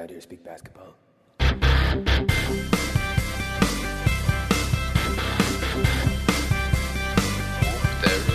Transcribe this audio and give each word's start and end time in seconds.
around 0.00 0.10
here 0.10 0.20
speak 0.20 0.42
basketball. 0.42 0.94
There 1.38 1.48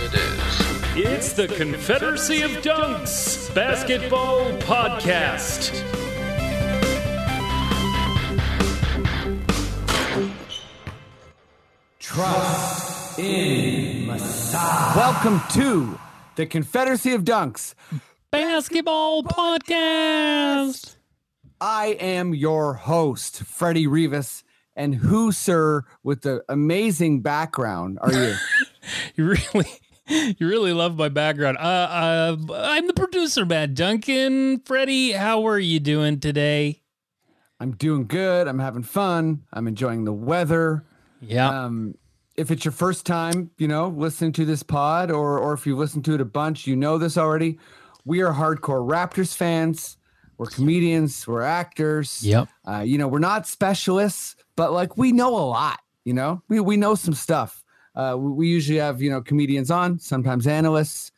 it 0.03 0.13
is. 0.13 0.95
It's 0.95 1.33
the 1.33 1.47
Confederacy 1.47 2.43
of 2.43 2.51
Dunks 2.61 3.53
Basketball 3.55 4.51
Podcast. 4.59 5.81
Trust 11.99 13.19
in 13.19 14.05
Masai. 14.05 14.99
Welcome 14.99 15.41
to 15.53 15.99
the 16.35 16.45
Confederacy 16.45 17.13
of 17.13 17.23
Dunks. 17.23 17.73
Basketball 18.29 19.23
Podcast. 19.23 20.94
I 21.61 21.97
am 21.99 22.33
your 22.33 22.73
host, 22.73 23.43
Freddie 23.43 23.87
Rivas. 23.87 24.43
And 24.75 24.93
who, 24.95 25.31
sir, 25.31 25.83
with 26.03 26.21
the 26.21 26.43
amazing 26.49 27.21
background 27.21 27.99
are 28.01 28.11
you? 28.11 28.35
You 29.15 29.25
really, 29.29 30.35
you 30.37 30.47
really 30.47 30.71
love 30.71 30.95
my 30.95 31.09
background. 31.09 31.57
Uh, 31.57 31.61
uh, 31.61 32.37
I'm 32.53 32.85
the 32.85 32.93
producer, 32.93 33.45
Matt 33.45 33.73
Duncan. 33.73 34.59
Freddie, 34.59 35.13
how 35.13 35.47
are 35.47 35.57
you 35.57 35.79
doing 35.79 36.19
today? 36.19 36.83
I'm 37.59 37.71
doing 37.71 38.05
good. 38.05 38.47
I'm 38.47 38.59
having 38.59 38.83
fun. 38.83 39.41
I'm 39.51 39.67
enjoying 39.67 40.03
the 40.03 40.13
weather. 40.13 40.83
Yeah. 41.19 41.47
Um, 41.47 41.95
if 42.35 42.51
it's 42.51 42.63
your 42.63 42.73
first 42.73 43.07
time, 43.07 43.49
you 43.57 43.67
know, 43.67 43.87
listening 43.87 44.33
to 44.33 44.45
this 44.45 44.61
pod, 44.61 45.09
or 45.09 45.39
or 45.39 45.53
if 45.53 45.65
you've 45.65 45.79
listened 45.79 46.05
to 46.05 46.13
it 46.13 46.21
a 46.21 46.25
bunch, 46.25 46.67
you 46.67 46.75
know 46.75 46.99
this 46.99 47.17
already. 47.17 47.57
We 48.03 48.21
are 48.21 48.33
hardcore 48.33 48.87
Raptors 48.87 49.35
fans. 49.35 49.97
We're 50.37 50.47
comedians. 50.47 51.27
We're 51.27 51.41
actors. 51.41 52.23
Yep. 52.23 52.49
Uh, 52.67 52.79
you 52.79 52.97
know, 52.97 53.07
we're 53.07 53.19
not 53.19 53.47
specialists, 53.47 54.35
but 54.55 54.73
like 54.73 54.97
we 54.97 55.11
know 55.11 55.35
a 55.35 55.45
lot. 55.45 55.79
You 56.03 56.13
know, 56.13 56.41
we 56.49 56.59
we 56.59 56.77
know 56.77 56.95
some 56.95 57.13
stuff. 57.13 57.63
Uh, 57.95 58.15
we, 58.17 58.31
we 58.31 58.47
usually 58.47 58.79
have 58.79 59.01
you 59.01 59.09
know 59.09 59.21
comedians 59.21 59.71
on, 59.71 59.99
sometimes 59.99 60.47
analysts, 60.47 61.11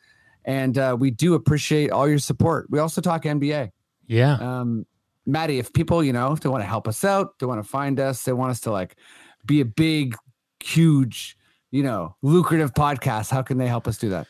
and 0.44 0.78
uh, 0.78 0.96
we 0.98 1.10
do 1.10 1.34
appreciate 1.34 1.90
all 1.90 2.08
your 2.08 2.18
support. 2.18 2.68
We 2.70 2.78
also 2.78 3.00
talk 3.00 3.24
NBA. 3.24 3.70
Yeah. 4.06 4.34
Um, 4.34 4.86
Maddie, 5.26 5.58
if 5.58 5.72
people, 5.74 6.02
you 6.02 6.12
know, 6.12 6.32
if 6.32 6.40
they 6.40 6.48
want 6.48 6.62
to 6.62 6.66
help 6.66 6.88
us 6.88 7.04
out, 7.04 7.38
they 7.38 7.46
want 7.46 7.62
to 7.62 7.68
find 7.68 8.00
us, 8.00 8.22
they 8.22 8.32
want 8.32 8.50
us 8.50 8.60
to 8.60 8.70
like 8.70 8.96
be 9.44 9.60
a 9.60 9.64
big, 9.64 10.16
huge, 10.60 11.36
you 11.70 11.82
know, 11.82 12.16
lucrative 12.22 12.72
podcast, 12.72 13.30
how 13.30 13.42
can 13.42 13.58
they 13.58 13.66
help 13.66 13.86
us 13.86 13.98
do 13.98 14.08
that? 14.08 14.26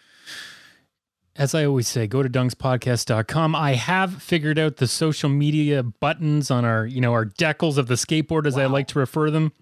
As 1.38 1.54
I 1.54 1.64
always 1.64 1.86
say, 1.86 2.08
go 2.08 2.24
to 2.24 2.28
dunkspodcast.com. 2.28 3.54
I 3.54 3.74
have 3.74 4.20
figured 4.20 4.58
out 4.58 4.78
the 4.78 4.88
social 4.88 5.30
media 5.30 5.84
buttons 5.84 6.50
on 6.50 6.64
our, 6.64 6.84
you 6.84 7.00
know, 7.00 7.12
our 7.12 7.24
decals 7.24 7.78
of 7.78 7.86
the 7.86 7.94
skateboard, 7.94 8.44
as 8.44 8.58
I 8.58 8.66
like 8.66 8.88
to 8.88 8.98
refer 8.98 9.30
them. 9.30 9.52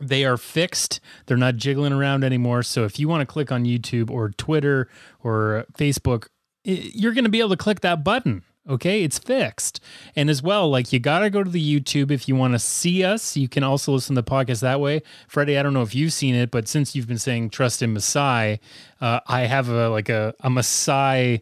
They 0.00 0.24
are 0.24 0.36
fixed. 0.36 1.00
They're 1.26 1.36
not 1.36 1.56
jiggling 1.56 1.92
around 1.92 2.22
anymore. 2.22 2.62
So 2.62 2.84
if 2.84 3.00
you 3.00 3.08
want 3.08 3.22
to 3.22 3.32
click 3.32 3.50
on 3.50 3.64
YouTube 3.64 4.08
or 4.08 4.30
Twitter 4.30 4.88
or 5.24 5.66
Facebook, 5.76 6.28
you're 6.62 7.12
going 7.12 7.24
to 7.24 7.30
be 7.30 7.40
able 7.40 7.50
to 7.50 7.56
click 7.56 7.80
that 7.80 8.04
button. 8.04 8.44
Okay, 8.68 9.02
it's 9.02 9.18
fixed. 9.18 9.80
And 10.16 10.30
as 10.30 10.42
well, 10.42 10.70
like 10.70 10.90
you 10.90 10.98
got 10.98 11.18
to 11.18 11.28
go 11.28 11.44
to 11.44 11.50
the 11.50 11.80
YouTube 11.80 12.10
if 12.10 12.26
you 12.28 12.34
want 12.34 12.54
to 12.54 12.58
see 12.58 13.04
us. 13.04 13.36
You 13.36 13.46
can 13.46 13.62
also 13.62 13.92
listen 13.92 14.16
to 14.16 14.22
the 14.22 14.30
podcast 14.30 14.60
that 14.60 14.80
way. 14.80 15.02
Freddie, 15.28 15.58
I 15.58 15.62
don't 15.62 15.74
know 15.74 15.82
if 15.82 15.94
you've 15.94 16.14
seen 16.14 16.34
it, 16.34 16.50
but 16.50 16.66
since 16.66 16.96
you've 16.96 17.06
been 17.06 17.18
saying 17.18 17.50
trust 17.50 17.82
in 17.82 17.92
Masai, 17.92 18.60
uh, 19.02 19.20
I 19.26 19.42
have 19.42 19.68
a 19.68 19.90
like 19.90 20.08
a, 20.08 20.34
a 20.40 20.48
Messiah 20.48 21.40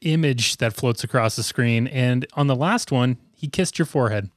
image 0.00 0.56
that 0.56 0.72
floats 0.72 1.04
across 1.04 1.36
the 1.36 1.42
screen. 1.42 1.86
And 1.88 2.26
on 2.34 2.46
the 2.46 2.56
last 2.56 2.90
one, 2.90 3.18
he 3.34 3.48
kissed 3.48 3.78
your 3.78 3.86
forehead. 3.86 4.30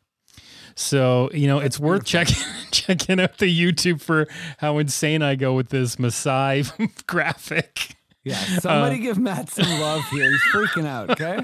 So, 0.76 1.30
you 1.34 1.48
know, 1.48 1.60
it's 1.60 1.80
worth 1.80 2.06
checking 2.06 2.38
checking 2.72 3.20
out 3.20 3.38
the 3.38 3.48
YouTube 3.48 4.02
for 4.02 4.28
how 4.58 4.78
insane 4.78 5.22
I 5.22 5.36
go 5.36 5.54
with 5.54 5.70
this 5.70 5.98
Masai 5.98 6.64
graphic. 7.08 7.96
Yeah. 8.30 8.58
Uh, 8.58 8.60
somebody 8.60 9.00
give 9.00 9.18
Matt 9.18 9.50
some 9.50 9.70
love 9.80 10.04
here. 10.10 10.30
He's 10.30 10.42
freaking 10.54 10.86
out. 10.86 11.10
Okay. 11.10 11.40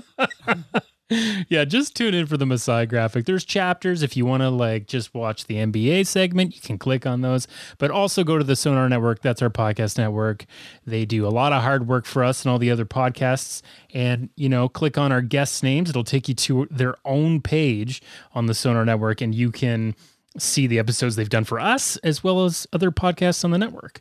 yeah, 1.50 1.66
just 1.66 1.96
tune 1.96 2.13
in 2.13 2.25
for 2.25 2.38
the 2.38 2.46
Messiah 2.46 2.85
graphic. 2.85 3.25
There's 3.25 3.46
chapters 3.46 4.01
if 4.01 4.18
you 4.18 4.25
want 4.25 4.41
to 4.41 4.50
like 4.50 4.88
just 4.88 5.13
watch 5.13 5.46
the 5.46 5.56
NBA 5.56 6.07
segment, 6.07 6.56
you 6.56 6.62
can 6.62 6.78
click 6.78 7.06
on 7.06 7.22
those. 7.22 7.47
But 7.78 7.91
also 7.91 8.23
go 8.23 8.38
to 8.38 8.44
the 8.44 8.56
Sonar 8.56 8.90
Network. 8.90 9.22
That's 9.22 9.41
our 9.41 9.50
podcast 9.50 9.97
network. 9.97 10.46
They 10.85 11.06
do 11.06 11.28
a 11.28 11.29
lot 11.29 11.53
of 11.53 11.62
hard 11.62 11.88
work 11.88 12.06
for 12.06 12.23
us 12.23 12.44
and 12.44 12.51
all 12.51 12.59
the 12.59 12.72
other 12.72 12.85
podcasts. 12.85 13.62
And 13.94 14.29
you 14.35 14.50
know, 14.50 14.67
click 14.67 14.97
on 14.97 15.12
our 15.12 15.22
guests' 15.22 15.62
names. 15.62 15.90
It'll 15.90 16.03
take 16.03 16.28
you 16.28 16.35
to 16.35 16.67
their 16.72 16.96
own 17.06 17.41
page 17.41 18.02
on 18.34 18.47
the 18.47 18.53
Sonar 18.53 18.85
Network, 18.85 19.22
and 19.22 19.34
you 19.34 19.52
can 19.52 19.96
see 20.38 20.68
the 20.68 20.79
episodes 20.79 21.16
they've 21.16 21.29
done 21.29 21.44
for 21.44 21.59
us 21.59 21.97
as 21.97 22.23
well 22.23 22.46
as 22.46 22.68
other 22.73 22.91
podcasts 22.91 23.44
on 23.44 23.51
the 23.51 23.57
network. 23.57 24.00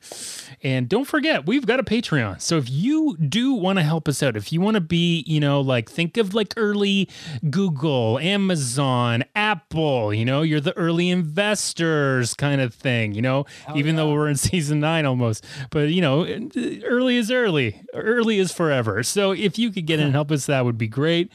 And 0.62 0.88
don't 0.88 1.04
forget, 1.04 1.46
we've 1.46 1.66
got 1.66 1.80
a 1.80 1.84
Patreon. 1.84 2.40
So 2.40 2.56
if 2.58 2.68
you 2.70 3.16
do 3.16 3.52
want 3.52 3.78
to 3.78 3.82
help 3.82 4.08
us 4.08 4.22
out, 4.22 4.36
if 4.36 4.52
you 4.52 4.60
want 4.60 4.74
to 4.74 4.80
be, 4.80 5.24
you 5.26 5.40
know, 5.40 5.60
like 5.60 5.90
think 5.90 6.16
of 6.16 6.34
like 6.34 6.54
early 6.56 7.08
Google, 7.50 8.18
Amazon, 8.18 9.24
Apple, 9.34 10.12
you 10.12 10.24
know, 10.24 10.42
you're 10.42 10.60
the 10.60 10.76
early 10.76 11.10
investors 11.10 12.34
kind 12.34 12.60
of 12.60 12.74
thing, 12.74 13.14
you 13.14 13.22
know, 13.22 13.44
even 13.74 13.96
though 13.96 14.12
we're 14.12 14.28
in 14.28 14.36
season 14.36 14.80
nine 14.80 15.06
almost. 15.06 15.44
But, 15.70 15.90
you 15.90 16.00
know, 16.00 16.24
uh, 16.24 16.60
early 16.84 17.16
is 17.16 17.30
early, 17.30 17.82
early 17.92 18.38
is 18.38 18.52
forever. 18.52 19.02
So 19.02 19.32
if 19.32 19.58
you 19.58 19.70
could 19.70 19.86
get 19.86 20.00
in 20.00 20.06
and 20.06 20.14
help 20.14 20.30
us, 20.30 20.46
that 20.46 20.64
would 20.64 20.78
be 20.78 20.88
great. 20.88 21.30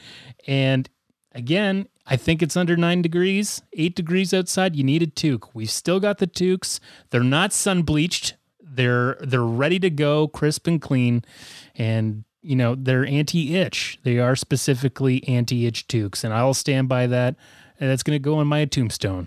And 0.46 0.88
again, 1.32 1.88
I 2.06 2.16
think 2.16 2.42
it's 2.42 2.56
under 2.56 2.76
nine 2.76 3.02
degrees, 3.02 3.62
eight 3.72 3.94
degrees 3.94 4.34
outside. 4.34 4.74
You 4.74 4.84
need 4.84 5.02
a 5.02 5.06
toque. 5.06 5.50
We've 5.54 5.70
still 5.70 6.00
got 6.00 6.18
the 6.18 6.26
toques. 6.26 6.80
They're 7.10 7.22
not 7.22 7.52
sun 7.52 7.82
bleached. 7.82 8.34
They're 8.60 9.16
they're 9.20 9.42
ready 9.42 9.78
to 9.80 9.90
go, 9.90 10.28
crisp 10.28 10.66
and 10.66 10.80
clean, 10.80 11.24
and 11.74 12.24
you 12.40 12.56
know 12.56 12.74
they're 12.74 13.04
anti-itch. 13.04 13.98
They 14.04 14.18
are 14.18 14.36
specifically 14.36 15.26
anti-itch 15.26 15.88
toques, 15.88 16.24
and 16.24 16.32
I'll 16.32 16.54
stand 16.54 16.88
by 16.88 17.06
that. 17.08 17.36
And 17.78 17.90
that's 17.90 18.02
going 18.02 18.14
to 18.14 18.22
go 18.22 18.36
on 18.36 18.46
my 18.46 18.64
tombstone. 18.66 19.26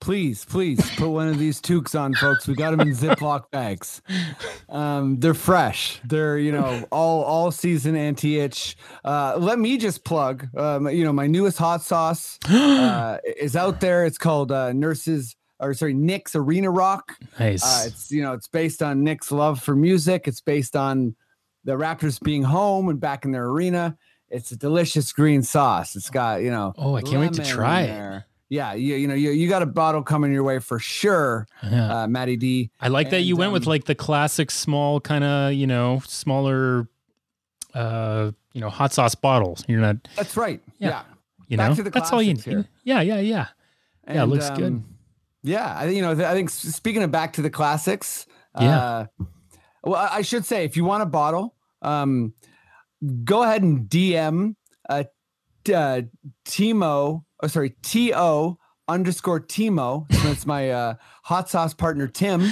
Please, 0.00 0.44
please 0.44 0.80
put 0.96 1.08
one 1.08 1.28
of 1.28 1.38
these 1.38 1.60
toques 1.60 1.94
on, 1.94 2.14
folks. 2.14 2.46
We 2.46 2.54
got 2.54 2.70
them 2.70 2.80
in 2.80 2.94
Ziploc 2.94 3.50
bags. 3.50 4.00
Um, 4.68 5.18
they're 5.18 5.34
fresh. 5.34 6.00
They're 6.04 6.38
you 6.38 6.52
know 6.52 6.86
all 6.92 7.24
all 7.24 7.50
season 7.50 7.96
anti 7.96 8.38
itch. 8.38 8.76
Uh, 9.04 9.36
let 9.38 9.58
me 9.58 9.76
just 9.76 10.04
plug. 10.04 10.46
Um, 10.56 10.88
you 10.88 11.04
know 11.04 11.12
my 11.12 11.26
newest 11.26 11.58
hot 11.58 11.82
sauce 11.82 12.38
uh, 12.48 13.18
is 13.36 13.56
out 13.56 13.80
there. 13.80 14.06
It's 14.06 14.18
called 14.18 14.52
uh, 14.52 14.72
Nurses 14.72 15.36
or 15.60 15.74
sorry 15.74 15.94
Nick's 15.94 16.36
Arena 16.36 16.70
Rock. 16.70 17.16
Nice. 17.38 17.64
Uh, 17.64 17.88
it's 17.88 18.10
you 18.10 18.22
know 18.22 18.32
it's 18.32 18.48
based 18.48 18.82
on 18.82 19.02
Nick's 19.02 19.32
love 19.32 19.60
for 19.60 19.74
music. 19.74 20.28
It's 20.28 20.40
based 20.40 20.76
on 20.76 21.16
the 21.64 21.72
Raptors 21.72 22.20
being 22.22 22.44
home 22.44 22.88
and 22.88 23.00
back 23.00 23.24
in 23.24 23.32
their 23.32 23.46
arena. 23.46 23.96
It's 24.30 24.52
a 24.52 24.56
delicious 24.56 25.12
green 25.12 25.42
sauce. 25.42 25.96
It's 25.96 26.10
got 26.10 26.42
you 26.42 26.50
know. 26.50 26.72
Oh, 26.76 26.94
I 26.94 27.02
can't 27.02 27.20
wait 27.20 27.32
to 27.34 27.44
try 27.44 27.82
it. 27.82 28.22
Yeah, 28.50 28.72
you, 28.72 28.96
you 28.96 29.06
know 29.06 29.14
you, 29.14 29.30
you 29.30 29.48
got 29.48 29.60
a 29.62 29.66
bottle 29.66 30.02
coming 30.02 30.32
your 30.32 30.42
way 30.42 30.58
for 30.58 30.78
sure, 30.78 31.46
Yeah. 31.62 32.02
uh, 32.02 32.06
Matty 32.08 32.36
D. 32.36 32.70
I 32.80 32.88
like 32.88 33.10
that 33.10 33.20
you 33.20 33.34
and, 33.34 33.40
went 33.40 33.52
with 33.52 33.64
um, 33.64 33.68
like 33.70 33.84
the 33.84 33.94
classic 33.94 34.50
small 34.50 35.00
kind 35.00 35.22
of, 35.22 35.52
you 35.52 35.66
know, 35.66 36.00
smaller 36.06 36.88
uh, 37.74 38.30
you 38.54 38.60
know, 38.60 38.70
hot 38.70 38.92
sauce 38.92 39.14
bottles. 39.14 39.64
You're 39.68 39.80
not, 39.80 39.96
That's 40.16 40.36
right. 40.36 40.60
Yeah. 40.78 40.88
Yeah, 40.88 41.02
you 41.48 41.56
Back 41.58 41.68
know, 41.70 41.74
to 41.76 41.82
the 41.84 41.90
that's 41.90 42.12
all 42.12 42.22
you 42.22 42.34
need. 42.34 42.42
here. 42.44 42.64
Yeah, 42.84 43.02
yeah, 43.02 43.20
yeah. 43.20 43.46
Yeah, 44.06 44.14
it 44.14 44.16
And, 44.22 44.30
looks 44.30 44.50
good. 44.50 44.64
um, 44.72 44.84
Yeah, 45.42 45.76
I 45.76 45.84
think 45.84 45.96
you 45.96 46.02
know. 46.02 46.12
I 46.12 46.32
think 46.34 46.50
speaking 46.50 47.02
of 47.02 47.10
back 47.10 47.34
to 47.34 47.42
the 47.42 47.50
classics. 47.50 48.26
Yeah. 48.58 48.78
Uh, 48.78 49.06
well, 49.84 49.94
I 49.96 50.16
I 50.16 50.22
should 50.22 50.44
say 50.44 50.64
if 50.64 50.76
you 50.76 50.84
want 50.84 51.02
a 51.02 51.06
bottle, 51.06 51.54
um, 51.82 52.32
go 53.24 53.42
ahead 53.42 53.62
and 53.62 53.88
DM 53.88 54.56
uh, 54.88 55.04
uh 55.72 56.00
Timo. 56.46 57.24
Oh, 57.42 57.46
sorry, 57.46 57.70
T 57.82 58.12
O 58.14 58.58
underscore 58.88 59.40
Timo. 59.40 60.10
So 60.12 60.28
that's 60.28 60.46
my 60.46 60.70
uh, 60.70 60.94
hot 61.22 61.48
sauce 61.48 61.74
partner 61.74 62.08
Tim. 62.08 62.42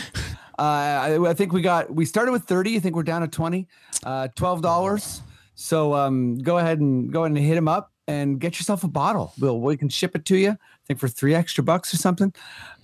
Uh, 0.58 0.62
I, 0.62 1.28
I 1.28 1.34
think 1.34 1.52
we 1.52 1.60
got 1.60 1.92
we 1.94 2.04
started 2.04 2.32
with 2.32 2.44
thirty. 2.44 2.76
I 2.76 2.80
think 2.80 2.96
we're 2.96 3.02
down 3.02 3.22
to 3.22 3.28
twenty. 3.28 3.68
Uh, 4.04 4.28
Twelve 4.36 4.62
dollars. 4.62 5.22
So 5.54 5.94
um, 5.94 6.38
go 6.38 6.58
ahead 6.58 6.80
and 6.80 7.12
go 7.12 7.24
ahead 7.24 7.36
and 7.36 7.44
hit 7.44 7.56
him 7.56 7.68
up 7.68 7.92
and 8.06 8.38
get 8.38 8.58
yourself 8.58 8.84
a 8.84 8.88
bottle. 8.88 9.32
We'll 9.38 9.60
we 9.60 9.76
can 9.76 9.88
ship 9.88 10.14
it 10.14 10.24
to 10.26 10.36
you. 10.36 10.50
I 10.50 10.86
think 10.86 11.00
for 11.00 11.08
three 11.08 11.34
extra 11.34 11.64
bucks 11.64 11.92
or 11.92 11.96
something. 11.96 12.32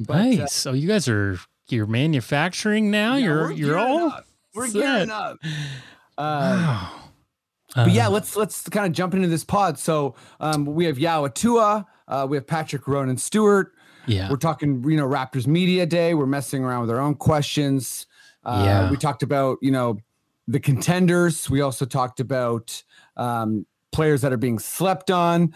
But, 0.01 0.17
uh, 0.17 0.23
nice. 0.23 0.53
so 0.53 0.73
you 0.73 0.89
guys 0.89 1.09
are 1.09 1.39
you're 1.69 1.87
manufacturing 1.87 2.91
now. 2.91 3.17
yeah, 3.17 3.25
you're 3.25 3.53
you're 3.53 3.79
all 3.79 4.09
up. 4.09 4.27
we're 4.55 4.67
set. 4.67 4.81
gearing 4.81 5.11
up. 5.11 5.39
Uh, 6.19 6.19
wow. 6.19 6.93
But 7.75 7.93
yeah, 7.93 8.07
Uh, 8.09 8.11
let's 8.11 8.37
let's 8.37 8.69
kind 8.69 8.87
of 8.87 8.93
jump 8.93 9.15
into 9.15 9.29
this 9.29 9.45
pod. 9.45 9.79
So 9.79 10.15
um, 10.41 10.65
we 10.67 10.85
have 10.87 10.99
Yao 10.99 11.25
Atua, 11.25 11.87
uh, 12.09 12.27
we 12.29 12.37
have 12.37 12.47
Patrick 12.47 12.87
Ronan 12.87 13.17
Stewart. 13.17 13.73
yeah. 14.07 14.29
We're 14.31 14.37
talking, 14.37 14.83
you 14.89 14.97
know, 14.97 15.07
Raptors 15.09 15.47
Media 15.47 15.87
Day. 15.87 16.15
We're 16.15 16.27
messing 16.27 16.65
around 16.65 16.83
with 16.83 16.91
our 16.91 17.01
own 17.01 17.15
questions. 17.15 18.07
Uh, 18.45 18.63
Yeah. 18.65 18.91
We 18.91 18.97
talked 18.97 19.23
about, 19.23 19.59
you 19.63 19.71
know, 19.71 19.99
the 20.49 20.59
contenders. 20.61 21.49
We 21.49 21.61
also 21.61 21.85
talked 21.87 22.19
about 22.21 22.83
um, 23.17 23.65
players 23.93 24.21
that 24.23 24.33
are 24.33 24.37
being 24.39 24.59
slept 24.59 25.11
on. 25.11 25.55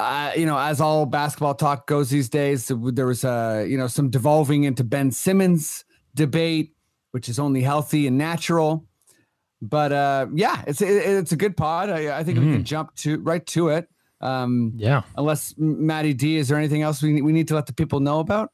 uh, 0.00 0.32
you 0.36 0.46
know, 0.46 0.58
as 0.58 0.80
all 0.80 1.06
basketball 1.06 1.54
talk 1.54 1.86
goes 1.86 2.10
these 2.10 2.28
days, 2.28 2.70
there 2.70 3.06
was 3.06 3.24
a 3.24 3.66
you 3.68 3.78
know 3.78 3.86
some 3.88 4.10
devolving 4.10 4.64
into 4.64 4.84
Ben 4.84 5.10
Simmons 5.10 5.84
debate, 6.14 6.74
which 7.12 7.28
is 7.28 7.38
only 7.38 7.62
healthy 7.62 8.06
and 8.06 8.16
natural. 8.18 8.84
But 9.62 9.92
uh, 9.92 10.26
yeah, 10.34 10.62
it's 10.66 10.82
it, 10.82 10.88
it's 10.88 11.32
a 11.32 11.36
good 11.36 11.56
pod. 11.56 11.90
I, 11.90 12.18
I 12.18 12.24
think 12.24 12.38
mm-hmm. 12.38 12.48
we 12.48 12.56
can 12.56 12.64
jump 12.64 12.94
to 12.96 13.18
right 13.20 13.44
to 13.48 13.68
it. 13.68 13.88
Um, 14.20 14.72
yeah. 14.76 15.02
Unless 15.16 15.54
Maddie 15.58 16.14
D, 16.14 16.36
is 16.36 16.48
there 16.48 16.58
anything 16.58 16.82
else 16.82 17.02
we 17.02 17.20
we 17.22 17.32
need 17.32 17.48
to 17.48 17.54
let 17.54 17.66
the 17.66 17.74
people 17.74 18.00
know 18.00 18.20
about? 18.20 18.50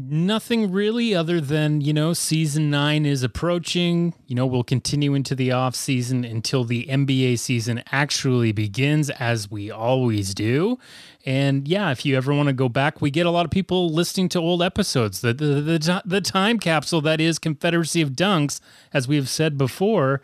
Nothing 0.00 0.70
really, 0.70 1.12
other 1.12 1.40
than 1.40 1.80
you 1.80 1.92
know, 1.92 2.12
season 2.12 2.70
nine 2.70 3.04
is 3.04 3.24
approaching. 3.24 4.14
You 4.28 4.36
know, 4.36 4.46
we'll 4.46 4.62
continue 4.62 5.12
into 5.12 5.34
the 5.34 5.50
off 5.50 5.74
season 5.74 6.24
until 6.24 6.62
the 6.62 6.86
NBA 6.86 7.40
season 7.40 7.82
actually 7.90 8.52
begins, 8.52 9.10
as 9.10 9.50
we 9.50 9.72
always 9.72 10.34
do. 10.34 10.78
And 11.26 11.66
yeah, 11.66 11.90
if 11.90 12.06
you 12.06 12.16
ever 12.16 12.32
want 12.32 12.46
to 12.46 12.52
go 12.52 12.68
back, 12.68 13.00
we 13.00 13.10
get 13.10 13.26
a 13.26 13.30
lot 13.30 13.44
of 13.44 13.50
people 13.50 13.88
listening 13.88 14.28
to 14.30 14.38
old 14.38 14.62
episodes. 14.62 15.20
The 15.20 15.34
the 15.34 15.46
the, 15.60 16.02
the 16.04 16.20
time 16.20 16.60
capsule 16.60 17.00
that 17.00 17.20
is 17.20 17.40
Confederacy 17.40 18.00
of 18.00 18.10
Dunks, 18.10 18.60
as 18.92 19.08
we've 19.08 19.28
said 19.28 19.58
before, 19.58 20.22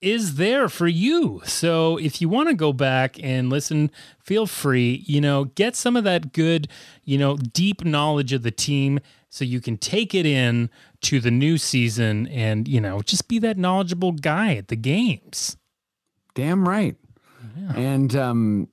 is 0.00 0.36
there 0.36 0.68
for 0.68 0.88
you. 0.88 1.42
So 1.44 1.98
if 1.98 2.20
you 2.20 2.28
want 2.28 2.48
to 2.48 2.54
go 2.54 2.72
back 2.72 3.22
and 3.22 3.50
listen, 3.50 3.90
feel 4.18 4.46
free, 4.46 5.04
you 5.06 5.20
know, 5.20 5.44
get 5.44 5.76
some 5.76 5.96
of 5.96 6.04
that 6.04 6.32
good, 6.32 6.68
you 7.04 7.18
know, 7.18 7.36
deep 7.36 7.84
knowledge 7.84 8.32
of 8.32 8.42
the 8.42 8.50
team 8.50 9.00
so 9.28 9.44
you 9.44 9.60
can 9.60 9.76
take 9.76 10.14
it 10.14 10.26
in 10.26 10.70
to 11.02 11.20
the 11.20 11.30
new 11.30 11.58
season 11.58 12.26
and, 12.28 12.66
you 12.66 12.80
know, 12.80 13.00
just 13.02 13.28
be 13.28 13.38
that 13.40 13.58
knowledgeable 13.58 14.12
guy 14.12 14.54
at 14.54 14.68
the 14.68 14.76
games. 14.76 15.56
Damn 16.34 16.68
right. 16.68 16.96
Yeah. 17.56 17.72
And 17.76 18.16
um 18.16 18.68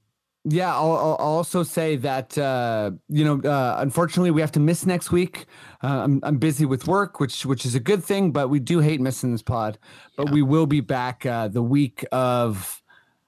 yeah, 0.49 0.73
I'll, 0.73 0.93
I'll, 0.93 1.37
also 1.37 1.63
say 1.63 1.97
that 1.97 2.37
uh, 2.37 2.91
you 3.09 3.25
know, 3.25 3.49
uh, 3.49 3.77
unfortunately, 3.79 4.31
we 4.31 4.39
have 4.41 4.51
to 4.53 4.59
miss 4.61 4.85
next 4.85 5.11
week. 5.11 5.45
Uh, 5.83 6.03
I'm 6.03 6.19
I'm 6.23 6.37
busy 6.37 6.65
with 6.65 6.87
work, 6.87 7.19
which 7.19 7.45
which 7.45 7.65
is 7.65 7.75
a 7.75 7.81
good 7.81 8.03
thing, 8.03 8.31
but 8.31 8.47
we 8.47 8.59
do 8.59 8.79
hate 8.79 9.01
missing 9.01 9.33
this 9.33 9.41
pod. 9.41 9.77
But 10.15 10.27
yeah. 10.27 10.33
we 10.33 10.41
will 10.41 10.65
be 10.65 10.79
back 10.79 11.25
uh, 11.25 11.49
the 11.49 11.61
week 11.61 12.05
of 12.11 12.81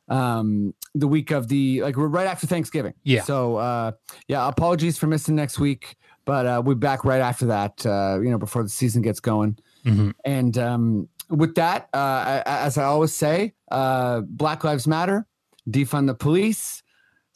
um 0.08 0.74
the 0.96 1.08
week 1.08 1.32
of 1.32 1.50
the 1.50 1.82
like 1.82 1.98
we're 1.98 2.08
right 2.08 2.28
after 2.28 2.48
Thanksgiving. 2.48 2.94
Yeah. 3.04 3.24
So 3.24 3.58
uh, 3.58 3.92
yeah, 4.28 4.48
apologies 4.48 4.98
for 4.98 5.08
missing 5.08 5.36
next 5.36 5.60
week, 5.60 5.98
but 6.24 6.46
uh, 6.46 6.62
we'll 6.64 6.76
be 6.76 6.80
back 6.80 7.04
right 7.04 7.22
after 7.22 7.48
that. 7.48 7.86
Uh, 7.86 8.20
you 8.22 8.30
know, 8.30 8.38
before 8.38 8.64
the 8.64 8.70
season 8.70 9.02
gets 9.02 9.20
going. 9.20 9.58
Mm-hmm. 9.86 10.12
And 10.24 10.58
um, 10.58 11.10
with 11.30 11.56
that, 11.56 11.90
uh, 11.94 12.44
as 12.46 12.78
I 12.78 12.86
always 12.86 13.14
say, 13.14 13.56
uh, 13.72 14.22
Black 14.22 14.64
Lives 14.64 14.88
Matter, 14.88 15.26
defund 15.70 16.08
the 16.08 16.16
police 16.16 16.82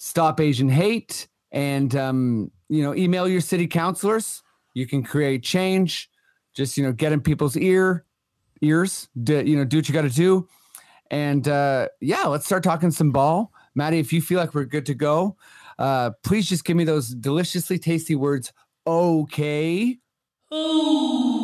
stop 0.04 0.42
Asian 0.42 0.68
hate, 0.68 1.30
and 1.54 1.96
um, 1.96 2.52
you 2.68 2.84
know, 2.84 2.94
email 2.94 3.26
your 3.26 3.40
city 3.40 3.68
councilors. 3.68 4.44
You 4.74 4.86
can 4.86 5.02
create 5.02 5.44
change. 5.44 6.10
Just 6.54 6.78
you 6.78 6.84
know, 6.84 6.92
get 6.92 7.14
in 7.14 7.22
people's 7.22 7.56
ear 7.56 8.06
ears. 8.62 9.08
Do, 9.24 9.42
you 9.42 9.56
know, 9.56 9.64
do 9.64 9.78
what 9.78 9.88
you 9.88 9.94
got 9.94 10.02
to 10.02 10.10
do. 10.10 10.48
And 11.10 11.48
uh, 11.48 11.88
yeah, 12.02 12.26
let's 12.26 12.46
start 12.46 12.64
talking 12.64 12.92
some 12.92 13.12
ball, 13.12 13.54
Maddie. 13.76 14.00
If 14.00 14.12
you 14.12 14.22
feel 14.22 14.40
like 14.40 14.54
we're 14.54 14.66
good 14.66 14.86
to 14.88 14.94
go, 14.94 15.38
uh, 15.80 16.12
please 16.24 16.50
just 16.50 16.66
give 16.66 16.76
me 16.76 16.84
those 16.84 17.10
deliciously 17.10 17.80
tasty 17.80 18.16
words. 18.16 18.52
Okay. 18.86 20.00
Okay. 20.52 21.43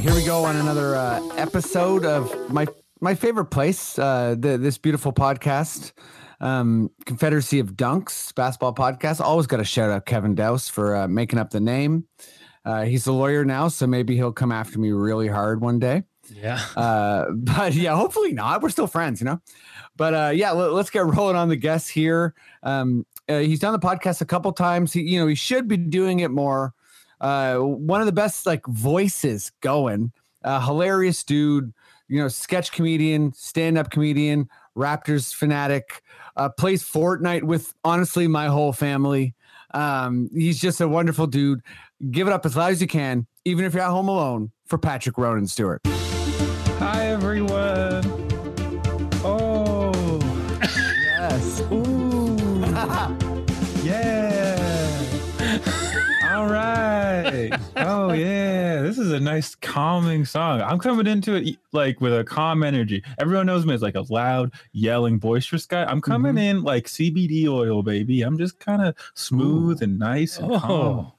Here 0.00 0.14
we 0.14 0.24
go 0.24 0.44
on 0.44 0.56
another 0.56 0.94
uh, 0.94 1.20
episode 1.36 2.06
of 2.06 2.50
my 2.50 2.66
my 3.02 3.14
favorite 3.14 3.46
place, 3.46 3.98
uh, 3.98 4.34
the, 4.38 4.56
this 4.56 4.78
beautiful 4.78 5.12
podcast, 5.12 5.92
um, 6.40 6.90
Confederacy 7.04 7.58
of 7.58 7.74
Dunks 7.74 8.34
basketball 8.34 8.74
podcast. 8.74 9.20
Always 9.20 9.46
got 9.46 9.58
to 9.58 9.64
shout 9.64 9.90
out 9.90 10.06
Kevin 10.06 10.34
Douse 10.34 10.70
for 10.70 10.96
uh, 10.96 11.06
making 11.06 11.38
up 11.38 11.50
the 11.50 11.60
name. 11.60 12.06
Uh, 12.64 12.84
he's 12.84 13.06
a 13.06 13.12
lawyer 13.12 13.44
now, 13.44 13.68
so 13.68 13.86
maybe 13.86 14.16
he'll 14.16 14.32
come 14.32 14.52
after 14.52 14.78
me 14.78 14.90
really 14.90 15.28
hard 15.28 15.60
one 15.60 15.78
day. 15.78 16.04
Yeah. 16.34 16.64
Uh, 16.74 17.26
but 17.34 17.74
yeah, 17.74 17.94
hopefully 17.94 18.32
not. 18.32 18.62
We're 18.62 18.70
still 18.70 18.86
friends, 18.86 19.20
you 19.20 19.26
know. 19.26 19.42
But 19.96 20.14
uh, 20.14 20.32
yeah, 20.34 20.52
let, 20.52 20.72
us 20.72 20.88
get 20.88 21.04
rolling 21.04 21.36
on 21.36 21.50
the 21.50 21.56
guests 21.56 21.90
here. 21.90 22.34
Um, 22.62 23.04
uh, 23.28 23.40
he's 23.40 23.60
done 23.60 23.74
the 23.74 23.78
podcast 23.78 24.22
a 24.22 24.26
couple 24.26 24.52
times. 24.52 24.94
He, 24.94 25.02
you 25.02 25.20
know, 25.20 25.26
he 25.26 25.34
should 25.34 25.68
be 25.68 25.76
doing 25.76 26.20
it 26.20 26.30
more 26.30 26.72
uh, 27.20 27.56
one 27.56 28.00
of 28.00 28.06
the 28.06 28.12
best 28.12 28.46
like 28.46 28.66
voices 28.66 29.52
going. 29.60 30.12
Uh, 30.42 30.60
hilarious 30.60 31.22
dude, 31.22 31.72
you 32.08 32.18
know, 32.18 32.28
sketch 32.28 32.72
comedian, 32.72 33.32
stand 33.34 33.76
up 33.76 33.90
comedian, 33.90 34.48
Raptors 34.76 35.34
fanatic, 35.34 36.02
uh, 36.36 36.48
plays 36.48 36.82
Fortnite 36.82 37.42
with 37.42 37.74
honestly 37.84 38.26
my 38.26 38.46
whole 38.46 38.72
family. 38.72 39.34
Um, 39.72 40.30
he's 40.34 40.60
just 40.60 40.80
a 40.80 40.88
wonderful 40.88 41.26
dude. 41.26 41.60
Give 42.10 42.26
it 42.26 42.32
up 42.32 42.46
as 42.46 42.56
loud 42.56 42.72
as 42.72 42.80
you 42.80 42.86
can, 42.86 43.26
even 43.44 43.64
if 43.64 43.74
you're 43.74 43.82
at 43.82 43.90
home 43.90 44.08
alone, 44.08 44.50
for 44.66 44.78
Patrick 44.78 45.18
Ronan 45.18 45.46
Stewart. 45.46 45.82
Hi, 46.78 47.08
everyone. 47.08 48.02
Oh, 49.22 50.18
yes. 50.62 51.60
Ooh. 51.70 52.64
yeah. 53.86 54.29
Right. 57.30 57.60
oh 57.76 58.12
yeah, 58.12 58.82
this 58.82 58.98
is 58.98 59.12
a 59.12 59.20
nice 59.20 59.54
calming 59.54 60.24
song. 60.24 60.60
I'm 60.60 60.78
coming 60.78 61.06
into 61.06 61.34
it 61.34 61.56
like 61.72 62.00
with 62.00 62.16
a 62.18 62.24
calm 62.24 62.62
energy. 62.62 63.02
Everyone 63.18 63.46
knows 63.46 63.66
me 63.66 63.74
as 63.74 63.82
like 63.82 63.94
a 63.94 64.04
loud, 64.08 64.52
yelling, 64.72 65.18
boisterous 65.18 65.66
guy. 65.66 65.84
I'm 65.84 66.00
coming 66.00 66.34
mm-hmm. 66.34 66.58
in 66.58 66.62
like 66.62 66.86
CBD 66.86 67.46
oil, 67.48 67.82
baby. 67.82 68.22
I'm 68.22 68.38
just 68.38 68.58
kind 68.58 68.82
of 68.82 68.94
smooth 69.14 69.80
Ooh. 69.80 69.84
and 69.84 69.98
nice 69.98 70.38
and 70.38 70.52
oh. 70.52 70.58
calm. 70.60 71.12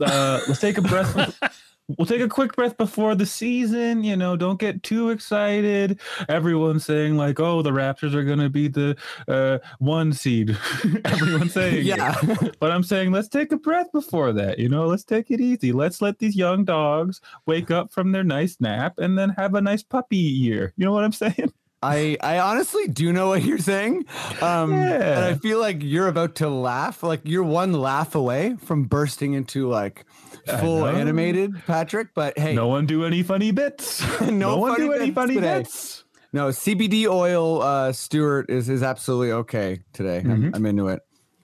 Uh, 0.00 0.40
let's 0.48 0.60
take 0.60 0.78
a 0.78 0.82
breath. 0.82 1.38
we'll 1.88 2.06
take 2.06 2.20
a 2.20 2.28
quick 2.28 2.54
breath 2.56 2.76
before 2.76 3.14
the 3.14 3.26
season. 3.26 4.04
You 4.04 4.16
know, 4.16 4.36
don't 4.36 4.58
get 4.58 4.82
too 4.82 5.10
excited. 5.10 6.00
Everyone's 6.28 6.84
saying 6.84 7.16
like, 7.16 7.40
"Oh, 7.40 7.62
the 7.62 7.70
Raptors 7.70 8.14
are 8.14 8.24
going 8.24 8.38
to 8.38 8.50
be 8.50 8.68
the 8.68 8.96
uh, 9.28 9.58
one 9.78 10.12
seed." 10.12 10.56
Everyone's 11.04 11.52
saying, 11.52 11.86
"Yeah," 11.86 12.16
it. 12.22 12.56
but 12.60 12.72
I'm 12.72 12.82
saying 12.82 13.12
let's 13.12 13.28
take 13.28 13.52
a 13.52 13.56
breath 13.56 13.90
before 13.92 14.32
that. 14.32 14.58
You 14.58 14.68
know, 14.68 14.86
let's 14.86 15.04
take 15.04 15.30
it 15.30 15.40
easy. 15.40 15.72
Let's 15.72 16.02
let 16.02 16.18
these 16.18 16.36
young 16.36 16.64
dogs 16.64 17.20
wake 17.46 17.70
up 17.70 17.92
from 17.92 18.12
their 18.12 18.24
nice 18.24 18.56
nap 18.60 18.98
and 18.98 19.18
then 19.18 19.30
have 19.30 19.54
a 19.54 19.60
nice 19.60 19.82
puppy 19.82 20.16
year. 20.16 20.72
You 20.76 20.84
know 20.84 20.92
what 20.92 21.04
I'm 21.04 21.12
saying? 21.12 21.52
I 21.82 22.16
I 22.22 22.38
honestly 22.38 22.88
do 22.88 23.12
know 23.12 23.28
what 23.28 23.44
you're 23.44 23.58
saying. 23.58 24.06
Um 24.40 24.72
yeah. 24.72 25.16
and 25.16 25.24
I 25.24 25.34
feel 25.34 25.60
like 25.60 25.82
you're 25.82 26.08
about 26.08 26.34
to 26.36 26.48
laugh. 26.48 27.02
Like 27.02 27.20
you're 27.24 27.44
one 27.44 27.74
laugh 27.74 28.14
away 28.14 28.56
from 28.56 28.84
bursting 28.84 29.34
into 29.34 29.68
like 29.68 30.04
full 30.46 30.86
animated 30.86 31.54
Patrick, 31.66 32.08
but 32.14 32.38
hey. 32.38 32.54
No 32.54 32.68
one 32.68 32.86
do 32.86 33.04
any 33.04 33.22
funny 33.22 33.50
bits. 33.50 34.02
no, 34.20 34.30
no 34.30 34.56
one 34.56 34.76
do 34.76 34.92
any 34.92 35.10
funny 35.10 35.34
today. 35.34 35.58
bits. 35.58 36.04
No, 36.32 36.48
CBD 36.48 37.06
oil 37.06 37.62
uh 37.62 37.92
Stewart 37.92 38.50
is 38.50 38.68
is 38.68 38.82
absolutely 38.82 39.32
okay 39.32 39.80
today. 39.92 40.22
Mm-hmm. 40.24 40.46
I'm, 40.46 40.54
I'm, 40.54 40.66
into 40.66 40.88
it. 40.88 41.00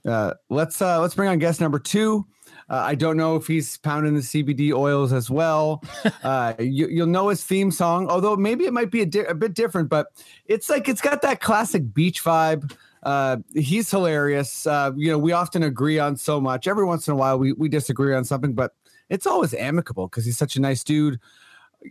Uh 0.07 0.35
let's 0.51 0.81
uh 0.83 1.01
let's 1.01 1.15
bring 1.15 1.29
on 1.29 1.39
guest 1.39 1.61
number 1.61 1.79
2. 1.79 2.27
Uh, 2.69 2.77
I 2.77 2.95
don't 2.95 3.19
know 3.19 3.37
if 3.37 3.47
he's 3.47 3.77
pounding 3.79 4.15
the 4.15 4.21
CBD 4.21 4.73
oils 4.73 5.13
as 5.13 5.31
well. 5.31 5.83
Uh, 6.23 6.55
you, 6.61 6.89
will 7.01 7.07
know 7.07 7.29
his 7.29 7.43
theme 7.43 7.73
song, 7.73 8.09
although 8.09 8.37
maybe 8.37 8.65
it 8.65 8.73
might 8.73 8.93
be 8.93 9.01
a, 9.03 9.07
di- 9.07 9.25
a, 9.25 9.35
bit 9.35 9.55
different, 9.55 9.89
but 9.89 10.07
it's 10.47 10.71
like 10.71 10.89
it's 10.89 11.01
got 11.01 11.21
that 11.21 11.41
classic 11.41 11.93
beach 11.93 12.23
vibe. 12.23 12.73
Uh, 13.03 13.39
he's 13.55 13.91
hilarious. 13.91 14.65
Uh, 14.65 14.93
you 14.97 15.11
know, 15.11 15.19
we 15.19 15.33
often 15.33 15.65
agree 15.65 15.99
on 15.99 16.17
so 16.17 16.41
much. 16.41 16.69
Every 16.69 16.85
once 16.85 17.09
in 17.09 17.13
a 17.13 17.17
while, 17.17 17.39
we, 17.39 17.55
we 17.55 17.69
disagree 17.69 18.15
on 18.15 18.25
something, 18.25 18.53
but 18.53 18.73
it's 19.09 19.27
always 19.27 19.55
amicable 19.55 20.09
because 20.09 20.25
he's 20.25 20.39
such 20.39 20.57
a 20.57 20.61
nice 20.61 20.85
dude. 20.85 21.19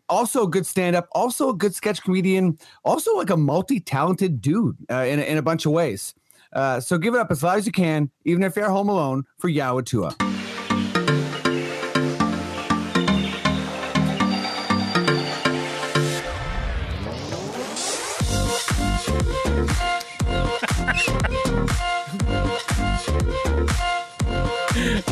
Also 0.08 0.44
a 0.44 0.50
good 0.50 0.66
stand 0.66 0.96
up, 0.96 1.08
also 1.12 1.50
a 1.50 1.54
good 1.54 1.76
sketch 1.76 2.02
comedian, 2.02 2.58
also 2.86 3.16
like 3.18 3.30
a 3.30 3.38
multi 3.38 3.80
talented 3.80 4.42
dude 4.42 4.78
uh, 4.90 5.06
in, 5.08 5.20
in 5.20 5.38
a 5.38 5.42
bunch 5.42 5.66
of 5.66 5.74
ways. 5.74 6.14
Uh, 6.54 6.80
so 6.80 6.98
give 6.98 7.14
it 7.14 7.20
up 7.20 7.32
as 7.32 7.44
loud 7.44 7.58
as 7.58 7.66
you 7.66 7.72
can, 7.72 8.10
even 8.26 8.44
if 8.44 8.56
you're 8.56 8.70
home 8.70 8.90
alone, 8.90 9.26
for 9.38 9.50
Yao 9.50 9.78
Atua. 9.78 10.16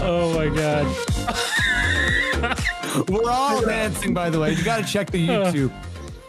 oh 0.02 0.34
my 0.36 0.50
god. 0.50 1.46
We're 3.08 3.30
all 3.30 3.62
dancing, 3.66 4.14
by 4.14 4.30
the 4.30 4.40
way. 4.40 4.54
You 4.54 4.64
got 4.64 4.86
to 4.86 4.92
check 4.92 5.12
the 5.12 5.28
YouTube. 5.28 5.72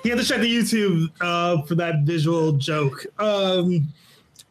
You 0.05 0.11
have 0.13 0.21
to 0.21 0.27
check 0.27 0.41
the 0.41 0.55
YouTube 0.57 1.11
uh, 1.21 1.63
for 1.63 1.75
that 1.77 2.03
visual 2.05 2.53
joke. 2.53 3.05
Um, 3.19 3.89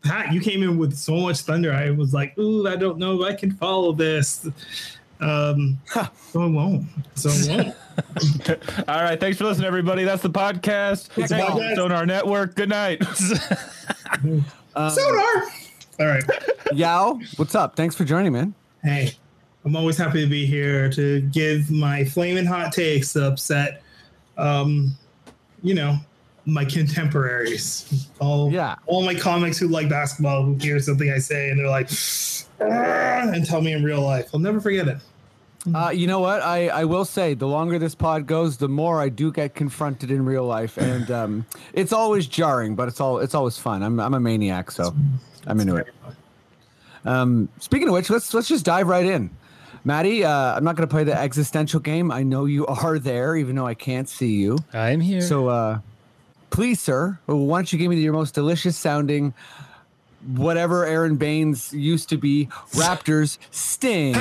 Pat, 0.04 0.32
you 0.32 0.42
came 0.42 0.64
in 0.64 0.78
with 0.78 0.96
so 0.96 1.16
much 1.18 1.40
thunder. 1.40 1.74
I 1.74 1.90
was 1.92 2.14
like, 2.14 2.38
ooh, 2.38 2.68
I 2.68 2.76
don't 2.76 2.98
know 2.98 3.22
if 3.22 3.28
I 3.28 3.36
can 3.36 3.52
follow 3.52 3.92
this. 3.92 4.48
Um, 5.20 5.78
so 5.88 6.42
I 6.42 6.46
won't. 6.46 6.86
So 7.16 7.30
I 7.30 7.58
won't. 7.58 7.76
All 8.90 9.02
right. 9.02 9.20
Thanks 9.20 9.38
for 9.38 9.46
listening, 9.46 9.68
everybody. 9.68 10.04
That's 10.04 10.22
the 10.22 10.30
podcast. 10.30 11.08
Thanks, 11.08 11.32
Thank 11.32 11.48
you, 11.48 11.56
podcast. 11.56 11.76
Sonar 11.76 12.06
Network. 12.06 12.56
Good 12.56 12.70
night. 12.70 13.04
Um, 14.76 14.92
Sonar. 14.92 15.44
All 16.00 16.06
right. 16.08 16.24
Yao, 16.74 17.20
what's 17.38 17.56
up? 17.56 17.76
Thanks 17.76 17.96
for 17.96 18.06
joining, 18.06 18.32
man. 18.32 18.54
Hey, 18.84 19.14
I'm 19.66 19.76
always 19.76 19.98
happy 19.98 20.22
to 20.24 20.28
be 20.30 20.46
here 20.46 20.90
to 20.92 21.22
give 21.22 21.70
my 21.70 22.06
flaming 22.06 22.46
hot 22.46 22.72
takes 22.74 23.14
to 23.14 23.28
upset, 23.28 23.82
um, 24.38 24.96
you 25.62 25.74
know, 25.74 25.98
my 26.46 26.64
contemporaries. 26.66 28.08
All 28.20 28.52
Yeah. 28.52 28.76
all 28.88 29.04
my 29.04 29.14
comics 29.16 29.58
who 29.58 29.68
like 29.68 29.90
basketball 29.90 30.44
who 30.44 30.56
hear 30.56 30.80
something 30.80 31.12
I 31.12 31.20
say 31.20 31.50
and 31.50 31.60
they're 31.60 31.68
like, 31.70 31.90
"Ah," 32.62 33.30
and 33.34 33.46
tell 33.46 33.62
me 33.62 33.74
in 33.74 33.84
real 33.84 34.02
life. 34.02 34.30
I'll 34.34 34.40
never 34.40 34.60
forget 34.62 34.88
it. 34.88 34.98
Uh, 35.76 35.90
you 35.90 36.08
know 36.08 36.22
what? 36.22 36.42
I, 36.42 36.70
I 36.70 36.86
will 36.86 37.04
say 37.04 37.34
the 37.34 37.46
longer 37.48 37.78
this 37.78 37.94
pod 37.94 38.26
goes, 38.28 38.56
the 38.58 38.70
more 38.70 39.02
I 39.02 39.10
do 39.10 39.30
get 39.30 39.56
confronted 39.56 40.10
in 40.10 40.24
real 40.24 40.46
life, 40.46 40.78
and 40.78 41.12
um, 41.12 41.46
it's 41.74 41.92
always 41.92 42.28
jarring, 42.28 42.76
but 42.76 42.88
it's 42.88 43.02
all 43.02 43.20
it's 43.20 43.36
always 43.36 43.58
fun. 43.58 43.84
I'm 43.84 44.00
I'm 44.00 44.14
a 44.14 44.20
maniac, 44.22 44.72
so 44.72 44.96
I'm 45.46 45.60
into 45.60 45.76
it. 45.76 45.88
Um, 47.06 47.50
speaking 47.60 47.90
of 47.90 47.94
which, 47.94 48.10
let's 48.10 48.34
let's 48.34 48.48
just 48.48 48.66
dive 48.66 48.88
right 48.88 49.06
in. 49.06 49.30
Maddie, 49.90 50.24
uh, 50.24 50.56
I'm 50.56 50.64
not 50.64 50.76
going 50.76 50.88
to 50.88 50.94
play 50.94 51.04
the 51.04 51.20
existential 51.20 51.80
game. 51.80 52.12
I 52.12 52.22
know 52.22 52.46
you 52.46 52.68
are 52.68 53.00
there, 53.00 53.36
even 53.36 53.56
though 53.56 53.66
I 53.66 53.74
can't 53.74 54.08
see 54.08 54.36
you. 54.36 54.60
I'm 54.72 55.02
here. 55.02 55.20
So, 55.20 55.48
uh, 55.48 55.80
please, 56.52 56.80
sir, 56.80 57.18
why 57.26 57.58
don't 57.58 57.74
you 57.74 57.80
give 57.80 57.90
me 57.90 57.96
your 58.00 58.14
most 58.14 58.36
delicious 58.36 58.78
sounding, 58.78 59.34
whatever 60.36 60.86
Aaron 60.86 61.16
Baines 61.16 61.74
used 61.74 62.08
to 62.10 62.18
be, 62.18 62.50
Raptors 62.74 63.40
Sting. 63.50 64.14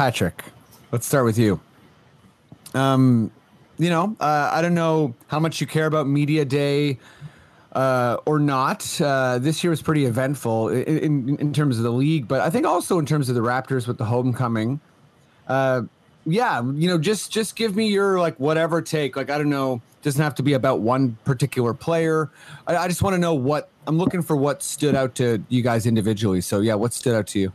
Patrick, 0.00 0.44
let's 0.92 1.06
start 1.06 1.26
with 1.26 1.36
you. 1.36 1.60
Um, 2.72 3.30
you 3.78 3.90
know, 3.90 4.16
uh, 4.18 4.48
I 4.50 4.62
don't 4.62 4.72
know 4.72 5.14
how 5.26 5.38
much 5.38 5.60
you 5.60 5.66
care 5.66 5.84
about 5.84 6.06
Media 6.06 6.42
Day 6.46 6.98
uh, 7.74 8.16
or 8.24 8.38
not. 8.38 8.98
Uh, 8.98 9.38
this 9.38 9.62
year 9.62 9.68
was 9.68 9.82
pretty 9.82 10.06
eventful 10.06 10.70
in, 10.70 10.98
in, 11.00 11.36
in 11.36 11.52
terms 11.52 11.76
of 11.76 11.84
the 11.84 11.92
league, 11.92 12.28
but 12.28 12.40
I 12.40 12.48
think 12.48 12.64
also 12.64 12.98
in 12.98 13.04
terms 13.04 13.28
of 13.28 13.34
the 13.34 13.42
Raptors 13.42 13.86
with 13.86 13.98
the 13.98 14.06
homecoming. 14.06 14.80
Uh, 15.46 15.82
yeah, 16.24 16.62
you 16.62 16.88
know, 16.88 16.96
just 16.96 17.30
just 17.30 17.54
give 17.54 17.76
me 17.76 17.88
your 17.88 18.18
like 18.18 18.40
whatever 18.40 18.80
take. 18.80 19.16
Like 19.16 19.28
I 19.28 19.36
don't 19.36 19.50
know, 19.50 19.82
doesn't 20.00 20.22
have 20.22 20.34
to 20.36 20.42
be 20.42 20.54
about 20.54 20.80
one 20.80 21.18
particular 21.26 21.74
player. 21.74 22.30
I, 22.66 22.74
I 22.74 22.88
just 22.88 23.02
want 23.02 23.12
to 23.12 23.18
know 23.18 23.34
what 23.34 23.68
I'm 23.86 23.98
looking 23.98 24.22
for. 24.22 24.34
What 24.34 24.62
stood 24.62 24.94
out 24.94 25.14
to 25.16 25.44
you 25.50 25.60
guys 25.60 25.84
individually? 25.84 26.40
So 26.40 26.60
yeah, 26.60 26.72
what 26.72 26.94
stood 26.94 27.14
out 27.14 27.26
to 27.26 27.38
you? 27.38 27.52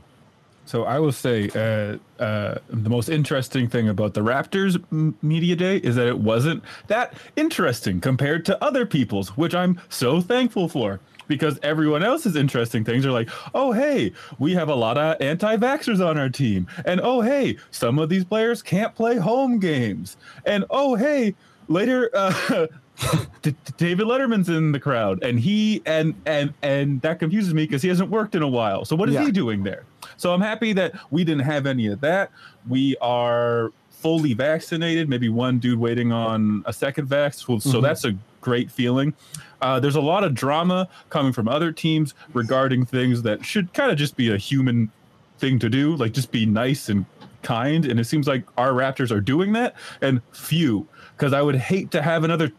So 0.66 0.84
I 0.84 1.00
will 1.00 1.12
say 1.12 1.50
uh, 1.56 2.22
uh, 2.24 2.58
the 2.70 2.90
most 2.90 3.08
interesting 3.10 3.68
thing 3.68 3.88
about 3.88 4.14
the 4.16 4.22
Raptors 4.22 4.82
m- 4.92 5.16
media 5.22 5.56
day 5.56 5.78
is 5.78 5.96
that 5.96 6.08
it 6.08 6.18
wasn't 6.20 6.64
that 6.88 7.14
interesting 7.36 8.02
compared 8.02 8.46
to 8.46 8.64
other 8.64 8.86
people's, 8.86 9.30
which 9.38 9.54
I'm 9.54 9.80
so 9.90 10.22
thankful 10.22 10.68
for. 10.68 11.00
Because 11.28 11.60
everyone 11.64 12.04
else's 12.04 12.36
interesting 12.36 12.84
things 12.86 13.04
are 13.04 13.12
like, 13.12 13.30
oh 13.56 13.72
hey, 13.72 14.14
we 14.38 14.54
have 14.54 14.70
a 14.70 14.76
lot 14.76 14.96
of 15.00 15.20
anti-vaxxers 15.20 16.00
on 16.06 16.20
our 16.20 16.30
team, 16.30 16.68
and 16.86 17.02
oh 17.04 17.22
hey, 17.22 17.58
some 17.72 17.98
of 17.98 18.10
these 18.10 18.24
players 18.24 18.62
can't 18.62 18.94
play 18.94 19.16
home 19.18 19.58
games, 19.60 20.18
and 20.46 20.66
oh 20.70 20.94
hey, 20.94 21.34
later 21.68 22.12
uh, 22.14 22.68
David 23.78 24.06
Letterman's 24.06 24.50
in 24.50 24.72
the 24.72 24.80
crowd, 24.80 25.24
and 25.24 25.40
he 25.40 25.82
and 25.88 26.14
and 26.28 26.54
and 26.62 27.02
that 27.02 27.18
confuses 27.18 27.56
me 27.56 27.64
because 27.64 27.82
he 27.82 27.90
hasn't 27.90 28.12
worked 28.12 28.36
in 28.36 28.44
a 28.44 28.48
while. 28.48 28.86
So 28.86 28.96
what 28.96 29.10
is 29.10 29.16
Yeah. 29.16 29.26
he 29.26 29.32
doing 29.32 29.64
there? 29.64 29.84
So 30.18 30.34
I'm 30.34 30.42
happy 30.42 30.74
that 30.74 30.94
we 31.12 31.24
didn't 31.24 31.44
have 31.44 31.66
any 31.66 31.88
of 31.88 32.02
that. 32.02 32.32
We 32.68 32.96
are 33.02 33.72
fully 33.92 34.34
vaccinated. 34.34 35.10
Maybe 35.10 35.30
one 35.30 35.60
dude 35.60 35.80
waiting 35.80 36.12
on 36.12 36.64
a 36.66 36.74
second 36.74 37.08
vax. 37.08 37.46
So, 37.46 37.60
so 37.60 37.80
Mhm. 37.80 37.82
that's 37.84 38.06
a 38.06 38.16
great 38.42 38.70
feeling. 38.70 39.14
Uh, 39.62 39.80
there's 39.80 39.96
a 39.96 40.02
lot 40.02 40.24
of 40.24 40.34
drama 40.36 40.88
coming 41.10 41.34
from 41.34 41.48
other 41.48 41.72
teams 41.72 42.14
regarding 42.34 42.86
things 42.86 43.24
that 43.24 43.44
should 43.44 43.74
kind 43.74 43.90
of 43.92 43.98
just 43.98 44.16
be 44.16 44.32
a 44.32 44.38
human 44.38 44.92
thing 45.40 45.58
to 45.60 45.70
do, 45.70 45.96
like 45.96 46.12
just 46.14 46.32
be 46.32 46.46
nice 46.46 46.88
and 46.90 47.06
kind. 47.42 47.86
And 47.86 48.00
it 48.00 48.06
seems 48.06 48.28
like 48.28 48.44
our 48.58 48.72
Raptors 48.72 49.12
are 49.12 49.22
doing 49.22 49.54
that, 49.54 49.74
and 50.02 50.22
few, 50.32 50.88
because 51.18 51.34
I 51.34 51.42
would 51.42 51.56
hate 51.56 51.90
to 51.92 52.02
have 52.02 52.24
another 52.24 52.52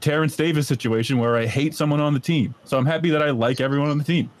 Terrence 0.00 0.34
Davis 0.36 0.66
situation 0.66 1.18
where 1.18 1.36
I 1.36 1.44
hate 1.46 1.74
someone 1.74 2.00
on 2.00 2.14
the 2.14 2.20
team. 2.20 2.54
So 2.64 2.78
I'm 2.78 2.86
happy 2.86 3.10
that 3.10 3.22
I 3.22 3.30
like 3.30 3.60
everyone 3.60 3.90
on 3.90 3.98
the 3.98 4.04
team. 4.04 4.30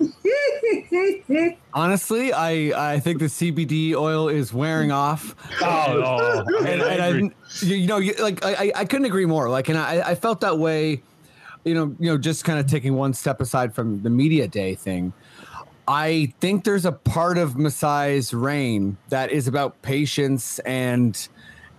Honestly, 1.74 2.32
I 2.32 2.92
I 2.94 3.00
think 3.00 3.18
the 3.18 3.26
CBD 3.26 3.94
oil 3.94 4.28
is 4.28 4.52
wearing 4.52 4.92
off. 4.92 5.34
Oh, 5.62 6.44
oh 6.48 6.64
and, 6.64 6.82
and 6.82 7.02
I, 7.02 7.64
you, 7.64 7.86
know, 7.86 7.98
you, 7.98 8.14
like 8.14 8.44
I, 8.44 8.54
I- 8.54 8.72
I 8.76 8.84
couldn't 8.84 9.06
agree 9.06 9.26
more. 9.26 9.48
Like, 9.48 9.68
and 9.68 9.78
I, 9.78 10.10
I 10.10 10.14
felt 10.14 10.40
that 10.40 10.58
way. 10.58 11.02
You 11.64 11.74
know, 11.74 11.96
you 11.98 12.10
know, 12.10 12.18
just 12.18 12.44
kind 12.44 12.58
of 12.58 12.66
taking 12.66 12.94
one 12.94 13.14
step 13.14 13.40
aside 13.40 13.74
from 13.74 14.02
the 14.02 14.10
media 14.10 14.46
day 14.46 14.74
thing. 14.74 15.14
I 15.88 16.32
think 16.40 16.64
there's 16.64 16.84
a 16.84 16.92
part 16.92 17.38
of 17.38 17.54
Masai's 17.54 18.32
reign 18.32 18.96
that 19.08 19.30
is 19.30 19.48
about 19.48 19.80
patience 19.82 20.58
and 20.60 21.28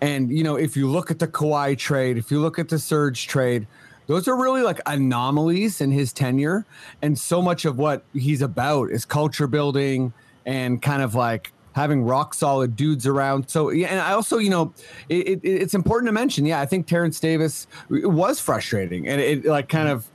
and 0.01 0.32
you 0.32 0.44
know, 0.44 0.56
if 0.56 0.75
you 0.75 0.88
look 0.89 1.10
at 1.12 1.20
the 1.20 1.27
Kawhi 1.27 1.77
trade, 1.77 2.18
if 2.18 2.32
you 2.32 2.39
look 2.39 2.60
at 2.60 2.70
the 2.70 2.77
Serge 2.80 3.27
trade, 3.27 3.68
those 4.08 4.28
are 4.28 4.36
really 4.36 4.62
like 4.62 4.80
anomalies 4.86 5.82
in 5.82 5.92
his 5.92 6.14
tenure. 6.14 6.66
And 7.02 7.18
so 7.18 7.42
much 7.42 7.66
of 7.66 7.78
what 7.78 8.04
he's 8.14 8.42
about 8.42 8.92
is 8.92 9.06
culture 9.06 9.48
building 9.48 10.14
and 10.46 10.82
kind 10.82 11.02
of 11.02 11.16
like 11.16 11.52
having 11.74 12.04
rock 12.04 12.34
solid 12.34 12.76
dudes 12.76 13.06
around. 13.06 13.50
So 13.50 13.70
yeah, 13.70 13.88
and 13.88 14.00
I 14.00 14.14
also, 14.14 14.38
you 14.38 14.50
know, 14.50 14.74
it, 15.10 15.28
it, 15.28 15.40
it's 15.44 15.74
important 15.74 16.08
to 16.08 16.14
mention. 16.14 16.46
Yeah, 16.46 16.62
I 16.62 16.66
think 16.66 16.88
Terrence 16.88 17.20
Davis 17.20 17.68
was 17.90 18.40
frustrating, 18.40 19.08
and 19.08 19.20
it 19.20 19.46
like 19.46 19.68
kind 19.68 19.90
of 19.90 20.08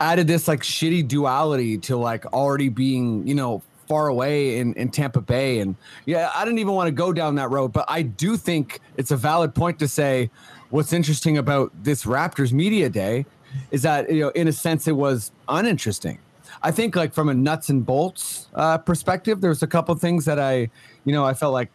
added 0.00 0.26
this 0.26 0.48
like 0.48 0.60
shitty 0.60 1.06
duality 1.06 1.78
to 1.78 1.96
like 1.96 2.26
already 2.32 2.68
being, 2.68 3.26
you 3.26 3.34
know, 3.34 3.62
far 3.86 4.08
away 4.08 4.58
in, 4.58 4.74
in 4.74 4.90
Tampa 4.90 5.20
Bay. 5.20 5.60
And 5.60 5.76
yeah, 6.04 6.30
I 6.34 6.44
didn't 6.44 6.58
even 6.58 6.74
want 6.74 6.88
to 6.88 6.92
go 6.92 7.12
down 7.12 7.36
that 7.36 7.50
road, 7.50 7.72
but 7.72 7.84
I 7.88 8.02
do 8.02 8.36
think 8.36 8.80
it's 8.96 9.10
a 9.10 9.16
valid 9.16 9.54
point 9.54 9.78
to 9.78 9.88
say 9.88 10.30
what's 10.70 10.92
interesting 10.92 11.38
about 11.38 11.72
this 11.82 12.04
Raptors 12.04 12.52
media 12.52 12.88
day 12.88 13.26
is 13.70 13.82
that, 13.82 14.10
you 14.10 14.20
know, 14.20 14.28
in 14.30 14.48
a 14.48 14.52
sense, 14.52 14.86
it 14.86 14.96
was 14.96 15.32
uninteresting. 15.48 16.18
I 16.62 16.70
think 16.70 16.96
like 16.96 17.12
from 17.12 17.28
a 17.28 17.34
nuts 17.34 17.68
and 17.68 17.84
bolts 17.84 18.48
uh, 18.54 18.78
perspective, 18.78 19.40
there's 19.40 19.62
a 19.62 19.66
couple 19.66 19.94
things 19.94 20.24
that 20.24 20.38
I, 20.38 20.70
you 21.04 21.12
know, 21.12 21.24
I 21.24 21.34
felt 21.34 21.52
like 21.52 21.70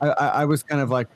I, 0.00 0.08
I, 0.08 0.26
I 0.26 0.44
was 0.44 0.62
kind 0.62 0.80
of 0.80 0.90
like 0.90 1.08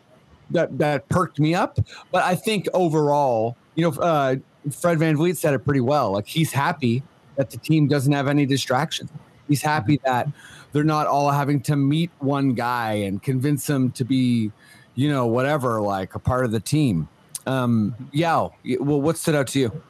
that 0.51 0.77
that 0.79 1.09
perked 1.09 1.39
me 1.39 1.55
up. 1.55 1.79
But 2.13 2.25
I 2.25 2.35
think 2.35 2.69
overall, 2.75 3.57
you 3.75 3.85
know, 3.85 3.97
uh, 4.01 4.37
Fred 4.71 4.99
VanVleet 4.99 5.37
said 5.37 5.55
it 5.55 5.61
pretty 5.61 5.81
well. 5.81 6.13
Like 6.13 6.27
he's 6.27 6.53
happy 6.53 7.03
that 7.37 7.51
the 7.51 7.59
team 7.59 7.89
doesn't 7.89 8.13
have 8.13 8.29
any 8.29 8.47
distractions. 8.47 9.11
He's 9.47 9.63
happy 9.63 10.01
that 10.05 10.29
they're 10.73 10.85
not 10.85 11.07
all 11.07 11.31
having 11.31 11.61
to 11.63 11.77
meet 11.77 12.11
one 12.19 12.53
guy 12.53 12.93
and 12.93 13.23
convince 13.23 13.69
him 13.69 13.91
to 13.93 14.05
be, 14.05 14.53
you 14.99 15.09
know, 15.09 15.29
whatever, 15.29 15.81
like 15.81 16.17
a 16.17 16.19
part 16.19 16.45
of 16.45 16.51
the 16.51 16.59
team. 16.59 17.07
Um, 17.47 17.95
yeah. 18.11 18.49
Well, 18.81 19.01
what 19.01 19.17
stood 19.17 19.37
out 19.37 19.47
to 19.49 19.61
you? 19.61 19.83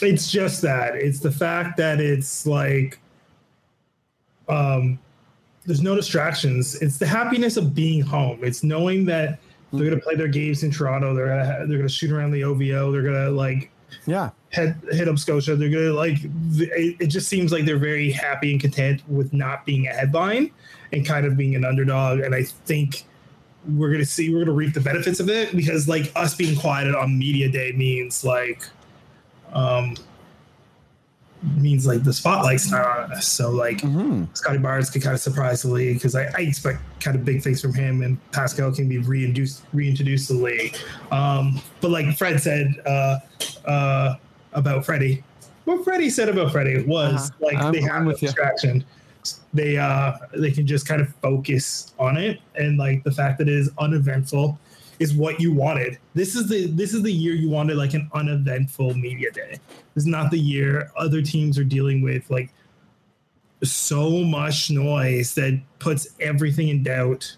it's 0.00 0.32
just 0.32 0.62
that 0.62 0.96
it's 0.96 1.20
the 1.20 1.30
fact 1.30 1.76
that 1.76 2.00
it's 2.00 2.44
like 2.44 2.98
um 4.48 4.98
there's 5.64 5.82
no 5.82 5.94
distractions 5.94 6.74
it's 6.82 6.98
the 6.98 7.06
happiness 7.06 7.56
of 7.56 7.72
being 7.72 8.00
home 8.00 8.42
it's 8.42 8.64
knowing 8.64 9.04
that 9.04 9.38
they're 9.70 9.84
going 9.86 9.94
to 9.94 10.02
play 10.02 10.16
their 10.16 10.26
games 10.26 10.64
in 10.64 10.72
toronto 10.72 11.14
they're 11.14 11.26
going 11.28 11.38
to 11.46 11.66
they're 11.68 11.78
going 11.78 11.82
to 11.86 11.88
shoot 11.88 12.10
around 12.10 12.32
the 12.32 12.42
ovo 12.42 12.90
they're 12.90 13.02
going 13.02 13.14
to 13.14 13.30
like 13.30 13.70
Yeah. 14.06 14.30
head 14.50 14.76
hit 14.90 15.08
up 15.08 15.18
scotia 15.18 15.54
they're 15.54 15.68
going 15.70 15.84
to 15.84 15.92
like 15.92 16.18
it, 16.24 16.96
it 16.98 17.06
just 17.06 17.28
seems 17.28 17.52
like 17.52 17.64
they're 17.64 17.78
very 17.78 18.10
happy 18.10 18.50
and 18.50 18.60
content 18.60 19.02
with 19.08 19.32
not 19.32 19.64
being 19.64 19.86
a 19.86 19.90
headline 19.92 20.50
and 20.92 21.06
kind 21.06 21.26
of 21.26 21.36
being 21.36 21.54
an 21.54 21.64
underdog 21.64 22.20
and 22.20 22.34
i 22.34 22.42
think 22.42 23.04
we're 23.68 23.88
going 23.88 24.00
to 24.00 24.06
see 24.06 24.28
we're 24.30 24.38
going 24.44 24.46
to 24.46 24.52
reap 24.52 24.74
the 24.74 24.80
benefits 24.80 25.20
of 25.20 25.28
it 25.28 25.54
because 25.56 25.86
like 25.88 26.10
us 26.16 26.34
being 26.34 26.58
quieted 26.58 26.94
on 26.96 27.16
media 27.18 27.48
day 27.48 27.72
means 27.72 28.24
like 28.24 28.66
um 29.52 29.94
means 31.56 31.86
like 31.86 32.04
the 32.04 32.12
spotlight's 32.12 32.70
not 32.70 32.86
on 32.86 33.12
us. 33.12 33.26
So 33.26 33.50
like 33.50 33.78
Mm-hmm. 33.78 34.24
Scottie 34.34 34.58
Barnes 34.58 34.90
could 34.90 35.02
kind 35.02 35.14
of 35.14 35.20
surprise 35.20 35.62
the 35.62 35.68
league 35.70 35.96
because 35.96 36.14
I, 36.14 36.24
I 36.36 36.42
expect 36.42 36.80
kind 37.00 37.16
of 37.16 37.24
big 37.24 37.42
things 37.42 37.60
from 37.60 37.74
him 37.74 38.02
and 38.02 38.16
Pascal 38.30 38.72
can 38.72 38.88
be 38.88 38.98
reintroduced 38.98 39.62
reintroduced 39.72 40.28
to 40.28 40.34
the 40.34 40.42
league. 40.42 40.76
Um, 41.10 41.60
but 41.80 41.90
like 41.90 42.16
Fred 42.16 42.40
said 42.40 42.74
uh, 42.86 43.18
uh, 43.66 44.14
about 44.52 44.84
Freddie, 44.84 45.24
what 45.64 45.82
Freddie 45.84 46.10
said 46.10 46.28
about 46.28 46.52
Freddie 46.52 46.84
was 46.84 47.30
Uh-huh. 47.30 47.44
like 47.46 47.56
I'm- 47.56 47.72
they 47.72 47.80
have 47.80 48.02
no 48.02 48.08
with 48.08 48.22
you. 48.22 48.28
They 49.52 49.76
uh 49.76 50.12
they 50.34 50.50
can 50.50 50.66
just 50.66 50.86
kind 50.86 51.00
of 51.00 51.14
focus 51.16 51.94
on 51.98 52.16
it. 52.16 52.40
And 52.54 52.78
like 52.78 53.04
the 53.04 53.12
fact 53.12 53.38
that 53.38 53.48
it 53.48 53.54
is 53.54 53.70
uneventful 53.78 54.58
is 54.98 55.14
what 55.14 55.40
you 55.40 55.52
wanted. 55.52 55.98
This 56.14 56.34
is 56.34 56.48
the 56.48 56.66
this 56.66 56.94
is 56.94 57.02
the 57.02 57.12
year 57.12 57.34
you 57.34 57.50
wanted 57.50 57.76
like 57.76 57.94
an 57.94 58.08
uneventful 58.14 58.94
media 58.94 59.30
day. 59.30 59.58
This 59.94 60.04
is 60.04 60.06
not 60.06 60.30
the 60.30 60.38
year 60.38 60.90
other 60.96 61.22
teams 61.22 61.58
are 61.58 61.64
dealing 61.64 62.02
with 62.02 62.30
like 62.30 62.52
so 63.62 64.10
much 64.10 64.70
noise 64.70 65.34
that 65.34 65.60
puts 65.78 66.08
everything 66.18 66.68
in 66.68 66.82
doubt 66.82 67.36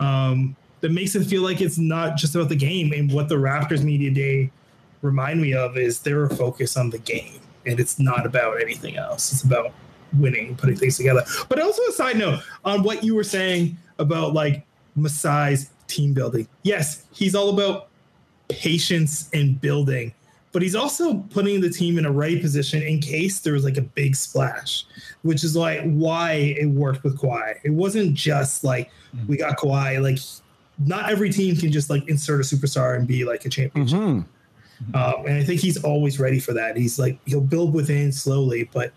um 0.00 0.56
that 0.80 0.90
makes 0.90 1.14
it 1.14 1.24
feel 1.24 1.42
like 1.42 1.60
it's 1.60 1.78
not 1.78 2.16
just 2.16 2.34
about 2.34 2.48
the 2.48 2.56
game. 2.56 2.92
And 2.92 3.12
what 3.12 3.28
the 3.28 3.34
raptors 3.34 3.82
media 3.82 4.10
day 4.10 4.50
remind 5.02 5.40
me 5.40 5.52
of 5.52 5.76
is 5.76 6.00
they're 6.00 6.28
focused 6.28 6.78
on 6.78 6.90
the 6.90 6.98
game 6.98 7.40
and 7.66 7.78
it's 7.78 7.98
not 7.98 8.24
about 8.24 8.60
anything 8.60 8.96
else. 8.96 9.32
It's 9.32 9.42
about 9.42 9.72
winning, 10.18 10.56
putting 10.56 10.76
things 10.76 10.96
together. 10.96 11.24
But 11.48 11.60
also 11.60 11.82
a 11.84 11.92
side 11.92 12.16
note 12.16 12.42
on 12.64 12.82
what 12.82 13.04
you 13.04 13.14
were 13.14 13.24
saying 13.24 13.76
about 13.98 14.34
like 14.34 14.66
Masai's 14.98 15.70
team 15.86 16.12
building. 16.14 16.48
Yes, 16.62 17.04
he's 17.12 17.34
all 17.34 17.50
about 17.50 17.88
patience 18.48 19.28
and 19.32 19.60
building, 19.60 20.12
but 20.52 20.62
he's 20.62 20.74
also 20.74 21.14
putting 21.30 21.60
the 21.60 21.70
team 21.70 21.98
in 21.98 22.04
a 22.04 22.10
right 22.10 22.40
position 22.40 22.82
in 22.82 23.00
case 23.00 23.40
there 23.40 23.52
was 23.52 23.64
like 23.64 23.76
a 23.76 23.82
big 23.82 24.16
splash, 24.16 24.84
which 25.22 25.44
is 25.44 25.54
like 25.56 25.82
why 25.84 26.32
it 26.58 26.66
worked 26.66 27.04
with 27.04 27.18
Kawhi. 27.18 27.54
It 27.62 27.70
wasn't 27.70 28.14
just 28.14 28.64
like 28.64 28.90
we 29.28 29.36
got 29.36 29.56
Kawhi. 29.56 30.02
Like 30.02 30.18
not 30.84 31.10
every 31.10 31.30
team 31.30 31.56
can 31.56 31.70
just 31.70 31.90
like 31.90 32.08
insert 32.08 32.40
a 32.40 32.44
superstar 32.44 32.96
and 32.96 33.06
be 33.06 33.24
like 33.24 33.44
a 33.44 33.48
championship. 33.48 33.98
Mhm. 33.98 34.24
Um, 34.94 35.26
and 35.26 35.36
I 35.36 35.44
think 35.44 35.60
he's 35.60 35.82
always 35.84 36.18
ready 36.18 36.40
for 36.40 36.54
that. 36.54 36.76
He's 36.76 36.98
like 36.98 37.18
he'll 37.26 37.42
build 37.42 37.74
within 37.74 38.10
slowly, 38.12 38.68
but 38.72 38.92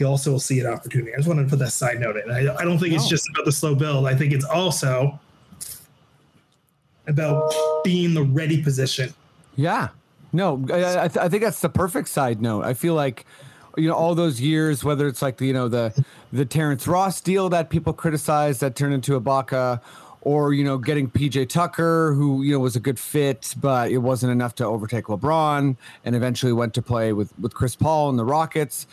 he 0.00 0.06
also 0.06 0.32
will 0.32 0.40
see 0.40 0.58
an 0.60 0.66
opportunity. 0.66 1.12
I 1.12 1.16
just 1.18 1.28
wanted 1.28 1.42
to 1.42 1.50
put 1.50 1.58
that 1.58 1.72
side 1.72 2.00
note 2.00 2.16
in. 2.16 2.30
I, 2.30 2.56
I 2.56 2.64
don't 2.64 2.78
think 2.78 2.94
it's 2.94 3.06
just 3.06 3.28
about 3.28 3.44
the 3.44 3.52
slow 3.52 3.74
build. 3.74 4.06
I 4.06 4.14
think 4.14 4.32
it's 4.32 4.46
also 4.46 5.20
about 7.06 7.52
being 7.84 8.14
the 8.14 8.22
ready 8.22 8.62
position. 8.62 9.12
Yeah. 9.56 9.88
No, 10.32 10.64
I, 10.72 11.04
I, 11.04 11.08
th- 11.08 11.18
I 11.18 11.28
think 11.28 11.42
that's 11.42 11.60
the 11.60 11.68
perfect 11.68 12.08
side 12.08 12.40
note. 12.40 12.64
I 12.64 12.72
feel 12.72 12.94
like, 12.94 13.26
you 13.76 13.88
know, 13.88 13.94
all 13.94 14.14
those 14.14 14.40
years, 14.40 14.82
whether 14.82 15.06
it's 15.06 15.20
like, 15.20 15.38
you 15.42 15.52
know, 15.52 15.68
the 15.68 16.02
the 16.32 16.46
Terrence 16.46 16.88
Ross 16.88 17.20
deal 17.20 17.50
that 17.50 17.68
people 17.68 17.92
criticized 17.92 18.62
that 18.62 18.76
turned 18.76 18.94
into 18.94 19.20
Ibaka, 19.20 19.82
or, 20.22 20.54
you 20.54 20.64
know, 20.64 20.78
getting 20.78 21.10
PJ 21.10 21.50
Tucker, 21.50 22.14
who, 22.14 22.42
you 22.42 22.54
know, 22.54 22.60
was 22.60 22.74
a 22.74 22.80
good 22.80 22.98
fit, 22.98 23.54
but 23.60 23.90
it 23.90 23.98
wasn't 23.98 24.32
enough 24.32 24.54
to 24.54 24.64
overtake 24.64 25.06
LeBron 25.06 25.76
and 26.06 26.16
eventually 26.16 26.54
went 26.54 26.72
to 26.72 26.80
play 26.80 27.12
with, 27.12 27.38
with 27.38 27.52
Chris 27.52 27.76
Paul 27.76 28.08
and 28.08 28.18
the 28.18 28.24
Rockets. 28.24 28.86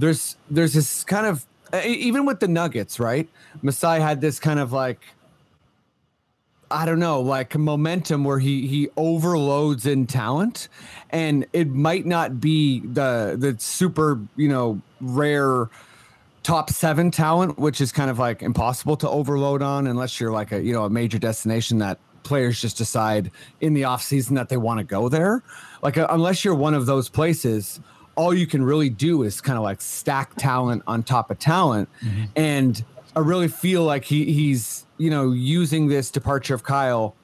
There's 0.00 0.36
there's 0.50 0.72
this 0.72 1.04
kind 1.04 1.26
of 1.26 1.46
even 1.84 2.26
with 2.26 2.40
the 2.40 2.48
Nuggets, 2.48 2.98
right? 2.98 3.28
Masai 3.62 4.00
had 4.00 4.20
this 4.20 4.40
kind 4.40 4.58
of 4.58 4.72
like 4.72 5.00
I 6.70 6.86
don't 6.86 7.00
know, 7.00 7.20
like 7.20 7.56
momentum 7.56 8.24
where 8.24 8.38
he 8.38 8.66
he 8.66 8.88
overloads 8.96 9.86
in 9.86 10.06
talent, 10.06 10.68
and 11.10 11.44
it 11.52 11.68
might 11.68 12.06
not 12.06 12.40
be 12.40 12.80
the 12.80 13.36
the 13.38 13.56
super 13.58 14.20
you 14.36 14.48
know 14.48 14.80
rare 15.00 15.68
top 16.42 16.70
seven 16.70 17.10
talent, 17.10 17.58
which 17.58 17.80
is 17.80 17.90
kind 17.90 18.10
of 18.10 18.18
like 18.18 18.42
impossible 18.42 18.96
to 18.98 19.08
overload 19.08 19.62
on 19.62 19.86
unless 19.86 20.20
you're 20.20 20.30
like 20.30 20.52
a 20.52 20.62
you 20.62 20.72
know 20.72 20.84
a 20.84 20.90
major 20.90 21.18
destination 21.18 21.78
that 21.78 21.98
players 22.22 22.60
just 22.60 22.78
decide 22.78 23.30
in 23.60 23.74
the 23.74 23.84
off 23.84 24.02
season 24.02 24.36
that 24.36 24.48
they 24.48 24.56
want 24.56 24.78
to 24.78 24.84
go 24.84 25.08
there. 25.08 25.42
Like 25.82 25.98
uh, 25.98 26.06
unless 26.10 26.44
you're 26.44 26.54
one 26.54 26.74
of 26.74 26.86
those 26.86 27.08
places, 27.08 27.80
all 28.20 28.34
you 28.34 28.46
can 28.46 28.62
really 28.62 28.90
do 28.90 29.22
is 29.22 29.40
kind 29.40 29.56
of 29.56 29.64
like 29.64 29.80
stack 29.80 30.34
talent 30.36 30.82
on 30.86 31.02
top 31.02 31.30
of 31.30 31.38
talent, 31.38 31.88
and 32.36 32.84
I 33.16 33.20
really 33.20 33.48
feel 33.48 33.82
like 33.84 34.04
he 34.04 34.30
he's 34.30 34.84
you 34.98 35.08
know 35.08 35.32
using 35.32 35.88
this 35.88 36.10
departure 36.10 36.54
of 36.54 36.62
Kyle 36.62 37.16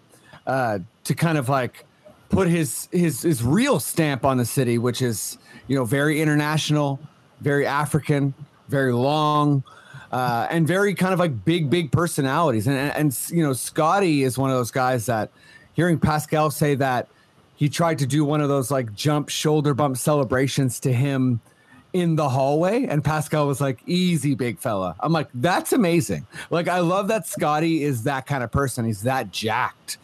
uh, 0.47 0.79
to 1.05 1.15
kind 1.15 1.37
of 1.37 1.51
like 1.51 1.85
put 2.31 2.49
his 2.49 2.89
his 2.93 3.21
his 3.21 3.45
real 3.45 3.79
stamp 3.79 4.25
on 4.25 4.39
the 4.39 4.47
city, 4.47 4.79
which 4.79 5.03
is 5.03 5.37
you 5.69 5.77
know 5.77 5.85
very 5.85 6.23
international, 6.23 6.99
very 7.43 7.67
African, 7.67 8.33
very 8.69 8.95
long, 8.95 9.65
uh, 10.13 10.47
and 10.49 10.67
very 10.67 10.95
kind 10.95 11.13
of 11.13 11.19
like 11.19 11.45
big 11.45 11.69
big 11.69 11.93
personalities. 11.93 12.67
And, 12.67 12.79
and 12.79 12.97
and 12.97 13.19
you 13.29 13.43
know 13.43 13.53
Scottie 13.53 14.23
is 14.23 14.39
one 14.39 14.49
of 14.49 14.57
those 14.57 14.71
guys 14.71 15.05
that 15.07 15.31
hearing 15.75 15.99
Pascal 15.99 16.51
say 16.51 16.75
that 16.77 17.09
he 17.57 17.69
tried 17.69 17.99
to 17.99 18.07
do 18.07 18.25
one 18.25 18.41
of 18.41 18.49
those 18.49 18.71
like 18.71 18.95
jump 18.95 19.29
shoulder 19.29 19.75
bump 19.75 19.97
celebrations 19.97 20.79
to 20.81 20.93
him 20.93 21.41
in 21.93 22.17
the 22.17 22.29
hallway 22.29 22.85
and 22.85 23.03
Pascal 23.03 23.47
was 23.47 23.61
like 23.61 23.81
easy 23.87 24.35
big 24.35 24.59
fella. 24.59 24.95
I'm 25.01 25.13
like 25.13 25.29
that's 25.35 25.73
amazing. 25.73 26.27
Like 26.51 26.69
I 26.69 26.81
love 26.81 27.09
that 27.09 27.27
Scottie 27.27 27.83
is 27.83 28.03
that 28.05 28.27
kind 28.27 28.45
of 28.45 28.53
person. 28.53 28.85
He's 28.85 29.03
that 29.03 29.33
jacked. 29.33 29.99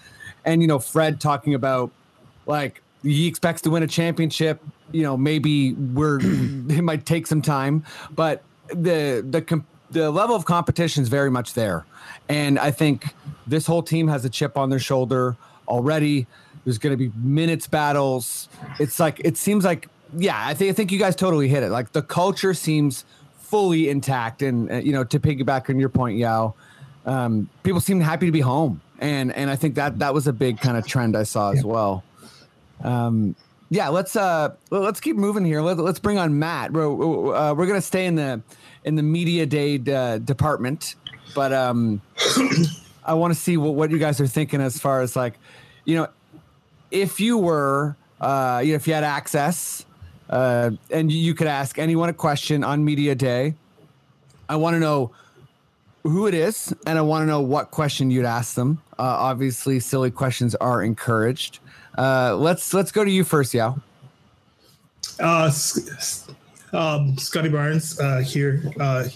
And 0.44 0.62
you 0.62 0.68
know 0.68 0.78
Fred 0.78 1.20
talking 1.20 1.54
about 1.54 1.90
like 2.46 2.82
he 3.02 3.26
expects 3.26 3.62
to 3.62 3.70
win 3.70 3.82
a 3.82 3.86
championship, 3.86 4.62
you 4.92 5.02
know, 5.02 5.16
maybe 5.16 5.74
we're 5.74 6.20
it 6.22 6.82
might 6.82 7.04
take 7.04 7.26
some 7.26 7.42
time, 7.42 7.84
but 8.10 8.42
the 8.68 9.24
the 9.28 9.42
com- 9.42 9.66
the 9.90 10.10
level 10.10 10.34
of 10.34 10.44
competition 10.44 11.02
is 11.02 11.08
very 11.08 11.30
much 11.30 11.54
there. 11.54 11.84
And 12.28 12.58
I 12.58 12.70
think 12.70 13.14
this 13.46 13.66
whole 13.66 13.82
team 13.82 14.08
has 14.08 14.24
a 14.24 14.30
chip 14.30 14.56
on 14.56 14.70
their 14.70 14.78
shoulder 14.78 15.36
already. 15.68 16.26
There's 16.64 16.78
going 16.78 16.92
to 16.92 16.96
be 16.96 17.10
minutes 17.16 17.66
battles. 17.66 18.48
It's 18.78 19.00
like 19.00 19.20
it 19.24 19.36
seems 19.36 19.64
like 19.64 19.88
yeah, 20.16 20.40
I 20.44 20.54
think 20.54 20.70
I 20.70 20.72
think 20.74 20.92
you 20.92 20.98
guys 20.98 21.16
totally 21.16 21.48
hit 21.48 21.62
it. 21.62 21.70
Like 21.70 21.92
the 21.92 22.02
culture 22.02 22.54
seems 22.54 23.04
fully 23.38 23.88
intact, 23.88 24.42
and 24.42 24.70
uh, 24.70 24.76
you 24.76 24.92
know, 24.92 25.04
to 25.04 25.18
piggyback 25.18 25.68
on 25.70 25.78
your 25.78 25.88
point, 25.88 26.18
Yao, 26.18 26.54
um, 27.06 27.48
people 27.62 27.80
seem 27.80 28.00
happy 28.00 28.26
to 28.26 28.32
be 28.32 28.40
home, 28.40 28.80
and 28.98 29.34
and 29.34 29.50
I 29.50 29.56
think 29.56 29.74
that 29.76 29.98
that 29.98 30.14
was 30.14 30.26
a 30.26 30.32
big 30.32 30.60
kind 30.60 30.76
of 30.76 30.86
trend 30.86 31.16
I 31.16 31.24
saw 31.24 31.50
as 31.50 31.64
well. 31.64 32.04
Um, 32.82 33.34
yeah, 33.70 33.88
let's 33.88 34.16
uh 34.16 34.54
let's 34.70 35.00
keep 35.00 35.16
moving 35.16 35.44
here. 35.44 35.62
Let, 35.62 35.78
let's 35.78 35.98
bring 35.98 36.18
on 36.18 36.38
Matt. 36.38 36.72
We're 36.72 37.34
uh, 37.34 37.54
we're 37.54 37.66
gonna 37.66 37.80
stay 37.80 38.06
in 38.06 38.16
the 38.16 38.42
in 38.84 38.96
the 38.96 39.02
media 39.02 39.46
day 39.46 39.80
uh, 39.92 40.18
department, 40.18 40.96
but 41.34 41.52
um, 41.52 42.02
I 43.04 43.14
want 43.14 43.32
to 43.32 43.40
see 43.40 43.56
what 43.56 43.74
what 43.74 43.90
you 43.90 43.98
guys 43.98 44.20
are 44.20 44.26
thinking 44.26 44.60
as 44.60 44.78
far 44.78 45.00
as 45.00 45.16
like, 45.16 45.34
you 45.84 45.96
know, 45.96 46.08
if 46.92 47.18
you 47.18 47.38
were 47.38 47.96
uh, 48.20 48.60
you 48.62 48.72
know, 48.72 48.76
if 48.76 48.86
you 48.86 48.94
had 48.94 49.02
access 49.02 49.84
uh, 50.30 50.70
and 50.90 51.10
you 51.10 51.34
could 51.34 51.48
ask 51.48 51.78
anyone 51.78 52.08
a 52.08 52.12
question 52.12 52.62
on 52.62 52.84
media 52.84 53.14
day, 53.14 53.54
I 54.48 54.56
want 54.56 54.74
to 54.74 54.80
know 54.80 55.10
who 56.04 56.26
it 56.26 56.34
is, 56.34 56.74
and 56.86 56.98
I 56.98 57.02
want 57.02 57.22
to 57.22 57.26
know 57.26 57.40
what 57.40 57.70
question 57.70 58.10
you'd 58.10 58.24
ask 58.24 58.54
them. 58.54 58.80
Uh, 58.98 59.02
obviously, 59.02 59.80
silly 59.80 60.10
questions 60.10 60.54
are 60.56 60.82
encouraged. 60.82 61.58
Uh, 61.96 62.36
let's 62.36 62.72
let's 62.72 62.92
go 62.92 63.04
to 63.04 63.10
you 63.10 63.24
first, 63.24 63.54
Yao. 63.54 63.80
Uh, 65.20 65.50
um, 66.72 67.16
Scottie 67.18 67.48
Barnes 67.48 67.98
uh, 68.00 68.18
here, 68.18 68.72
uh, 68.80 69.08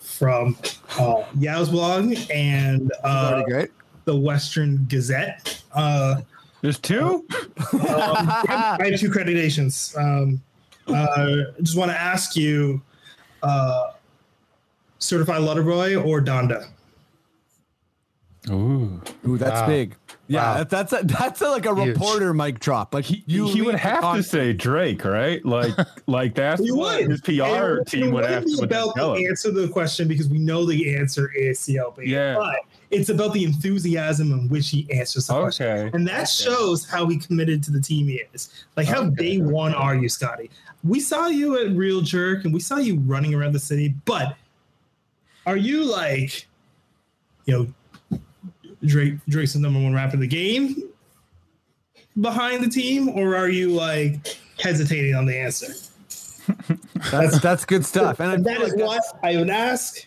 from 0.00 0.56
uh, 0.98 1.24
Yao's 1.38 1.70
blog 1.70 2.14
and 2.32 2.92
uh, 3.02 3.42
great. 3.42 3.70
the 4.04 4.16
Western 4.16 4.86
Gazette. 4.88 5.62
Uh, 5.72 6.20
There's 6.66 6.80
two. 6.80 7.24
um, 7.74 7.78
I 7.78 8.76
have 8.90 8.98
two 8.98 9.08
accreditations. 9.08 9.96
Um, 9.96 10.42
uh, 10.88 11.52
just 11.62 11.76
want 11.76 11.92
to 11.92 11.96
ask 11.96 12.34
you, 12.34 12.82
uh, 13.44 13.92
Certified 14.98 15.42
Lover 15.42 15.62
Boy 15.62 15.94
or 15.94 16.20
Donda? 16.20 16.66
Ooh. 18.50 19.00
Ooh, 19.28 19.38
that's 19.38 19.60
Wow. 19.60 19.66
big. 19.68 19.94
Yeah, 20.26 20.56
Wow. 20.58 20.64
that's 20.64 20.92
a, 20.92 21.02
that's 21.04 21.40
a, 21.40 21.50
like 21.50 21.66
a 21.66 21.74
Huge. 21.76 21.88
reporter 21.96 22.34
mic 22.34 22.58
drop. 22.58 22.94
Like 22.94 23.04
he, 23.04 23.22
you 23.28 23.46
he 23.46 23.62
would 23.62 23.76
have 23.76 24.16
to 24.16 24.22
say 24.24 24.52
Drake, 24.52 25.04
right? 25.04 25.44
Like, 25.46 25.72
like 26.08 26.34
that's 26.34 26.60
You 26.62 26.74
what 26.74 27.00
would. 27.00 27.10
his 27.12 27.20
PR 27.20 27.30
And 27.78 27.78
it 27.82 27.86
team 27.86 28.10
would 28.10 28.24
have 28.24 28.44
to 28.44 28.64
about 28.64 28.96
tell 28.96 29.14
him. 29.14 29.24
answer 29.24 29.52
the 29.52 29.68
question 29.68 30.08
because 30.08 30.28
we 30.28 30.38
know 30.40 30.64
the 30.66 30.96
answer 30.96 31.30
is 31.32 31.60
CLB. 31.60 32.08
Yeah. 32.08 32.34
But 32.34 32.56
it's 32.90 33.08
about 33.08 33.32
the 33.32 33.44
enthusiasm 33.44 34.32
in 34.32 34.48
which 34.48 34.70
he 34.70 34.86
answers 34.92 35.26
the 35.26 35.34
question. 35.40 35.90
And 35.92 36.06
that 36.06 36.28
shows 36.28 36.88
how 36.88 37.06
he 37.08 37.18
committed 37.18 37.62
to 37.64 37.70
the 37.70 37.80
team 37.80 38.06
he 38.06 38.22
is. 38.32 38.50
Like, 38.76 38.86
how 38.86 39.04
Okay. 39.04 39.14
day 39.14 39.38
one 39.38 39.74
are 39.74 39.94
you, 39.96 40.08
Scottie? 40.08 40.50
We 40.84 41.00
saw 41.00 41.26
you 41.26 41.58
at 41.58 41.72
Real 41.76 42.00
Jerk 42.00 42.44
and 42.44 42.54
we 42.54 42.60
saw 42.60 42.76
you 42.76 42.98
running 43.00 43.34
around 43.34 43.52
the 43.52 43.58
city, 43.58 43.94
but 44.04 44.36
are 45.46 45.56
you 45.56 45.84
like, 45.84 46.46
you 47.46 47.74
know, 48.10 48.18
Drake 48.84 49.14
Drake's 49.28 49.54
the 49.54 49.58
number 49.60 49.80
one 49.80 49.94
rapper 49.94 50.14
in 50.14 50.20
the 50.20 50.26
game 50.26 50.90
behind 52.20 52.62
the 52.62 52.68
team, 52.68 53.08
or 53.08 53.34
are 53.36 53.48
you 53.48 53.70
like 53.70 54.38
hesitating 54.60 55.14
on 55.14 55.26
the 55.26 55.36
answer? 55.36 55.72
That's 57.10 57.40
that's 57.40 57.64
good 57.64 57.84
stuff. 57.84 58.20
And 58.20 58.32
And 58.34 58.44
feel 58.44 58.54
that 58.54 58.62
is 58.62 58.74
like 58.74 58.82
what 58.86 59.02
I 59.22 59.36
would 59.36 59.50
ask. 59.50 60.06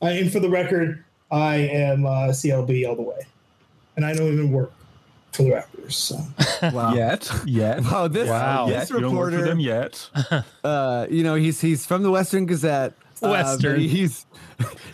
Uh, 0.00 0.06
and 0.06 0.32
for 0.32 0.40
the 0.40 0.48
record, 0.48 1.04
I 1.34 1.56
am 1.56 2.06
uh, 2.06 2.28
CLB 2.28 2.88
all 2.88 2.94
the 2.94 3.02
way, 3.02 3.26
and 3.96 4.06
I 4.06 4.14
don't 4.14 4.32
even 4.32 4.52
work 4.52 4.72
for 5.32 5.42
the 5.42 5.50
Raptors. 5.50 5.92
So 5.94 6.16
wow. 6.70 6.94
Yet, 6.94 7.28
yet. 7.44 7.82
Wow, 7.90 8.06
this 8.06 8.28
Wow. 8.28 8.68
Yet. 8.68 8.80
this 8.80 8.90
You 8.90 9.00
don't 9.00 9.16
work 9.16 9.34
for 9.34 9.42
them 9.42 9.58
yet. 9.58 10.08
uh, 10.64 11.06
you 11.10 11.24
know, 11.24 11.34
he's 11.34 11.60
he's 11.60 11.84
from 11.84 12.04
the 12.04 12.10
Western 12.10 12.46
Gazette, 12.46 12.92
but 13.20 13.30
Western. 13.30 13.80
he's 13.80 14.26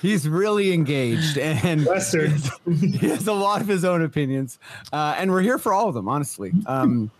he's 0.00 0.26
really 0.26 0.72
engaged 0.72 1.36
and 1.36 1.84
Western. 1.84 2.32
he 2.74 3.08
has 3.08 3.26
a 3.26 3.34
lot 3.34 3.60
of 3.60 3.68
his 3.68 3.84
own 3.84 4.02
opinions, 4.02 4.58
uh, 4.94 5.14
and 5.18 5.30
we're 5.30 5.42
here 5.42 5.58
for 5.58 5.74
all 5.74 5.88
of 5.88 5.94
them, 5.94 6.08
honestly. 6.08 6.52
Um, 6.64 7.10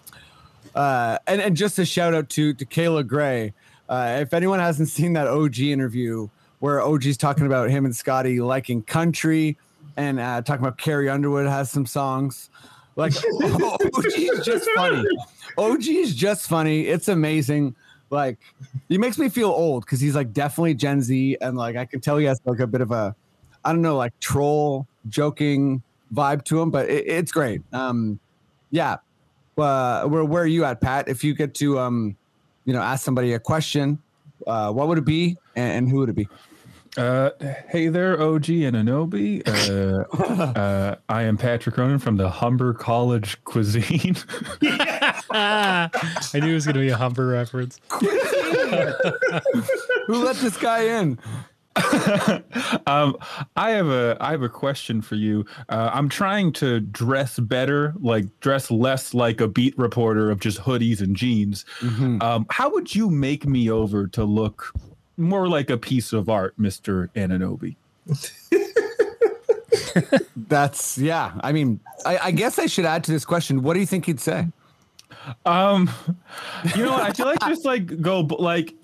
uh, 0.74 1.18
and 1.26 1.42
and 1.42 1.59
just 1.59 1.78
a 1.78 1.85
shout 1.85 2.14
out 2.14 2.30
to 2.30 2.54
to 2.54 2.64
Kayla 2.64 3.06
Grey. 3.06 3.52
Uh, 3.87 4.20
if 4.22 4.33
anyone 4.33 4.61
hasn't 4.61 4.88
seen 4.88 5.12
that 5.12 5.26
OG 5.26 5.59
interview 5.59 6.28
where 6.61 6.81
OG's 6.83 7.16
talking 7.16 7.46
about 7.46 7.70
him 7.70 7.85
and 7.85 7.94
Scottie 7.94 8.40
liking 8.40 8.83
country 8.83 9.57
and 9.96 10.20
uh, 10.20 10.40
talking 10.42 10.64
about 10.64 10.79
Carrie 10.79 11.09
Underwood 11.09 11.46
has 11.46 11.70
some 11.70 11.85
songs. 11.85 12.51
Like 12.96 13.12
OG 13.42 14.05
is 14.07 14.44
just 14.44 14.68
funny. 14.77 15.05
OG 15.59 15.87
is 15.88 16.14
just 16.14 16.49
funny. 16.49 16.87
It's 16.87 17.09
amazing. 17.09 17.75
Like 18.11 18.38
he 18.88 18.99
makes 18.99 19.18
me 19.18 19.29
feel 19.29 19.51
old 19.51 19.85
because 19.85 20.01
he's 20.01 20.14
like 20.14 20.33
definitely 20.33 20.75
Gen 20.75 21.01
Z, 21.01 21.37
and 21.40 21.57
like 21.57 21.77
I 21.77 21.85
can 21.85 22.01
tell 22.01 22.16
he 22.16 22.27
has 22.27 22.40
like 22.44 22.59
a 22.59 22.66
bit 22.66 22.81
of 22.81 22.90
a, 22.90 23.14
I 23.64 23.73
don't 23.73 23.83
know, 23.83 23.96
like 23.96 24.18
troll 24.20 24.87
joking 25.09 25.83
vibe 26.12 26.44
to 26.46 26.61
him, 26.61 26.70
but 26.70 26.90
it, 26.90 27.07
it's 27.07 27.33
great. 27.33 27.62
Um, 27.73 28.18
yeah. 28.70 28.96
Uh, 29.57 30.05
where 30.05 30.25
where 30.25 30.42
are 30.42 30.46
you 30.46 30.64
at, 30.64 30.81
Pat? 30.81 31.09
If 31.09 31.23
you 31.23 31.35
get 31.35 31.55
to 31.57 31.79
um, 31.79 32.16
you 32.64 32.73
know, 32.73 32.81
ask 32.81 33.05
somebody 33.05 33.35
a 33.35 33.38
question, 33.38 33.99
uh, 34.46 34.73
what 34.73 34.88
would 34.88 34.99
it 34.99 35.05
be, 35.05 35.37
and, 35.55 35.73
and 35.73 35.88
who 35.88 35.99
would 35.99 36.09
it 36.09 36.16
be? 36.16 36.29
Uh, 36.96 37.31
hey 37.68 37.88
there, 37.88 38.20
OG 38.20 38.46
Anunoby. 38.46 39.46
Uh, 39.46 40.05
uh, 40.59 40.96
I 41.09 41.22
am 41.22 41.37
Patrick 41.37 41.76
Cronin 41.76 42.00
from 42.00 42.16
the 42.16 42.29
Humber 42.29 42.74
College 42.74 43.42
Cuisine. 43.44 44.16
I 44.61 45.90
knew 46.35 46.50
it 46.50 46.55
was 46.55 46.64
going 46.64 46.74
to 46.74 46.81
be 46.81 46.88
a 46.88 46.96
Humber 46.96 47.29
reference. 47.29 47.79
Who 47.90 48.09
let 50.24 50.37
this 50.37 50.57
guy 50.57 51.00
in? 51.00 51.18
um, 52.87 53.16
I 53.55 53.70
have 53.70 53.87
a 53.87 54.16
I 54.20 54.33
have 54.33 54.42
a 54.42 54.48
question 54.48 55.00
for 55.00 55.14
you. 55.14 55.46
Uh, 55.68 55.90
I'm 55.92 56.09
trying 56.09 56.53
to 56.55 56.81
dress 56.81 57.38
better, 57.38 57.94
like 58.00 58.24
dress 58.40 58.72
less 58.72 59.14
like 59.14 59.40
a 59.40 59.46
beat 59.46 59.79
reporter 59.79 60.33
of 60.33 60.40
just 60.40 60.59
hoodies 60.59 61.00
and 61.00 61.14
jeans. 61.14 61.64
Mm-hmm. 61.79 62.20
Um, 62.22 62.46
how 62.50 62.70
would 62.70 62.92
you 62.94 63.09
make 63.09 63.46
me 63.46 63.70
over 63.70 64.09
to 64.09 64.24
look 64.24 64.74
more 65.20 65.48
like 65.48 65.70
a 65.70 65.78
piece 65.78 66.12
of 66.12 66.28
art, 66.28 66.54
Mister 66.59 67.11
Anunoby? 67.14 67.76
That's 70.37 70.98
yeah. 70.98 71.33
I 71.40 71.52
mean, 71.52 71.80
I, 72.04 72.18
I 72.18 72.30
guess 72.30 72.59
I 72.59 72.66
should 72.66 72.85
add 72.85 73.04
to 73.04 73.12
this 73.12 73.24
question. 73.24 73.62
What 73.62 73.74
do 73.74 73.80
you 73.80 73.87
think 73.87 74.06
he'd 74.06 74.20
say? 74.20 74.48
Um, 75.44 75.90
you 76.76 76.85
know? 76.85 76.94
I 76.94 77.12
feel 77.12 77.26
like 77.26 77.40
just 77.40 77.64
like 77.64 78.00
go 78.00 78.20
like 78.20 78.74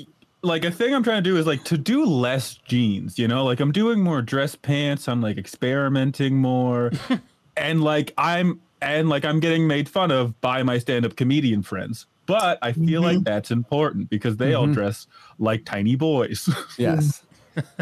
like 0.42 0.64
a 0.64 0.70
thing 0.70 0.94
I'm 0.94 1.02
trying 1.02 1.22
to 1.22 1.28
do 1.28 1.36
is 1.36 1.46
like 1.46 1.64
to 1.64 1.78
do 1.78 2.04
less 2.04 2.54
jeans. 2.54 3.18
You 3.18 3.28
know, 3.28 3.44
like 3.44 3.60
I'm 3.60 3.72
doing 3.72 4.00
more 4.00 4.22
dress 4.22 4.54
pants. 4.54 5.08
I'm 5.08 5.20
like 5.20 5.38
experimenting 5.38 6.36
more, 6.36 6.92
and 7.56 7.82
like 7.82 8.12
I'm 8.18 8.60
and 8.80 9.08
like 9.08 9.24
I'm 9.24 9.40
getting 9.40 9.66
made 9.66 9.88
fun 9.88 10.10
of 10.10 10.40
by 10.40 10.62
my 10.62 10.78
stand-up 10.78 11.16
comedian 11.16 11.62
friends. 11.62 12.06
But 12.26 12.58
I 12.62 12.72
feel 12.72 13.02
like 13.02 13.22
that's 13.24 13.50
important 13.50 14.10
because 14.10 14.36
they 14.36 14.54
all 14.54 14.66
Mhm. 14.66 14.74
dress 14.74 15.06
like 15.38 15.64
tiny 15.64 15.94
boys. 15.96 16.48
Yes. 16.78 17.22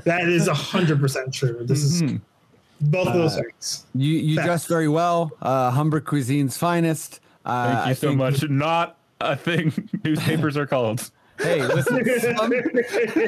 That 0.04 0.28
is 0.28 0.46
hundred 0.46 1.00
percent 1.00 1.34
true. 1.34 1.58
This 1.62 1.82
is 1.82 2.02
Mhm. 2.02 2.20
both 2.80 3.08
of 3.08 3.14
those 3.14 3.36
Uh, 3.36 3.40
things. 3.42 3.86
You 3.94 4.12
you 4.18 4.36
Facts. 4.36 4.46
dress 4.46 4.66
very 4.66 4.88
well. 4.88 5.32
Uh, 5.42 5.70
Humber 5.72 6.00
Cuisine's 6.00 6.56
finest. 6.56 7.20
Uh, 7.44 7.64
Thank 7.66 7.86
you 7.86 7.90
I 7.90 7.94
so 7.94 8.06
think- 8.08 8.18
much. 8.18 8.48
Not 8.48 8.96
a 9.20 9.34
thing 9.36 9.72
newspapers 10.04 10.56
are 10.56 10.66
called. 10.66 11.10
Hey, 11.40 11.66
listen. 11.66 12.04
Some, 12.36 12.52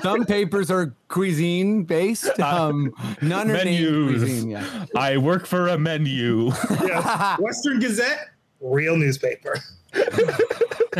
some 0.01 0.25
papers 0.37 0.71
are 0.71 0.95
cuisine 1.09 1.83
based. 1.83 2.39
Um, 2.39 2.93
none 3.21 3.51
are 3.51 3.55
Menus. 3.55 4.21
cuisine. 4.23 4.51
Yeah. 4.51 4.85
I 4.97 5.17
work 5.17 5.45
for 5.47 5.67
a 5.67 5.77
menu. 5.77 6.53
Yes. 6.71 7.41
Western 7.41 7.81
Gazette, 7.81 8.29
real 8.61 8.97
newspaper. 8.97 9.57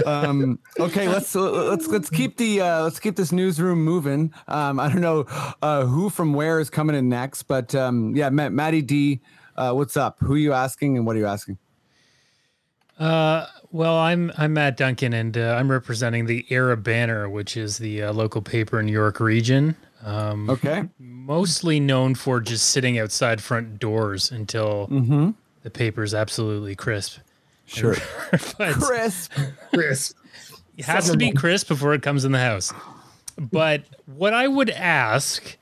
Um, 0.05 0.59
okay, 0.79 1.09
let's 1.09 1.35
let's 1.35 1.87
let's 1.87 2.11
keep 2.11 2.37
the 2.37 2.61
uh, 2.61 2.83
let's 2.83 2.99
keep 3.01 3.17
this 3.17 3.33
newsroom 3.33 3.85
moving. 3.85 4.33
Um, 4.49 4.79
I 4.81 4.89
don't 4.89 5.01
know 5.01 5.25
uh, 5.63 5.87
who 5.87 6.11
from 6.11 6.33
where 6.35 6.61
is 6.61 6.69
coming 6.71 6.97
in 6.97 7.09
next, 7.09 7.45
but 7.45 7.75
um, 7.75 8.15
yeah, 8.15 8.29
Matt, 8.31 8.53
Matty 8.53 8.83
D, 8.83 9.21
uh, 9.57 9.73
what's 9.73 9.97
up? 9.97 10.19
Who 10.21 10.35
are 10.35 10.39
you 10.39 10.53
asking, 10.53 10.97
and 10.97 11.07
what 11.07 11.17
are 11.17 11.21
you 11.21 11.27
asking? 11.27 11.59
Uh, 12.99 13.47
well, 13.73 13.97
I'm 13.97 14.33
I'm 14.39 14.55
Matt 14.55 14.77
Duncan, 14.77 15.13
and 15.13 15.37
uh, 15.37 15.57
I'm 15.59 15.71
representing 15.71 16.27
the 16.27 16.47
Era 16.49 16.77
Banner, 16.77 17.29
which 17.29 17.57
is 17.57 17.79
the 17.79 18.05
uh, 18.05 18.13
local 18.13 18.41
paper 18.41 18.81
in 18.81 18.89
York 18.89 19.21
Region. 19.21 19.77
Um, 20.05 20.49
Okay. 20.49 20.85
Mostly 20.99 21.81
known 21.81 22.15
for 22.15 22.41
just 22.41 22.69
sitting 22.71 22.99
outside 22.99 23.43
front 23.43 23.79
doors 23.79 24.31
until 24.31 24.87
Mm-hmm. 24.89 25.31
the 25.63 25.71
paper's 25.71 26.15
absolutely 26.15 26.75
crisp. 26.75 27.19
Sure. 27.67 27.97
but 28.59 28.75
Chris. 28.75 29.29
Chris. 29.73 30.15
it 30.77 30.85
has 30.85 31.11
to 31.11 31.17
be 31.17 31.33
crisp 31.33 31.69
before 31.69 31.95
it 31.95 32.03
comes 32.03 32.25
in 32.25 32.33
the 32.33 32.39
house. 32.39 32.73
But 33.39 33.83
what 34.07 34.33
I 34.33 34.49
would 34.49 34.71
ask, 34.71 35.57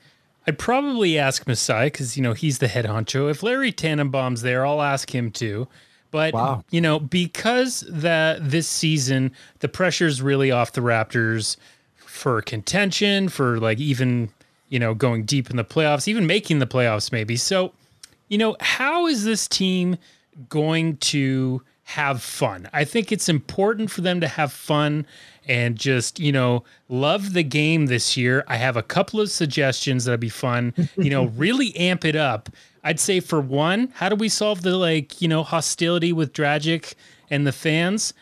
I'd 0.47 0.57
probably 0.57 1.17
ask 1.17 1.45
Masai 1.47 1.87
because 1.87 2.15
you 2.15 2.23
know 2.23 2.33
he's 2.33 2.59
the 2.59 2.67
head 2.67 2.85
honcho. 2.85 3.29
If 3.29 3.43
Larry 3.43 3.71
Tannenbaum's 3.71 4.41
there, 4.43 4.65
I'll 4.65 4.81
ask 4.81 5.13
him 5.13 5.31
too. 5.31 5.67
But 6.11 6.33
Wow. 6.33 6.63
you 6.71 6.79
know, 6.79 6.99
because 6.99 7.83
that 7.89 8.49
this 8.49 8.67
season 8.67 9.31
the 9.59 9.67
pressure's 9.67 10.21
really 10.21 10.51
off 10.51 10.71
the 10.71 10.81
Raptors 10.81 11.57
for 11.97 12.41
contention, 12.41 13.27
for 13.27 13.59
like 13.59 13.79
even 13.79 14.29
you 14.69 14.79
know 14.79 14.93
going 14.93 15.25
deep 15.25 15.49
in 15.49 15.57
the 15.57 15.65
playoffs, 15.65 16.07
even 16.07 16.25
making 16.25 16.59
the 16.59 16.67
playoffs 16.67 17.11
maybe. 17.11 17.35
So, 17.35 17.73
you 18.29 18.37
know, 18.37 18.55
how 18.61 19.07
is 19.07 19.25
this 19.25 19.47
team 19.47 19.97
going 20.47 20.95
to 20.97 21.61
have 21.85 22.21
fun? 22.21 22.67
I 22.73 22.83
think 22.83 23.11
it's 23.11 23.29
important 23.29 23.91
for 23.91 24.01
them 24.01 24.19
to 24.21 24.27
have 24.27 24.51
fun 24.51 25.05
and 25.47 25.77
just, 25.77 26.19
you 26.19 26.31
know, 26.31 26.63
love 26.89 27.33
the 27.33 27.43
game 27.43 27.85
this 27.85 28.17
year. 28.17 28.43
I 28.47 28.57
have 28.57 28.75
a 28.75 28.83
couple 28.83 29.21
of 29.21 29.29
suggestions 29.29 30.05
that'd 30.05 30.19
be 30.19 30.29
fun, 30.29 30.73
you 30.97 31.11
know, 31.11 31.25
really 31.25 31.75
amp 31.75 32.03
it 32.03 32.15
up. 32.15 32.49
I'd 32.83 32.99
say 32.99 33.19
for 33.19 33.39
one, 33.39 33.91
how 33.95 34.09
do 34.09 34.15
we 34.15 34.29
solve 34.29 34.63
the 34.63 34.75
like, 34.75 35.21
you 35.21 35.27
know, 35.27 35.43
hostility 35.43 36.11
with 36.11 36.33
Dragic 36.33 36.95
and 37.29 37.45
the 37.45 37.51
fans? 37.51 38.13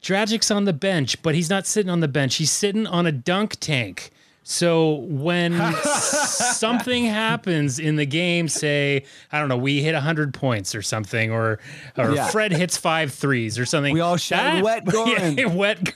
Dragic's 0.00 0.50
on 0.50 0.64
the 0.64 0.72
bench, 0.72 1.20
but 1.22 1.34
he's 1.34 1.50
not 1.50 1.66
sitting 1.66 1.90
on 1.90 2.00
the 2.00 2.08
bench. 2.08 2.36
He's 2.36 2.50
sitting 2.52 2.86
on 2.86 3.06
a 3.06 3.12
dunk 3.12 3.56
tank. 3.60 4.10
So 4.50 4.94
when 5.06 5.52
something 5.84 7.04
happens 7.04 7.78
in 7.78 7.94
the 7.94 8.04
game, 8.04 8.48
say, 8.48 9.04
I 9.30 9.38
don't 9.38 9.48
know, 9.48 9.56
we 9.56 9.80
hit 9.80 9.94
100 9.94 10.34
points 10.34 10.74
or 10.74 10.82
something, 10.82 11.30
or 11.30 11.60
or 11.96 12.14
Yeah. 12.16 12.26
Fred 12.30 12.50
hits 12.50 12.76
five 12.76 13.14
threes 13.14 13.60
or 13.60 13.64
something. 13.64 13.94
We 13.94 14.00
all 14.00 14.16
shout, 14.16 14.64
"Wet 14.64 14.84
Goran." 14.86 15.38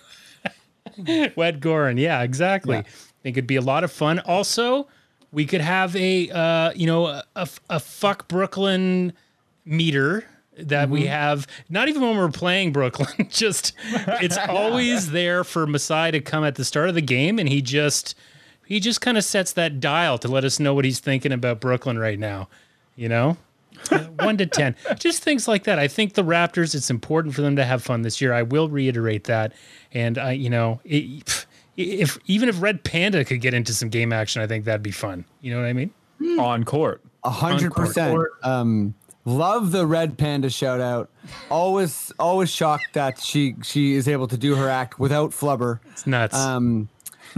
Yeah, 0.97 1.29
wet, 1.37 1.67
wet. 1.67 1.99
Yeah, 1.99 2.23
exactly. 2.23 2.77
Yeah. 2.77 2.83
I 2.83 3.23
think 3.25 3.37
it'd 3.37 3.49
be 3.49 3.57
a 3.57 3.61
lot 3.61 3.83
of 3.83 3.91
fun. 3.91 4.21
Also, 4.21 4.87
we 5.33 5.47
could 5.47 5.61
have 5.61 5.97
a, 5.97 6.31
uh, 6.31 6.71
you 6.77 6.87
know, 6.87 7.07
a, 7.07 7.25
a, 7.35 7.49
a 7.71 7.81
fuck 7.81 8.29
Brooklyn 8.29 9.15
meter 9.65 10.25
that 10.57 10.89
we 10.89 11.07
have 11.07 11.49
not 11.69 11.89
even 11.89 12.03
when 12.03 12.17
we're 12.17 12.29
playing 12.29 12.71
Brooklyn 12.73 13.27
just 13.29 13.73
it's 14.23 14.39
always 14.39 15.11
there 15.11 15.43
for 15.43 15.67
Masai 15.67 16.13
to 16.13 16.21
come 16.21 16.45
at 16.45 16.55
the 16.55 16.65
start 16.65 16.89
of 16.89 16.95
the 16.95 17.03
game 17.03 17.41
and 17.41 17.49
he 17.49 17.61
just 17.61 18.15
he 18.67 18.81
just 18.81 19.01
kind 19.01 19.17
of 19.19 19.25
sets 19.25 19.53
that 19.53 19.81
dial 19.81 20.19
to 20.19 20.29
let 20.29 20.45
us 20.45 20.59
know 20.59 20.75
what 20.75 20.85
he's 20.85 21.01
thinking 21.01 21.33
about 21.33 21.61
Brooklyn 21.61 21.99
right 21.99 22.19
now 22.19 22.49
you 22.97 23.09
know? 23.09 23.37
Uh, 23.91 23.99
1 24.21 24.37
to 24.39 24.47
10 24.47 24.77
just 24.99 25.23
things 25.23 25.49
like 25.49 25.65
that. 25.65 25.79
I 25.79 25.89
think 25.89 26.15
the 26.15 26.23
Raptors 26.23 26.75
it's 26.75 26.91
important 26.91 27.35
for 27.35 27.43
them 27.43 27.57
to 27.57 27.65
have 27.65 27.83
fun 27.83 28.03
this 28.03 28.21
year. 28.21 28.33
I 28.33 28.43
will 28.43 28.69
reiterate 28.69 29.25
that. 29.25 29.53
And 29.93 30.17
I 30.17 30.33
you 30.33 30.49
know 30.49 30.81
it, 30.85 31.25
pff, 31.25 31.47
if 31.77 32.19
even 32.27 32.49
if 32.49 32.63
Red 32.63 32.85
Panda 32.85 33.25
could 33.25 33.41
get 33.41 33.53
into 33.53 33.75
some 33.75 33.89
game 33.89 34.13
action 34.13 34.41
I 34.43 34.47
think 34.47 34.65
that'd 34.65 34.83
be 34.83 34.93
fun. 34.93 35.25
You 35.41 35.53
know 35.53 35.61
what 35.61 35.67
I 35.67 35.73
mean? 35.73 35.93
On 36.39 36.65
court. 36.65 37.03
A 37.25 37.31
hundred 37.31 37.73
percent. 37.75 38.17
Um, 38.43 38.95
love 39.25 39.73
the 39.73 39.87
red 39.87 40.17
panda 40.19 40.51
shout 40.51 40.81
out. 40.81 41.11
Always, 41.51 42.13
always 42.19 42.51
shocked 42.51 42.93
that 42.93 43.19
she 43.19 43.57
she 43.63 43.95
is 43.95 44.07
able 44.07 44.29
to 44.29 44.37
do 44.37 44.55
her 44.55 44.69
act 44.69 44.99
without 44.99 45.31
flubber. 45.31 45.81
it's 45.91 46.07
nuts. 46.07 46.37
Um, 46.37 46.89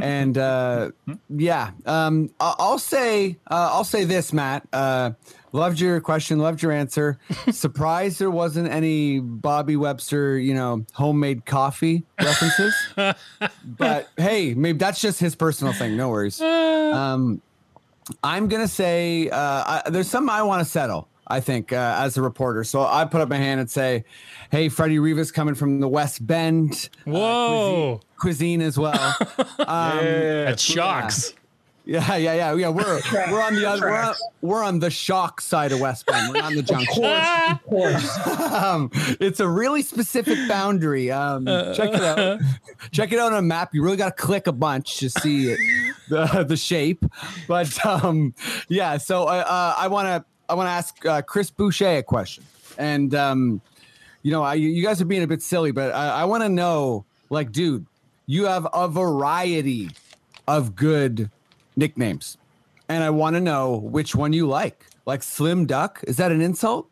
and 0.01 0.37
uh, 0.39 0.91
yeah, 1.29 1.71
um, 1.85 2.31
I'll 2.41 2.79
say 2.79 3.37
uh, 3.51 3.71
I'll 3.73 3.85
say 3.85 4.05
this, 4.05 4.33
Matt. 4.33 4.67
Uh, 4.73 5.13
loved 5.53 5.81
your 5.81 6.01
question, 6.01 6.39
loved 6.39 6.63
your 6.63 6.73
answer. 6.73 7.19
Surprised 7.51 8.19
there 8.19 8.31
wasn't 8.31 8.69
any 8.69 9.21
Bobby 9.21 9.77
Webster, 9.77 10.39
you 10.39 10.55
know, 10.55 10.85
homemade 10.93 11.47
coffee 11.47 12.05
references. 12.21 12.75
but 13.65 14.09
hey, 14.17 14.55
maybe 14.55 14.79
that's 14.79 15.01
just 15.01 15.21
his 15.21 15.35
personal 15.35 15.73
thing. 15.73 15.97
No 15.97 16.11
worries. 16.11 16.41
Um, 16.41 17.41
I'm 18.23 18.49
gonna 18.49 18.69
say 18.69 19.29
uh, 19.31 19.37
I, 19.39 19.83
there's 19.91 20.09
something 20.09 20.31
I 20.31 20.43
want 20.43 20.65
to 20.65 20.71
settle. 20.71 21.09
I 21.29 21.41
think 21.41 21.73
uh, 21.73 21.97
as 21.99 22.17
a 22.17 22.23
reporter, 22.23 22.65
so 22.65 22.85
I 22.85 23.05
put 23.05 23.21
up 23.21 23.29
my 23.29 23.37
hand 23.37 23.61
and 23.61 23.71
say, 23.71 24.05
"Hey, 24.51 24.69
Freddie 24.69 24.99
Rivas 24.99 25.33
coming 25.33 25.55
from 25.55 25.81
the 25.81 25.89
West 25.89 26.27
Bend, 26.27 26.89
uh, 27.07 27.11
Whoa. 27.11 28.01
cuisine, 28.19 28.61
cuisine 28.61 28.63
as 28.63 28.79
well." 28.79 29.17
Um, 29.59 30.05
that 30.05 30.61
shocks 30.61 31.35
Yeah, 31.87 32.17
yeah, 32.17 32.35
yeah, 32.35 32.55
yeah. 32.55 32.69
We're 32.69 33.01
we're 33.31 33.41
on 33.41 33.55
the 33.55 33.65
other 33.65 33.87
we're 33.87 33.97
on, 33.97 34.15
we're 34.41 34.63
on 34.65 34.79
the 34.81 34.91
shock 34.91 35.41
side 35.41 35.71
of 35.71 35.79
West 35.79 36.05
Bend. 36.07 36.35
We're 36.35 36.43
on 36.43 36.55
the 36.55 36.61
Of 36.61 36.89
course, 36.89 37.51
of 37.53 37.63
course. 37.65 38.27
um, 38.53 38.91
it's 39.21 39.39
a 39.39 39.49
really 39.49 39.83
specific 39.83 40.37
boundary. 40.49 41.13
Um, 41.13 41.47
check 41.47 41.95
it 41.95 42.03
out. 42.03 42.41
Check 42.91 43.13
it 43.13 43.19
out 43.19 43.33
on 43.33 43.39
a 43.39 43.43
map. 43.43 43.73
You 43.73 43.83
really 43.85 43.97
got 43.97 44.17
to 44.17 44.23
click 44.23 44.49
a 44.49 44.53
bunch 44.53 44.99
to 44.99 45.09
see 45.09 45.51
it, 45.51 45.59
the 46.09 46.45
the 46.47 46.57
shape. 46.57 47.05
But 47.47 47.85
um, 47.87 48.35
yeah, 48.69 48.97
so 48.97 49.23
uh, 49.23 49.45
uh, 49.47 49.75
I 49.79 49.87
want 49.87 50.07
to 50.09 50.25
I 50.49 50.55
want 50.55 50.67
to 50.67 50.71
ask 50.71 51.07
uh, 51.07 51.23
Chris 51.23 51.51
Boucher 51.51 51.99
a 51.99 52.03
question, 52.03 52.45
and 52.79 53.15
um, 53.15 53.61
you 54.23 54.33
know, 54.33 54.43
I, 54.43 54.55
you 54.55 54.83
guys 54.83 55.01
are 55.01 55.05
being 55.05 55.23
a 55.23 55.27
bit 55.27 55.43
silly, 55.43 55.71
but 55.71 55.95
I, 55.95 56.23
I 56.23 56.25
want 56.25 56.43
to 56.43 56.49
know, 56.49 57.05
like, 57.31 57.53
dude, 57.53 57.87
you 58.27 58.45
have 58.47 58.67
a 58.73 58.89
variety 58.89 59.91
of 60.49 60.75
good 60.75 61.31
nicknames, 61.77 62.39
and 62.89 63.05
I 63.05 63.11
want 63.11 63.35
to 63.37 63.41
know 63.41 63.77
which 63.77 64.15
one 64.15 64.33
you 64.33 64.47
like. 64.49 64.87
Like 65.07 65.23
Slim 65.23 65.67
Duck, 65.67 66.03
is 66.07 66.17
that 66.17 66.33
an 66.33 66.41
insult? 66.41 66.89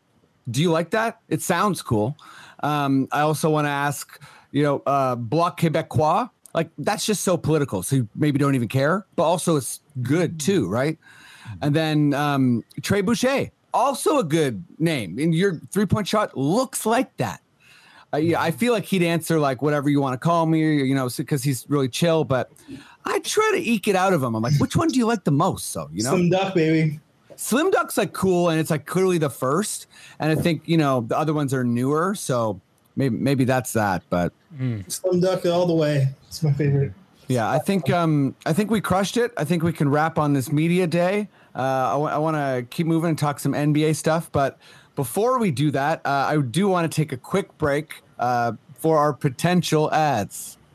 Do 0.49 0.61
you 0.61 0.71
like 0.71 0.91
that? 0.91 1.19
It 1.27 1.41
sounds 1.41 1.81
cool. 1.81 2.15
Um, 2.63 3.07
I 3.11 3.21
also 3.21 3.49
want 3.49 3.65
to 3.65 3.71
ask, 3.71 4.21
you 4.51 4.63
know, 4.63 4.81
uh, 4.85 5.15
Bloc 5.15 5.59
Québécois, 5.59 6.29
like 6.53 6.69
that's 6.77 7.05
just 7.05 7.23
so 7.23 7.35
political. 7.35 7.83
So 7.83 7.97
you 7.97 8.09
maybe 8.15 8.39
don't 8.39 8.55
even 8.55 8.69
care, 8.69 9.05
but 9.15 9.23
also 9.23 9.57
it's 9.57 9.81
good 10.01 10.39
too, 10.39 10.67
right? 10.69 10.97
And 11.61 11.75
then 11.75 12.13
um, 12.13 12.63
Trey 12.81 13.01
Boucher, 13.01 13.51
also 13.73 14.19
a 14.19 14.23
good 14.23 14.63
name. 14.79 15.19
And 15.19 15.33
your 15.33 15.59
three 15.71 15.85
point 15.85 16.07
shot 16.07 16.35
looks 16.37 16.85
like 16.85 17.15
that. 17.17 17.41
Uh, 18.13 18.17
yeah, 18.17 18.41
I 18.41 18.51
feel 18.51 18.71
like 18.71 18.85
he'd 18.85 19.03
answer 19.03 19.39
like 19.39 19.61
whatever 19.61 19.89
you 19.89 19.99
want 19.99 20.13
to 20.13 20.17
call 20.17 20.45
me, 20.45 20.63
or, 20.63 20.71
you 20.71 20.95
know, 20.95 21.09
because 21.17 21.43
he's 21.43 21.65
really 21.69 21.89
chill. 21.89 22.23
But 22.23 22.51
I 23.03 23.19
try 23.19 23.51
to 23.53 23.59
eke 23.59 23.87
it 23.87 23.95
out 23.95 24.13
of 24.13 24.23
him. 24.23 24.35
I'm 24.35 24.41
like, 24.41 24.59
which 24.59 24.75
one 24.75 24.87
do 24.87 24.97
you 24.97 25.05
like 25.05 25.23
the 25.23 25.31
most? 25.31 25.71
So 25.71 25.89
you 25.91 26.03
know, 26.03 26.11
Slim 26.11 26.29
duck, 26.29 26.53
baby. 26.53 26.99
Slim 27.37 27.69
Duck's 27.69 27.97
like 27.97 28.13
cool, 28.13 28.49
and 28.49 28.59
it's 28.59 28.69
like 28.69 28.85
clearly 28.85 29.17
the 29.17 29.29
first. 29.29 29.87
And 30.19 30.31
I 30.31 30.41
think 30.41 30.61
you 30.65 30.77
know 30.77 31.01
the 31.01 31.17
other 31.17 31.33
ones 31.33 31.53
are 31.53 31.63
newer, 31.63 32.15
so 32.15 32.61
maybe 32.95 33.17
maybe 33.17 33.43
that's 33.43 33.73
that. 33.73 34.03
But 34.09 34.31
Slim 34.87 35.19
duck 35.19 35.45
all 35.45 35.65
the 35.65 35.75
way. 35.75 36.07
It's 36.27 36.41
my 36.41 36.53
favorite. 36.53 36.93
Yeah, 37.27 37.49
I 37.49 37.59
think 37.59 37.89
um 37.89 38.35
I 38.45 38.53
think 38.53 38.71
we 38.71 38.81
crushed 38.81 39.17
it. 39.17 39.31
I 39.37 39.43
think 39.43 39.63
we 39.63 39.73
can 39.73 39.89
wrap 39.89 40.17
on 40.17 40.33
this 40.33 40.51
media 40.51 40.87
day. 40.87 41.29
Uh, 41.55 42.03
I 42.05 42.17
want 42.17 42.35
to 42.35 42.65
keep 42.69 42.85
moving 42.85 43.09
and 43.09 43.17
talk 43.17 43.39
some 43.39 43.53
NBA 43.53 43.95
stuff, 43.95 44.29
but 44.31 44.59
before 44.95 45.39
we 45.39 45.51
do 45.51 45.71
that, 45.71 46.05
uh, 46.05 46.09
I 46.29 46.37
do 46.37 46.67
want 46.67 46.91
to 46.91 46.95
take 46.95 47.11
a 47.13 47.17
quick 47.17 47.57
break 47.57 48.01
uh, 48.19 48.53
for 48.77 48.97
our 48.97 49.13
potential 49.13 49.91
ads. 49.93 50.57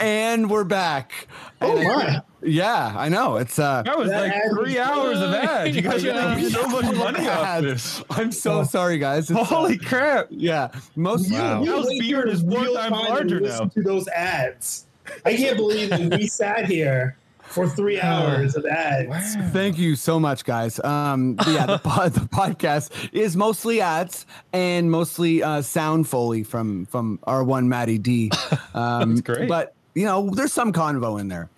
And 0.00 0.48
we're 0.48 0.64
back. 0.64 1.26
Oh 1.60 1.76
And 1.76 1.84
my! 1.84 2.22
Yeah, 2.42 2.94
I 2.96 3.08
know. 3.08 3.36
It's 3.36 3.58
uh 3.58 3.82
That 3.84 3.98
was 3.98 4.08
That 4.10 4.22
like 4.22 4.32
ad 4.32 4.50
three 4.52 4.78
was 4.78 4.88
hours 4.88 5.20
of 5.20 5.32
ads. 5.34 5.76
You 5.76 5.82
guys 5.82 6.04
are 6.04 6.08
Yeah. 6.08 6.34
making 6.34 6.50
so 6.50 6.66
much 6.68 6.94
money 6.96 7.28
off 7.28 7.62
this. 7.62 8.02
I'm 8.10 8.32
so 8.32 8.64
sorry, 8.64 8.98
guys. 8.98 9.30
It's, 9.30 9.38
uh, 9.38 9.44
Holy 9.44 9.76
crap! 9.78 10.26
yeah, 10.30 10.68
most 10.96 11.30
Wow. 11.30 11.64
Al's 11.64 11.86
wait 11.86 12.00
beard 12.00 12.24
for 12.24 12.28
is 12.30 12.42
one 12.42 12.74
time 12.74 12.92
larger 12.92 13.40
listen 13.40 13.66
now. 13.66 13.70
To 13.74 13.82
those 13.82 14.08
ads, 14.08 14.86
I 15.24 15.36
can't 15.36 15.56
believe 15.56 15.90
that 15.90 16.18
we 16.18 16.26
sat 16.28 16.66
here 16.66 17.16
for 17.42 17.68
three 17.68 18.00
hours 18.00 18.54
of 18.54 18.64
ads. 18.64 19.34
Thank 19.52 19.76
you 19.76 19.96
so 19.96 20.20
much, 20.20 20.44
guys. 20.44 20.78
Um, 20.84 21.36
yeah, 21.48 21.66
the, 21.66 21.78
pod, 21.78 22.12
the 22.12 22.20
podcast 22.20 22.92
is 23.12 23.36
mostly 23.36 23.80
ads 23.80 24.24
and 24.52 24.88
mostly 24.88 25.42
uh, 25.42 25.60
sound 25.60 26.06
foley 26.08 26.44
from 26.44 26.86
from 26.86 27.18
our 27.24 27.42
one 27.42 27.68
Matty 27.68 27.98
D. 27.98 28.30
Um, 28.72 29.16
That's 29.16 29.20
great. 29.22 29.48
But 29.48 29.74
you 29.96 30.04
know, 30.04 30.30
there's 30.30 30.52
some 30.52 30.72
convo 30.72 31.20
in 31.20 31.26
there. 31.26 31.48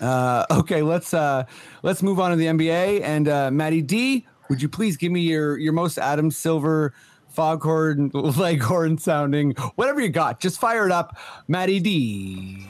Uh, 0.00 0.44
okay, 0.50 0.82
let's 0.82 1.14
uh, 1.14 1.44
let's 1.82 2.02
move 2.02 2.20
on 2.20 2.30
to 2.30 2.36
the 2.36 2.46
NBA 2.46 3.02
and 3.02 3.28
uh, 3.28 3.50
Matty 3.50 3.82
D. 3.82 4.26
Would 4.48 4.60
you 4.60 4.68
please 4.68 4.96
give 4.96 5.10
me 5.12 5.20
your 5.20 5.58
your 5.58 5.72
most 5.72 5.98
Adam 5.98 6.30
Silver 6.30 6.92
foghorn 7.28 8.10
leghorn 8.14 8.98
sounding 8.98 9.52
whatever 9.76 10.00
you 10.00 10.08
got? 10.08 10.40
Just 10.40 10.60
fire 10.60 10.86
it 10.86 10.92
up, 10.92 11.18
Matty 11.48 11.80
D. 11.80 12.66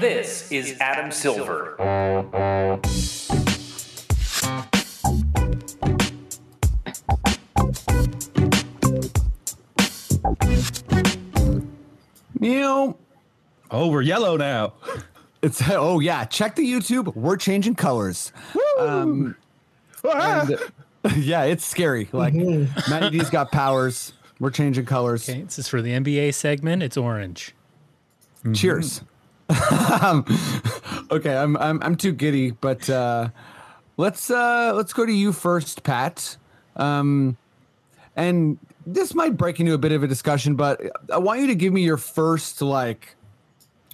This 0.00 0.52
is 0.52 0.76
Adam 0.78 1.10
Silver. 1.10 1.76
You 12.38 12.60
know, 12.60 12.98
Oh, 13.70 13.88
we're 13.88 14.02
yellow 14.02 14.36
now. 14.36 14.74
It's 15.42 15.62
oh 15.68 16.00
yeah, 16.00 16.24
check 16.24 16.56
the 16.56 16.64
YouTube. 16.64 17.14
We're 17.14 17.36
changing 17.36 17.74
colors. 17.74 18.32
Um, 18.78 19.36
and, 20.04 20.58
yeah, 21.16 21.44
it's 21.44 21.64
scary. 21.64 22.08
Like 22.12 22.34
Matty 22.34 23.18
D's 23.18 23.30
got 23.30 23.52
powers. 23.52 24.12
We're 24.38 24.50
changing 24.50 24.86
colors. 24.86 25.28
Okay, 25.28 25.42
this 25.42 25.58
is 25.58 25.68
for 25.68 25.82
the 25.82 25.90
NBA 25.90 26.34
segment. 26.34 26.82
It's 26.82 26.96
orange. 26.96 27.54
Cheers. 28.54 29.02
um, 30.02 30.24
okay, 31.10 31.36
I'm 31.36 31.56
I'm 31.56 31.82
I'm 31.82 31.96
too 31.96 32.12
giddy, 32.12 32.52
but 32.52 32.88
uh, 32.88 33.28
let's 33.96 34.30
uh, 34.30 34.72
let's 34.74 34.92
go 34.92 35.06
to 35.06 35.12
you 35.12 35.32
first, 35.32 35.82
Pat. 35.82 36.36
Um, 36.76 37.36
and 38.14 38.58
this 38.86 39.14
might 39.14 39.36
break 39.36 39.60
into 39.60 39.74
a 39.74 39.78
bit 39.78 39.92
of 39.92 40.02
a 40.02 40.06
discussion, 40.06 40.54
but 40.54 40.80
I 41.12 41.18
want 41.18 41.40
you 41.40 41.48
to 41.48 41.54
give 41.54 41.72
me 41.72 41.82
your 41.82 41.96
first 41.96 42.62
like, 42.62 43.15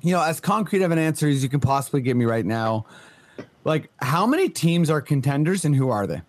you 0.02 0.12
know, 0.12 0.22
as 0.22 0.40
concrete 0.40 0.82
of 0.82 0.90
an 0.90 0.98
answer 0.98 1.28
as 1.28 1.42
you 1.42 1.48
can 1.48 1.60
possibly 1.60 2.00
give 2.00 2.16
me 2.16 2.24
right 2.24 2.44
now. 2.46 2.84
Like, 3.64 3.90
how 3.98 4.26
many 4.26 4.48
teams 4.48 4.90
are 4.90 5.00
contenders 5.00 5.64
and 5.64 5.74
who 5.74 5.88
are 5.90 6.06
they? 6.06 6.22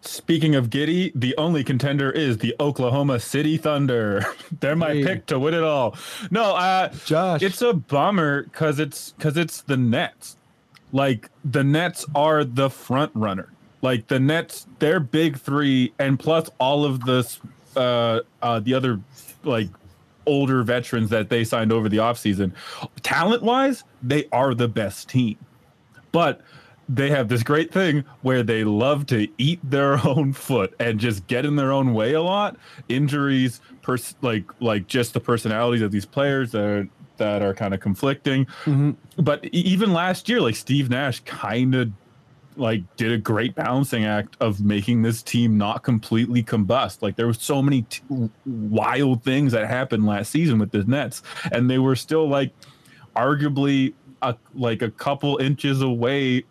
Speaking 0.00 0.54
of 0.54 0.70
Giddy, 0.70 1.12
the 1.14 1.36
only 1.38 1.62
contender 1.64 2.10
is 2.10 2.38
the 2.38 2.54
Oklahoma 2.60 3.20
City 3.20 3.56
Thunder. 3.56 4.24
They're 4.60 4.76
my 4.76 4.94
Hey. 4.94 5.04
pick 5.04 5.26
to 5.26 5.38
win 5.38 5.54
it 5.54 5.62
all. 5.62 5.96
No, 6.30 6.54
uh, 6.56 6.88
Josh. 7.04 7.42
it's 7.42 7.62
a 7.62 7.72
bummer 7.72 8.42
because 8.44 8.78
it's 8.78 9.12
because 9.12 9.36
it's 9.36 9.62
the 9.62 9.76
Nets. 9.76 10.36
Like 10.92 11.30
the 11.44 11.62
Nets 11.64 12.04
are 12.14 12.44
the 12.44 12.70
front 12.70 13.12
runner. 13.14 13.52
Like 13.80 14.08
the 14.08 14.18
Nets, 14.18 14.66
they're 14.80 15.00
big 15.00 15.38
three, 15.38 15.92
and 15.98 16.18
plus 16.18 16.50
all 16.58 16.84
of 16.84 17.04
the 17.04 17.28
uh, 17.76 18.20
uh, 18.42 18.58
the 18.60 18.74
other 18.74 19.00
like 19.44 19.68
older 20.28 20.62
veterans 20.62 21.10
that 21.10 21.28
they 21.28 21.44
signed 21.44 21.72
over 21.72 21.88
the 21.88 21.96
offseason. 21.96 22.52
Talent 23.02 23.42
wise, 23.42 23.84
they 24.02 24.28
are 24.32 24.54
the 24.54 24.68
best 24.68 25.08
team. 25.08 25.36
But 26.12 26.40
they 26.88 27.10
have 27.10 27.28
this 27.28 27.42
great 27.42 27.72
thing 27.72 28.04
where 28.22 28.42
they 28.42 28.64
love 28.64 29.06
to 29.06 29.28
eat 29.38 29.60
their 29.62 30.06
own 30.06 30.32
foot 30.32 30.74
and 30.78 31.00
just 31.00 31.26
get 31.26 31.44
in 31.44 31.56
their 31.56 31.72
own 31.72 31.92
way 31.94 32.12
a 32.12 32.22
lot. 32.22 32.56
Injuries 32.88 33.60
pers- 33.88 34.14
like 34.20 34.44
like 34.60 34.86
just 34.86 35.14
the 35.14 35.20
personalities 35.20 35.82
of 35.82 35.90
these 35.90 36.04
players 36.04 36.52
that 36.52 36.62
are 36.62 36.88
that 37.16 37.42
are 37.42 37.54
kind 37.54 37.74
of 37.74 37.80
conflicting 37.80 38.44
mm-hmm. 38.64 38.92
but 39.16 39.44
e- 39.46 39.48
even 39.52 39.92
last 39.92 40.28
year 40.28 40.40
like 40.40 40.54
steve 40.54 40.88
nash 40.90 41.20
kind 41.20 41.74
of 41.74 41.90
like 42.58 42.82
did 42.96 43.12
a 43.12 43.18
great 43.18 43.54
balancing 43.54 44.04
act 44.04 44.36
of 44.40 44.60
making 44.60 45.02
this 45.02 45.22
team 45.22 45.56
not 45.56 45.82
completely 45.82 46.42
combust. 46.42 47.02
Like 47.02 47.16
there 47.16 47.26
was 47.26 47.40
so 47.40 47.62
many 47.62 47.82
t- 47.82 48.02
wild 48.46 49.22
things 49.22 49.52
that 49.52 49.68
happened 49.68 50.06
last 50.06 50.30
season 50.30 50.58
with 50.58 50.70
the 50.70 50.84
Nets, 50.84 51.22
and 51.52 51.70
they 51.70 51.78
were 51.78 51.96
still 51.96 52.28
like 52.28 52.52
arguably 53.16 53.94
a, 54.22 54.34
like 54.54 54.82
a 54.82 54.90
couple 54.90 55.38
inches 55.38 55.82
away 55.82 56.44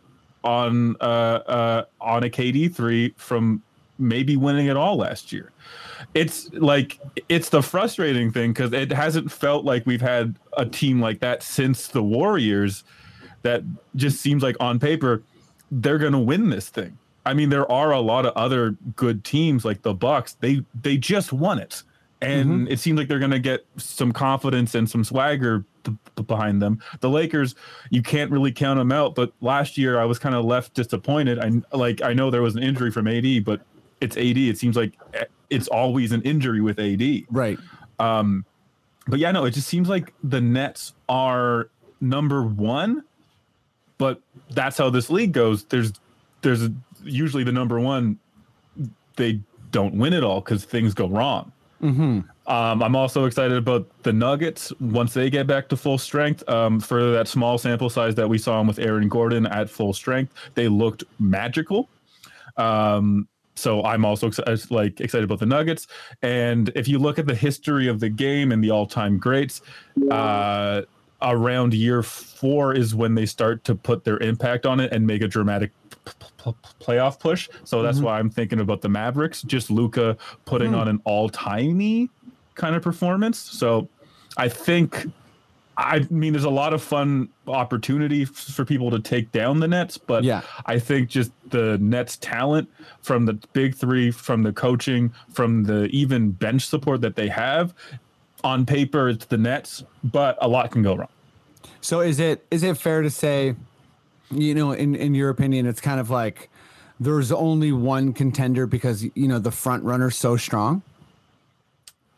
on 0.44 0.96
uh, 1.02 1.04
uh, 1.04 1.86
on 2.00 2.24
a 2.24 2.30
KD 2.30 2.74
three 2.74 3.14
from 3.18 3.62
maybe 4.00 4.38
winning 4.38 4.68
it 4.68 4.78
all 4.78 4.98
last 4.98 5.32
year. 5.32 5.52
It's 6.14 6.52
like 6.54 7.00
it's 7.30 7.50
the 7.50 7.62
frustrating 7.62 8.32
thing 8.32 8.54
because 8.54 8.72
it 8.74 8.92
hasn't 8.92 9.32
felt 9.32 9.66
like 9.66 9.86
we've 9.86 10.02
had 10.02 10.36
a 10.56 10.66
team 10.66 11.02
like 11.02 11.20
that 11.20 11.44
since 11.44 11.88
the 11.88 12.04
Warriors. 12.04 12.84
That 13.44 13.64
just 13.96 14.20
seems 14.20 14.44
like 14.44 14.58
on 14.60 14.78
paper 14.80 15.24
they're 15.72 15.98
going 15.98 16.14
to 16.14 16.20
win 16.20 16.50
this 16.50 16.70
thing. 16.70 16.98
I 17.26 17.34
mean, 17.34 17.50
there 17.50 17.70
are 17.70 17.92
a 17.92 18.00
lot 18.00 18.26
of 18.26 18.34
other 18.36 18.72
good 18.96 19.24
teams 19.24 19.66
like 19.66 19.82
the 19.82 19.94
Bucks. 19.94 20.38
They 20.40 20.64
they 20.82 20.98
just 20.98 21.34
won 21.34 21.60
it, 21.60 21.84
and 22.22 22.70
it 22.70 22.80
seems 22.80 22.98
like 22.98 23.10
they're 23.10 23.20
going 23.20 23.32
to 23.32 23.40
get 23.40 23.66
some 23.76 24.14
confidence 24.14 24.74
and 24.76 24.90
some 24.90 25.04
swagger 25.04 25.66
b- 25.84 25.98
b- 26.16 26.24
behind 26.24 26.62
them. 26.62 26.82
The 27.02 27.10
Lakers, 27.10 27.54
you 27.90 28.02
can't 28.02 28.32
really 28.32 28.54
count 28.54 28.80
them 28.80 28.94
out. 28.94 29.14
But 29.14 29.34
last 29.42 29.78
year, 29.78 30.00
I 30.00 30.06
was 30.06 30.20
kind 30.20 30.36
of 30.36 30.46
left 30.46 30.74
disappointed. 30.74 31.40
I 31.40 31.52
like 31.76 32.02
I 32.02 32.14
know 32.14 32.32
there 32.32 32.42
was 32.42 32.56
an 32.56 32.64
injury 32.64 32.92
from 32.92 33.08
AD, 33.08 33.44
but 33.44 33.62
it's 34.00 34.16
AD. 34.16 34.38
It 34.38 34.58
seems 34.58 34.78
like 34.78 34.94
eh, 35.14 35.26
it's 35.50 35.68
always 35.68 36.14
an 36.14 36.22
injury 36.22 36.62
with 36.62 36.80
AD. 36.80 37.24
Right. 37.30 37.60
Um, 38.00 38.46
but 39.08 39.20
yeah, 39.20 39.32
no, 39.32 39.46
it 39.46 39.52
just 39.52 39.68
seems 39.68 39.90
like 39.90 40.14
the 40.24 40.42
Nets 40.42 40.94
are 41.10 41.70
number 42.02 42.44
one, 42.44 43.04
but 43.98 44.22
that's 44.52 44.78
how 44.78 44.90
this 44.90 45.10
league 45.10 45.32
goes. 45.32 45.64
There's 45.66 45.94
there's 46.42 46.70
usually 47.04 47.44
the 47.44 47.52
number 47.52 47.80
one, 47.80 48.20
they 49.16 49.42
don't 49.72 49.96
win 49.96 50.14
it 50.14 50.24
all 50.24 50.42
because 50.42 50.64
things 50.64 50.94
go 50.94 51.08
wrong. 51.08 51.52
Mm-hmm. 51.82 52.22
Um, 52.52 52.82
I'm 52.82 52.96
also 52.96 53.26
excited 53.26 53.58
about 53.58 53.88
the 54.04 54.14
Nuggets 54.14 54.72
once 54.80 55.14
they 55.14 55.30
get 55.30 55.48
back 55.48 55.68
to 55.70 55.78
full 55.78 55.98
strength. 55.98 56.48
Um, 56.50 56.80
for 56.80 57.12
that 57.12 57.28
small 57.28 57.58
sample 57.58 57.90
size 57.90 58.16
that 58.16 58.28
we 58.28 58.38
saw 58.38 58.64
with 58.64 58.80
Aaron 58.80 59.10
Gordon 59.10 59.46
at 59.48 59.70
full 59.70 59.94
strength, 59.94 60.34
they 60.56 60.68
looked 60.68 61.04
magical. 61.20 61.90
Um, 62.56 63.28
so 63.56 63.84
I'm 63.84 64.06
also 64.06 64.28
ex- 64.28 64.72
like 64.72 65.02
excited 65.02 65.26
about 65.26 65.40
the 65.40 65.46
Nuggets. 65.46 65.88
And 66.22 66.70
if 66.76 66.88
you 66.88 67.00
look 67.00 67.20
at 67.20 67.26
the 67.26 67.36
history 67.36 67.88
of 67.88 68.00
the 68.00 68.10
game 68.10 68.52
and 68.52 68.64
the 68.64 68.72
all-time 68.72 69.18
greats, 69.18 69.62
uh, 70.10 70.84
around 71.22 71.74
year 71.74 72.04
four 72.04 72.74
is 72.74 72.94
when 72.94 73.16
they 73.16 73.26
start 73.26 73.64
to 73.66 73.76
put 73.76 74.04
their 74.04 74.18
impact 74.20 74.66
on 74.66 74.80
it 74.80 74.92
and 74.92 75.06
make 75.08 75.22
a 75.22 75.28
dramatic 75.28 75.72
p- 76.06 76.12
p- 76.44 76.52
playoff 76.80 77.20
push. 77.20 77.50
So 77.64 77.82
that's 77.82 78.00
Mhm. 78.00 78.04
why 78.04 78.20
I'm 78.20 78.30
thinking 78.30 78.60
about 78.60 78.82
the 78.82 78.90
Mavericks. 78.90 79.42
Just 79.42 79.72
Luka 79.72 80.16
putting 80.46 80.70
Hmm. 80.74 80.80
on 80.80 80.88
an 80.88 81.02
all-timey 81.06 82.10
kind 82.56 82.76
of 82.76 82.82
performance. 82.82 83.38
So 83.40 83.90
I 84.38 84.48
think. 84.50 85.08
I 85.80 86.08
mean, 86.10 86.34
there's 86.34 86.44
a 86.44 86.50
lot 86.50 86.74
of 86.74 86.82
fun 86.82 87.30
opportunity 87.48 88.24
f- 88.24 88.30
for 88.30 88.66
people 88.66 88.90
to 88.90 89.00
take 89.00 89.32
down 89.32 89.60
the 89.60 89.68
Nets, 89.68 89.96
but 89.96 90.24
Yeah. 90.24 90.42
I 90.66 90.80
think 90.80 91.08
just 91.08 91.30
the 91.52 91.78
Nets 91.80 92.18
talent 92.18 92.68
from 93.02 93.28
the 93.28 93.34
big 93.54 93.76
three, 93.76 94.10
from 94.10 94.42
the 94.42 94.52
coaching, 94.52 95.12
from 95.32 95.66
the 95.66 95.84
even 95.90 96.32
bench 96.32 96.66
support 96.66 97.02
that 97.02 97.16
they 97.16 97.28
have, 97.28 97.76
on 98.44 98.66
paper 98.66 99.10
it's 99.10 99.26
the 99.26 99.38
Nets, 99.38 99.84
but 100.04 100.38
a 100.42 100.48
lot 100.48 100.72
can 100.72 100.84
go 100.84 100.96
wrong. 100.96 101.10
So 101.82 102.02
is 102.02 102.20
it 102.20 102.46
is 102.52 102.64
it 102.64 102.78
fair 102.78 103.02
to 103.02 103.10
say, 103.10 103.56
you 104.32 104.54
know, 104.56 104.72
in 104.72 104.96
in 104.96 105.16
your 105.16 105.30
opinion, 105.30 105.66
it's 105.66 105.82
kind 105.82 106.00
of 106.00 106.10
like 106.10 106.50
there's 107.00 107.32
only 107.32 107.72
one 107.72 108.14
contender 108.14 108.66
because 108.68 109.04
you 109.16 109.28
know 109.28 109.40
the 109.40 109.52
front 109.52 109.84
runner's 109.84 110.16
so 110.18 110.38
strong? 110.38 110.82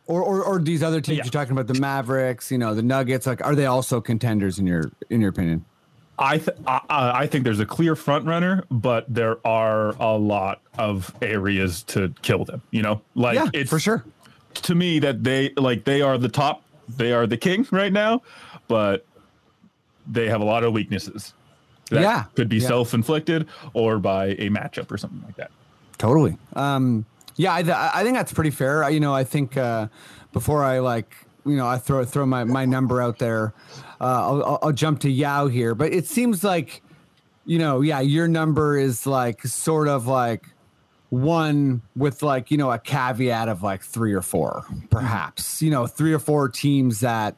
Or, 0.07 0.23
or, 0.23 0.43
or 0.43 0.57
these 0.59 0.81
other 0.81 1.01
teams 1.01 1.19
Yeah. 1.19 1.23
you're 1.25 1.31
talking 1.31 1.51
about 1.51 1.67
the 1.67 1.79
Mavericks, 1.79 2.49
you 2.49 2.57
know, 2.57 2.73
the 2.73 2.81
Nuggets, 2.81 3.27
like 3.27 3.45
are 3.45 3.53
they 3.53 3.67
also 3.67 4.01
contenders 4.01 4.57
in 4.57 4.65
your 4.65 4.91
in 5.11 5.21
your 5.21 5.29
opinion? 5.29 5.65
I 6.17 6.37
th- 6.39 6.57
I, 6.65 6.81
I 6.89 7.27
think 7.27 7.43
there's 7.43 7.59
a 7.59 7.65
clear 7.65 7.95
front 7.95 8.25
runner, 8.25 8.63
but 8.71 9.05
there 9.07 9.37
are 9.47 9.89
a 10.01 10.17
lot 10.17 10.61
of 10.79 11.13
areas 11.21 11.83
to 11.83 12.11
kill 12.23 12.43
them. 12.43 12.61
You 12.71 12.81
know, 12.81 13.01
like 13.13 13.35
yeah, 13.35 13.49
it's 13.53 13.69
for 13.69 13.79
sure. 13.79 14.03
To 14.63 14.75
me 14.75 14.99
that 14.99 15.23
they 15.23 15.51
like 15.57 15.83
they 15.85 16.01
are 16.01 16.17
the 16.17 16.29
top, 16.29 16.63
they 16.97 17.11
are 17.13 17.27
the 17.27 17.37
king 17.37 17.67
right 17.71 17.91
now, 17.93 18.21
but 18.67 19.05
they 20.07 20.27
have 20.27 20.41
a 20.41 20.45
lot 20.45 20.63
of 20.63 20.73
weaknesses. 20.73 21.33
That 21.89 22.01
Yeah, 22.01 22.23
could 22.35 22.49
be 22.49 22.57
yeah. 22.57 22.67
self-inflicted 22.67 23.47
or 23.73 23.97
by 23.99 24.27
a 24.27 24.49
matchup 24.49 24.91
or 24.91 24.97
something 24.97 25.21
like 25.25 25.35
that. 25.37 25.49
Totally. 25.97 26.37
Um, 26.55 27.05
yeah, 27.35 27.53
I, 27.53 27.63
th- 27.63 27.75
I 27.75 28.03
think 28.03 28.15
that's 28.15 28.31
pretty 28.33 28.51
fair. 28.51 28.83
I- 28.83 28.89
You 28.89 28.99
know, 28.99 29.13
I 29.13 29.23
think 29.23 29.57
uh, 29.57 29.87
before 30.33 30.63
I 30.63 30.79
like, 30.79 31.15
you 31.45 31.55
know, 31.57 31.67
I 31.67 31.77
throw 31.79 32.05
throw 32.05 32.25
my, 32.27 32.43
my 32.43 32.65
number 32.65 33.01
out 33.01 33.17
there, 33.17 33.53
uh, 33.99 34.03
I'll, 34.03 34.43
I'll, 34.43 34.59
I'll 34.63 34.71
jump 34.71 34.99
to 35.01 35.09
Yao 35.09 35.47
here. 35.47 35.73
But 35.73 35.91
it 35.93 36.05
seems 36.05 36.43
like, 36.43 36.81
you 37.45 37.57
know, 37.57 37.81
yeah, 37.81 38.01
your 38.01 38.27
number 38.27 38.77
is 38.77 39.07
like 39.07 39.41
sort 39.47 39.87
of 39.87 40.05
like 40.05 40.43
one 41.09 41.81
with 41.95 42.21
like 42.21 42.51
you 42.51 42.57
know 42.57 42.71
a 42.71 42.79
caveat 42.79 43.49
of 43.49 43.63
like 43.63 43.81
three 43.81 44.13
or 44.13 44.21
four, 44.21 44.65
perhaps. 44.89 45.61
You 45.61 45.71
know, 45.71 45.87
three 45.87 46.13
or 46.13 46.19
four 46.19 46.49
teams 46.49 46.99
that 47.01 47.35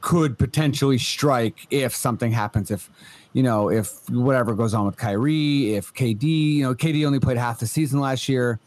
could 0.00 0.38
potentially 0.38 0.98
strike 0.98 1.66
if 1.70 1.94
something 1.94 2.32
happens. 2.32 2.70
If 2.70 2.90
you 3.32 3.42
know, 3.42 3.70
if 3.70 4.08
whatever 4.10 4.54
goes 4.54 4.74
on 4.74 4.86
with 4.86 4.96
Kyrie, 4.96 5.74
if 5.74 5.92
KD, 5.94 6.22
you 6.56 6.62
know, 6.62 6.74
KD 6.74 7.06
only 7.06 7.20
played 7.20 7.36
half 7.36 7.60
the 7.60 7.66
season 7.66 8.00
last 8.00 8.28
year. 8.28 8.58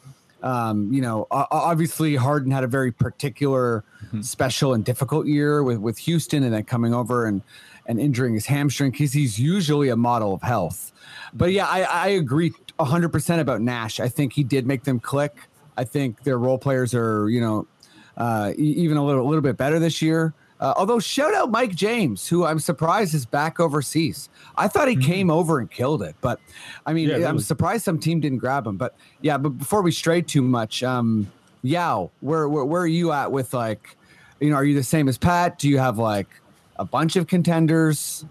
Um, 0.41 0.91
you 0.91 1.01
know, 1.01 1.25
obviously 1.31 2.17
Harden 2.17 2.51
had 2.51 2.65
a 2.65 2.67
very 2.67 2.91
particular, 2.91 3.85
special 4.19 4.73
and 4.73 4.83
difficult 4.83 5.25
year 5.25 5.63
with 5.63 5.77
with 5.77 5.97
Houston, 5.99 6.43
and 6.43 6.53
then 6.53 6.63
coming 6.63 6.93
over 6.93 7.25
and 7.25 7.41
and 7.85 7.99
injuring 7.99 8.33
his 8.33 8.45
hamstring 8.45 8.91
because 8.91 9.13
he's 9.13 9.39
usually 9.39 9.89
a 9.89 9.95
model 9.95 10.33
of 10.33 10.41
health. 10.41 10.91
But 11.33 11.51
yeah, 11.51 11.67
I, 11.67 11.83
I 11.83 12.07
agree 12.09 12.53
100% 12.79 13.39
about 13.39 13.61
Nash. 13.61 13.99
I 13.99 14.07
think 14.09 14.33
he 14.33 14.43
did 14.43 14.65
make 14.65 14.83
them 14.83 14.99
click. 14.99 15.35
I 15.77 15.83
think 15.83 16.23
their 16.23 16.37
role 16.37 16.57
players 16.57 16.93
are, 16.93 17.29
you 17.29 17.41
know, 17.41 17.67
uh, 18.17 18.53
even 18.57 18.97
a 18.97 19.05
little, 19.05 19.25
a 19.25 19.27
little 19.27 19.41
bit 19.41 19.57
better 19.57 19.79
this 19.79 20.01
year. 20.01 20.33
Uh, 20.59 20.73
although 20.77 20.99
shout 20.99 21.33
out 21.33 21.51
Mike 21.51 21.75
James, 21.75 22.27
who 22.27 22.45
I'm 22.45 22.59
surprised 22.59 23.13
is 23.13 23.25
back 23.25 23.59
overseas. 23.59 24.29
I 24.55 24.67
thought 24.69 24.87
he 24.87 24.95
came 24.95 25.29
over 25.29 25.59
and 25.59 25.69
killed 25.69 26.01
it, 26.03 26.15
but 26.21 26.39
I 26.85 26.93
mean, 26.93 27.09
Yeah, 27.09 27.15
I'm 27.15 27.21
really. 27.21 27.39
surprised 27.39 27.83
some 27.83 27.99
team 27.99 28.19
didn't 28.21 28.37
grab 28.37 28.65
him. 28.65 28.77
But 28.77 28.95
yeah, 29.21 29.37
but 29.37 29.49
before 29.49 29.81
we 29.81 29.91
stray 29.91 30.21
too 30.21 30.41
much, 30.41 30.81
um, 30.83 31.29
Yao, 31.63 32.11
where, 32.21 32.47
where 32.47 32.63
where 32.63 32.81
are 32.81 32.87
you 32.87 33.11
at 33.11 33.31
with 33.31 33.53
like, 33.53 33.97
you 34.39 34.49
know, 34.51 34.55
are 34.55 34.63
you 34.63 34.75
the 34.75 34.83
same 34.83 35.09
as 35.09 35.17
Pat? 35.17 35.57
Do 35.59 35.67
you 35.67 35.79
have 35.79 35.97
like 35.97 36.27
a 36.77 36.85
bunch 36.85 37.15
of 37.17 37.27
contenders? 37.27 38.23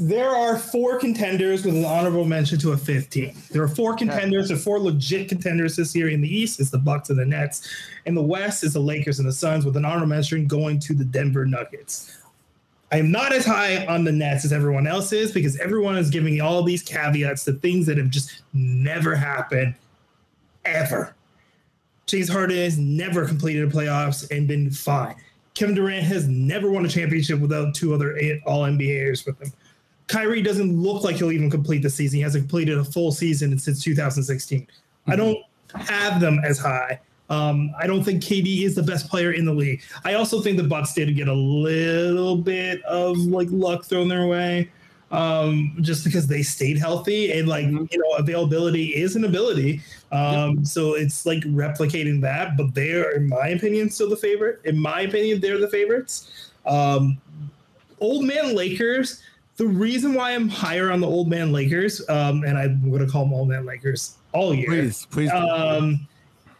There 0.00 0.30
are 0.30 0.56
four 0.56 0.96
contenders 0.96 1.64
with 1.64 1.74
an 1.74 1.84
honorable 1.84 2.24
mention 2.24 2.56
to 2.60 2.70
a 2.70 2.76
15. 2.76 3.34
There 3.50 3.62
are 3.64 3.68
four 3.68 3.96
contenders, 3.96 4.46
there 4.48 4.56
are 4.56 4.60
four 4.60 4.78
legit 4.78 5.28
contenders 5.28 5.74
this 5.74 5.92
year 5.94 6.08
in 6.08 6.20
the 6.20 6.28
East. 6.28 6.60
It's 6.60 6.70
the 6.70 6.78
Bucks 6.78 7.10
and 7.10 7.18
the 7.18 7.24
Nets. 7.24 7.68
In 8.06 8.14
the 8.14 8.22
West 8.22 8.62
is 8.62 8.74
the 8.74 8.80
Lakers 8.80 9.18
and 9.18 9.26
the 9.26 9.32
Suns, 9.32 9.64
with 9.64 9.76
an 9.76 9.84
honorable 9.84 10.06
mention 10.06 10.46
going 10.46 10.78
to 10.80 10.94
the 10.94 11.04
Denver 11.04 11.44
Nuggets. 11.44 12.16
I 12.92 12.98
am 12.98 13.10
not 13.10 13.32
as 13.32 13.44
high 13.44 13.86
on 13.86 14.04
the 14.04 14.12
Nets 14.12 14.44
as 14.44 14.52
everyone 14.52 14.86
else 14.86 15.12
is 15.12 15.32
because 15.32 15.58
everyone 15.58 15.98
is 15.98 16.10
giving 16.10 16.40
all 16.40 16.62
these 16.62 16.82
caveats 16.82 17.44
to 17.44 17.54
things 17.54 17.86
that 17.86 17.98
have 17.98 18.08
just 18.08 18.42
never 18.52 19.16
happened 19.16 19.74
ever. 20.64 21.14
James 22.06 22.28
Harden 22.28 22.56
has 22.56 22.78
never 22.78 23.26
completed 23.26 23.68
the 23.68 23.76
playoffs 23.76 24.30
and 24.30 24.46
been 24.46 24.70
fine. 24.70 25.16
Kevin 25.54 25.74
Durant 25.74 26.04
has 26.04 26.28
never 26.28 26.70
won 26.70 26.86
a 26.86 26.88
championship 26.88 27.40
without 27.40 27.74
two 27.74 27.92
other 27.92 28.16
All 28.46 28.62
NBAers 28.62 29.26
with 29.26 29.42
him. 29.42 29.52
Kyrie 30.08 30.42
doesn't 30.42 30.80
look 30.80 31.04
like 31.04 31.16
he'll 31.16 31.32
even 31.32 31.50
complete 31.50 31.82
the 31.82 31.90
season. 31.90 32.16
He 32.16 32.22
hasn't 32.22 32.44
completed 32.44 32.78
a 32.78 32.84
full 32.84 33.12
season 33.12 33.56
since 33.58 33.82
2016. 33.82 34.66
I 35.06 35.16
don't 35.16 35.38
have 35.74 36.20
them 36.20 36.40
as 36.44 36.58
high. 36.58 37.00
Um, 37.30 37.74
I 37.78 37.86
don't 37.86 38.02
think 38.02 38.22
KD 38.22 38.62
is 38.62 38.74
the 38.74 38.82
best 38.82 39.08
player 39.08 39.32
in 39.32 39.44
the 39.44 39.52
league. 39.52 39.82
I 40.04 40.14
also 40.14 40.40
think 40.40 40.56
the 40.56 40.64
Bucks 40.64 40.94
did 40.94 41.14
get 41.14 41.28
a 41.28 41.34
little 41.34 42.36
bit 42.36 42.82
of 42.84 43.18
like 43.18 43.48
luck 43.50 43.84
thrown 43.84 44.08
their 44.08 44.26
way, 44.26 44.70
um, 45.10 45.76
just 45.82 46.04
because 46.04 46.26
they 46.26 46.42
stayed 46.42 46.78
healthy 46.78 47.32
and 47.32 47.46
like 47.46 47.66
you 47.66 47.88
know 47.92 48.16
availability 48.16 48.94
is 48.96 49.14
an 49.14 49.24
ability. 49.24 49.82
Um, 50.10 50.64
so 50.64 50.94
it's 50.94 51.26
like 51.26 51.40
replicating 51.40 52.22
that, 52.22 52.56
but 52.56 52.74
they 52.74 52.92
are, 52.94 53.10
in 53.10 53.28
my 53.28 53.48
opinion, 53.48 53.90
still 53.90 54.08
the 54.08 54.16
favorite. 54.16 54.60
In 54.64 54.78
my 54.78 55.02
opinion, 55.02 55.40
they're 55.40 55.58
the 55.58 55.68
favorites. 55.68 56.50
Um, 56.64 57.18
old 58.00 58.24
man 58.24 58.54
Lakers. 58.54 59.22
The 59.58 59.66
reason 59.66 60.14
why 60.14 60.34
I'm 60.34 60.48
higher 60.48 60.92
on 60.92 61.00
the 61.00 61.08
old 61.08 61.28
man 61.28 61.50
Lakers, 61.52 62.08
um, 62.08 62.44
and 62.44 62.56
I'm 62.56 62.88
going 62.88 63.04
to 63.04 63.10
call 63.10 63.24
them 63.24 63.34
old 63.34 63.48
man 63.48 63.66
Lakers 63.66 64.16
all 64.32 64.54
year, 64.54 64.68
Please, 64.68 65.06
please. 65.10 65.30
um, 65.32 66.06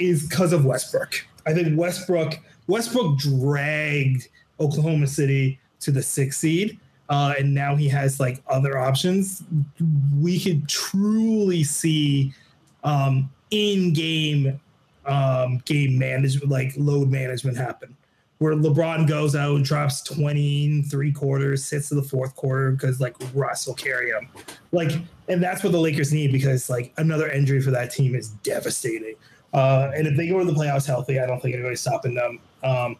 is 0.00 0.28
because 0.28 0.52
of 0.52 0.64
Westbrook. 0.64 1.24
I 1.46 1.54
think 1.54 1.78
Westbrook 1.78 2.40
Westbrook 2.66 3.18
dragged 3.18 4.28
Oklahoma 4.58 5.06
City 5.06 5.60
to 5.78 5.92
the 5.92 6.02
sixth 6.02 6.40
seed, 6.40 6.78
uh, 7.08 7.34
and 7.38 7.54
now 7.54 7.76
he 7.76 7.88
has 7.88 8.18
like 8.18 8.42
other 8.48 8.76
options. 8.76 9.44
We 10.20 10.40
could 10.40 10.68
truly 10.68 11.62
see 11.62 12.34
um, 12.82 13.30
in-game 13.52 14.60
um, 15.06 15.58
game 15.64 15.96
management, 15.96 16.50
like 16.50 16.72
load 16.76 17.10
management, 17.10 17.56
happen. 17.56 17.96
Where 18.38 18.54
LeBron 18.54 19.08
goes 19.08 19.34
out 19.34 19.56
and 19.56 19.64
drops 19.64 20.00
20 20.02 20.66
and 20.66 20.90
three 20.90 21.10
quarters, 21.10 21.64
sits 21.64 21.88
to 21.88 21.96
the 21.96 22.02
fourth 22.02 22.36
quarter 22.36 22.70
because 22.70 23.00
like 23.00 23.16
Russ 23.34 23.66
will 23.66 23.74
carry 23.74 24.10
him. 24.10 24.28
Like, 24.70 24.92
and 25.28 25.42
that's 25.42 25.64
what 25.64 25.72
the 25.72 25.80
Lakers 25.80 26.12
need 26.12 26.30
because 26.30 26.70
like 26.70 26.92
another 26.98 27.28
injury 27.28 27.60
for 27.60 27.72
that 27.72 27.90
team 27.90 28.14
is 28.14 28.28
devastating. 28.44 29.16
Uh, 29.52 29.90
and 29.94 30.06
if 30.06 30.16
they 30.16 30.28
go 30.28 30.38
to 30.38 30.44
the 30.44 30.52
playoffs 30.52 30.86
healthy, 30.86 31.18
I 31.18 31.26
don't 31.26 31.40
think 31.40 31.54
anybody's 31.54 31.80
stopping 31.80 32.14
them. 32.14 32.38
Um, 32.62 32.96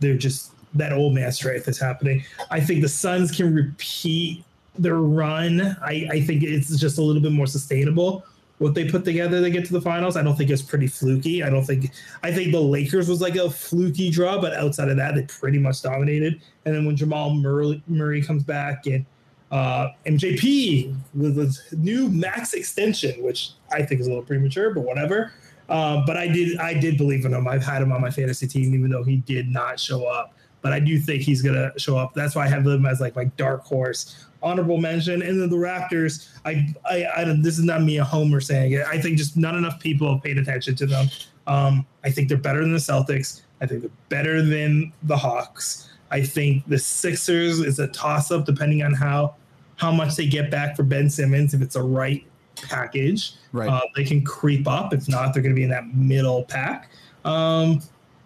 they're 0.00 0.16
just 0.16 0.52
that 0.74 0.92
old 0.92 1.14
man 1.14 1.32
strength 1.32 1.68
is 1.68 1.78
happening. 1.78 2.24
I 2.50 2.60
think 2.60 2.82
the 2.82 2.88
Suns 2.88 3.30
can 3.30 3.54
repeat 3.54 4.44
their 4.78 4.96
run. 4.96 5.76
I, 5.82 6.08
I 6.10 6.20
think 6.20 6.42
it's 6.42 6.78
just 6.78 6.98
a 6.98 7.02
little 7.02 7.22
bit 7.22 7.32
more 7.32 7.46
sustainable. 7.46 8.24
What 8.62 8.74
they 8.74 8.88
put 8.88 9.04
together 9.04 9.40
to 9.40 9.50
get 9.50 9.64
to 9.66 9.72
the 9.72 9.80
finals, 9.80 10.16
I 10.16 10.22
don't 10.22 10.36
think 10.36 10.50
it's 10.50 10.62
pretty 10.62 10.86
fluky. 10.86 11.42
I 11.42 11.50
don't 11.50 11.64
think 11.64 11.90
I 12.22 12.30
think 12.30 12.52
the 12.52 12.60
Lakers 12.60 13.08
was 13.08 13.20
like 13.20 13.34
a 13.34 13.50
fluky 13.50 14.08
draw, 14.08 14.40
but 14.40 14.54
outside 14.54 14.88
of 14.88 14.96
that, 14.98 15.16
they 15.16 15.22
pretty 15.22 15.58
much 15.58 15.82
dominated. 15.82 16.40
And 16.64 16.74
then 16.74 16.84
when 16.84 16.96
Jamal 16.96 17.34
Murray, 17.34 17.82
Murray 17.88 18.22
comes 18.22 18.44
back 18.44 18.86
and 18.86 19.04
uh, 19.50 19.88
MJP 20.06 20.96
with 21.14 21.38
a 21.38 21.76
new 21.76 22.08
max 22.08 22.54
extension, 22.54 23.22
which 23.22 23.50
I 23.70 23.82
think 23.82 24.00
is 24.00 24.06
a 24.06 24.10
little 24.10 24.24
premature, 24.24 24.72
but 24.72 24.82
whatever. 24.82 25.32
Um, 25.68 26.04
but 26.06 26.16
I 26.16 26.28
did 26.28 26.58
I 26.58 26.74
did 26.74 26.96
believe 26.96 27.24
in 27.24 27.34
him. 27.34 27.48
I've 27.48 27.64
had 27.64 27.82
him 27.82 27.92
on 27.92 28.00
my 28.00 28.10
fantasy 28.10 28.46
team, 28.46 28.74
even 28.74 28.90
though 28.90 29.04
he 29.04 29.16
did 29.16 29.48
not 29.48 29.80
show 29.80 30.06
up. 30.06 30.34
But 30.60 30.72
I 30.72 30.80
do 30.80 30.98
think 31.00 31.22
he's 31.22 31.42
gonna 31.42 31.76
show 31.78 31.96
up. 31.96 32.14
That's 32.14 32.34
why 32.34 32.44
I 32.44 32.48
have 32.48 32.66
him 32.66 32.86
as 32.86 33.00
like 33.00 33.16
my 33.16 33.24
dark 33.24 33.64
horse, 33.64 34.26
honorable 34.42 34.78
mention. 34.78 35.22
And 35.22 35.40
then 35.40 35.48
the 35.50 35.56
Raptors, 35.56 36.28
I 36.44 36.74
I, 36.84 37.06
I 37.18 37.24
don't- 37.24 37.42
this 37.42 37.58
is 37.58 37.64
not 37.64 37.82
me 37.82 37.98
a 37.98 38.04
homer 38.04 38.40
saying 38.40 38.72
it. 38.72 38.84
I 38.86 39.00
think 39.00 39.18
just 39.18 39.36
not 39.36 39.54
enough 39.54 39.78
people 39.80 40.12
have 40.12 40.22
paid 40.22 40.38
attention 40.38 40.74
to 40.76 40.86
them. 40.86 41.06
Um, 41.46 41.86
I 42.04 42.10
think 42.10 42.28
they're 42.28 42.38
better 42.38 42.60
than 42.60 42.72
the 42.72 42.78
Celtics. 42.78 43.42
I 43.60 43.66
think 43.66 43.82
they're 43.82 43.90
better 44.08 44.42
than 44.42 44.92
the 45.04 45.16
Hawks. 45.16 45.88
I 46.10 46.22
think 46.22 46.64
the 46.68 46.78
Sixers 46.78 47.60
is 47.60 47.78
a 47.78 47.88
toss 47.88 48.30
up 48.30 48.44
depending 48.44 48.82
on 48.82 48.92
how 48.92 49.34
how 49.76 49.90
much 49.90 50.14
they 50.16 50.26
get 50.26 50.50
back 50.50 50.76
for 50.76 50.82
Ben 50.84 51.08
Simmons. 51.10 51.54
If 51.54 51.62
it's 51.62 51.74
a 51.76 51.82
right 51.82 52.24
package, 52.56 53.32
Right. 53.52 53.68
uh, 53.68 53.80
they 53.96 54.04
can 54.04 54.22
creep 54.24 54.68
up. 54.68 54.92
If 54.94 55.08
not, 55.08 55.32
they're 55.32 55.42
going 55.42 55.54
to 55.54 55.58
be 55.58 55.64
in 55.64 55.70
that 55.70 55.94
middle 55.94 56.44
pack. 56.44 56.90
Um, 57.24 57.80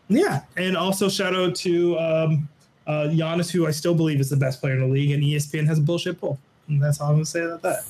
yeah, 0.08 0.42
and 0.56 0.76
also 0.76 1.08
shout 1.08 1.34
out 1.34 1.54
to 1.56 1.98
um, 1.98 2.48
uh, 2.86 3.08
Giannis, 3.10 3.50
who 3.50 3.66
I 3.66 3.70
still 3.70 3.94
believe 3.94 4.20
is 4.20 4.30
the 4.30 4.36
best 4.36 4.60
player 4.60 4.74
in 4.74 4.80
the 4.80 4.86
league, 4.86 5.10
and 5.10 5.22
ESPN 5.22 5.66
has 5.66 5.78
a 5.78 5.80
bullshit 5.80 6.20
poll. 6.20 6.38
And 6.68 6.82
that's 6.82 7.00
all 7.00 7.08
I'm 7.08 7.14
going 7.14 7.24
to 7.24 7.30
say 7.30 7.42
about 7.42 7.62
that. 7.62 7.84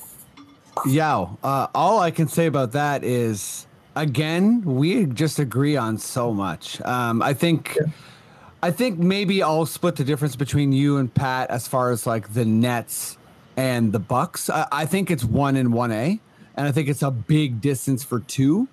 Yeah. 0.85 1.27
Uh, 1.43 1.67
all 1.73 1.99
I 1.99 2.11
can 2.11 2.27
say 2.27 2.45
about 2.45 2.71
that 2.73 3.03
is, 3.03 3.67
again, 3.95 4.61
we 4.61 5.05
just 5.05 5.39
agree 5.39 5.75
on 5.75 5.97
so 5.97 6.33
much. 6.33 6.79
Um, 6.81 7.21
I 7.21 7.33
think, 7.33 7.77
I 8.61 8.71
think 8.71 8.99
maybe 8.99 9.41
I'll 9.41 9.65
split 9.65 9.95
the 9.95 10.03
difference 10.03 10.35
between 10.35 10.71
you 10.71 10.97
and 10.97 11.13
Pat 11.13 11.49
as 11.49 11.67
far 11.67 11.91
as 11.91 12.05
like 12.05 12.33
the 12.33 12.45
Nets 12.45 13.17
and 13.55 13.91
the 13.91 13.99
Bucks. 13.99 14.49
I, 14.49 14.67
I 14.71 14.85
think 14.85 15.09
it's 15.09 15.23
one 15.23 15.55
and 15.55 15.73
one 15.73 15.91
A, 15.91 16.19
and 16.55 16.67
I 16.67 16.71
think 16.71 16.89
it's 16.89 17.01
a 17.01 17.11
big 17.11 17.61
distance 17.61 18.03
for 18.03 18.19
two. 18.19 18.67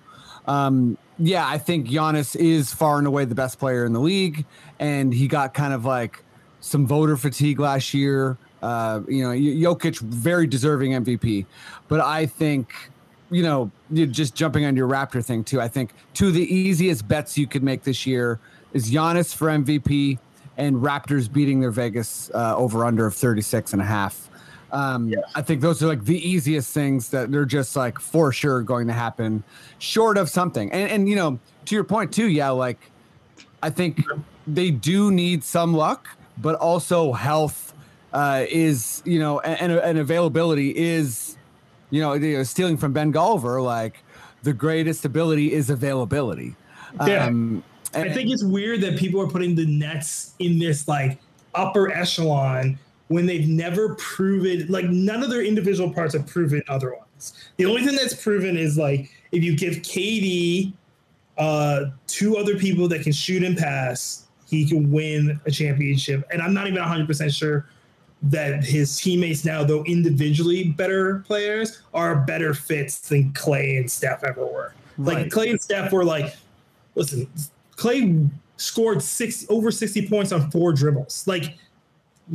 Um, 0.47 0.97
yeah, 1.17 1.47
I 1.47 1.57
think 1.57 1.87
Giannis 1.87 2.35
is 2.35 2.73
far 2.73 2.97
and 2.97 3.07
away 3.07 3.25
the 3.25 3.35
best 3.35 3.57
player 3.57 3.85
in 3.85 3.93
the 3.93 3.99
league, 3.99 4.45
and 4.79 5.13
he 5.13 5.27
got 5.27 5.53
kind 5.53 5.73
of 5.73 5.85
like 5.85 6.23
some 6.61 6.85
voter 6.87 7.17
fatigue 7.17 7.59
last 7.59 7.93
year. 7.93 8.37
Uh, 8.61 9.01
you 9.07 9.23
know, 9.23 9.29
Jokic 9.29 9.99
very 9.99 10.47
deserving 10.47 10.91
MVP, 10.91 11.45
but 11.87 12.01
I 12.01 12.25
think 12.25 12.73
you 13.31 13.43
know, 13.43 13.71
you're 13.91 14.07
just 14.07 14.35
jumping 14.35 14.65
on 14.65 14.75
your 14.75 14.87
Raptor 14.87 15.23
thing 15.23 15.43
too. 15.43 15.59
I 15.59 15.67
think 15.67 15.91
two 16.13 16.27
of 16.27 16.33
the 16.33 16.53
easiest 16.53 17.07
bets 17.07 17.37
you 17.37 17.47
could 17.47 17.63
make 17.63 17.83
this 17.83 18.05
year 18.05 18.39
is 18.73 18.91
Giannis 18.91 19.33
for 19.33 19.47
MVP 19.47 20.19
and 20.57 20.77
Raptors 20.77 21.31
beating 21.31 21.59
their 21.59 21.71
Vegas 21.71 22.29
uh, 22.33 22.55
over 22.55 22.85
under 22.85 23.05
of 23.05 23.15
36 23.15 23.73
and 23.73 23.81
a 23.81 23.85
half. 23.85 24.29
Um, 24.71 25.13
I 25.35 25.41
think 25.41 25.61
those 25.61 25.81
are 25.81 25.87
like 25.87 26.03
the 26.03 26.17
easiest 26.17 26.73
things 26.73 27.09
that 27.09 27.31
they're 27.31 27.45
just 27.45 27.75
like 27.75 27.99
for 27.99 28.31
sure 28.31 28.61
going 28.61 28.87
to 28.87 28.93
happen, 28.93 29.43
short 29.79 30.17
of 30.17 30.29
something. 30.29 30.71
And 30.71 30.91
and 30.91 31.09
you 31.09 31.15
know, 31.15 31.39
to 31.65 31.75
your 31.75 31.83
point 31.85 32.11
too, 32.11 32.27
yeah, 32.27 32.49
like 32.49 32.91
I 33.63 33.69
think 33.69 34.01
they 34.47 34.71
do 34.71 35.11
need 35.11 35.43
some 35.43 35.73
luck, 35.73 36.07
but 36.37 36.55
also 36.55 37.13
health 37.13 37.73
uh, 38.13 38.45
is 38.49 39.01
you 39.05 39.19
know, 39.19 39.39
and, 39.41 39.71
and 39.71 39.97
availability 39.97 40.75
is 40.75 41.35
you 41.89 42.01
know, 42.01 42.43
stealing 42.43 42.77
from 42.77 42.93
Ben 42.93 43.13
Golliver, 43.13 43.63
like 43.63 44.03
the 44.43 44.53
greatest 44.53 45.05
ability 45.05 45.53
is 45.53 45.69
availability. 45.69 46.55
Yeah. 47.05 47.25
Um, 47.25 47.63
I 47.93 48.09
think 48.09 48.29
it's 48.29 48.43
weird 48.43 48.81
that 48.81 48.97
people 48.97 49.21
are 49.21 49.27
putting 49.27 49.55
the 49.55 49.65
Nets 49.65 50.33
in 50.39 50.59
this 50.59 50.87
like 50.87 51.19
upper 51.53 51.91
echelon 51.91 52.77
when 53.07 53.25
they've 53.25 53.47
never 53.47 53.95
proven 53.95 54.67
like 54.67 54.85
none 54.85 55.23
of 55.23 55.29
their 55.29 55.43
individual 55.43 55.93
parts 55.93 56.13
have 56.13 56.27
proven 56.27 56.61
otherwise. 56.67 57.33
The 57.57 57.65
only 57.65 57.85
thing 57.85 57.95
that's 57.95 58.21
proven 58.21 58.57
is 58.57 58.77
like 58.77 59.09
if 59.31 59.43
you 59.43 59.55
give 59.55 59.75
KD 59.75 60.73
uh 61.37 61.85
two 62.07 62.37
other 62.37 62.57
people 62.57 62.87
that 62.89 63.03
can 63.03 63.13
shoot 63.13 63.43
and 63.43 63.57
pass, 63.57 64.24
he 64.47 64.67
can 64.67 64.91
win 64.91 65.39
a 65.45 65.51
championship. 65.51 66.23
And 66.31 66.41
I'm 66.41 66.53
not 66.53 66.67
even 66.67 66.81
100% 66.81 67.35
sure 67.35 67.67
that 68.23 68.63
his 68.63 68.99
teammates 68.99 69.45
now, 69.45 69.63
though 69.63 69.83
individually 69.83 70.69
better 70.69 71.23
players, 71.27 71.81
are 71.93 72.15
better 72.15 72.53
fits 72.53 72.99
than 73.09 73.33
Clay 73.33 73.77
and 73.77 73.89
Steph 73.89 74.23
ever 74.23 74.45
were. 74.45 74.73
Like 74.97 75.29
Clay 75.31 75.49
and 75.49 75.61
Steph 75.61 75.91
were 75.91 76.05
like, 76.05 76.35
listen, 76.95 77.27
Clay 77.75 78.27
scored 78.57 79.01
six 79.01 79.45
over 79.49 79.71
60 79.71 80.07
points 80.07 80.31
on 80.31 80.49
four 80.51 80.73
dribbles. 80.73 81.27
Like 81.27 81.57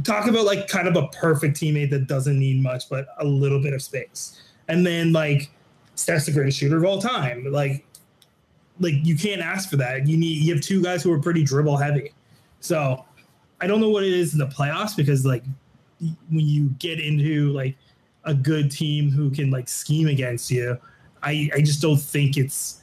talk 0.05 0.27
about 0.27 0.45
like 0.45 0.69
kind 0.69 0.87
of 0.87 0.97
a 0.97 1.09
perfect 1.09 1.57
teammate 1.57 1.91
that 1.91 2.07
doesn't 2.07 2.39
need 2.39 2.63
much 2.63 2.89
but 2.89 3.09
a 3.19 3.25
little 3.25 3.61
bit 3.61 3.73
of 3.73 3.83
space. 3.83 4.41
And 4.69 4.87
then 4.87 5.13
like 5.13 5.51
Steph's 5.95 6.27
the 6.27 6.33
greatest 6.33 6.59
shooter 6.59 6.77
of 6.77 6.85
all 6.85 7.01
time. 7.01 7.51
Like 7.51 7.85
like 8.81 8.95
you 9.03 9.17
can't 9.17 9.41
ask 9.41 9.71
for 9.71 9.77
that. 9.77 10.07
You 10.09 10.17
need 10.17 10.43
you 10.43 10.53
have 10.55 10.63
two 10.63 10.83
guys 10.83 11.03
who 11.03 11.13
are 11.13 11.19
pretty 11.21 11.45
dribble 11.45 11.77
heavy. 11.77 12.13
So 12.61 13.05
I 13.61 13.67
don't 13.67 13.81
know 13.81 13.91
what 13.91 14.03
it 14.05 14.13
is 14.13 14.33
in 14.33 14.39
the 14.39 14.47
playoffs 14.47 14.97
because 14.97 15.25
like 15.25 15.45
when 16.31 16.47
you 16.47 16.71
get 16.79 16.99
into 16.99 17.53
like 17.53 17.77
a 18.25 18.35
good 18.35 18.71
team 18.71 19.11
who 19.11 19.31
can 19.31 19.51
like 19.51 19.69
scheme 19.69 20.09
against 20.09 20.51
you, 20.51 20.79
I 21.23 21.51
I 21.55 21.61
just 21.61 21.81
don't 21.83 22.01
think 22.01 22.37
it's 22.37 22.83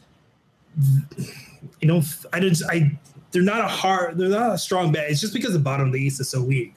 you 1.80 1.88
know 1.88 2.02
I 2.32 2.40
just 2.40 2.64
I 2.70 2.98
they're 3.32 3.42
not 3.42 3.62
a 3.62 3.68
hard 3.68 4.18
they're 4.18 4.30
not 4.30 4.54
a 4.54 4.58
strong 4.58 4.92
bet. 4.92 5.10
It's 5.10 5.20
just 5.20 5.34
because 5.34 5.54
the 5.54 5.60
bottom 5.60 5.88
of 5.88 5.94
the 5.94 6.00
East 6.00 6.22
is 6.22 6.30
so 6.30 6.42
weak. 6.42 6.74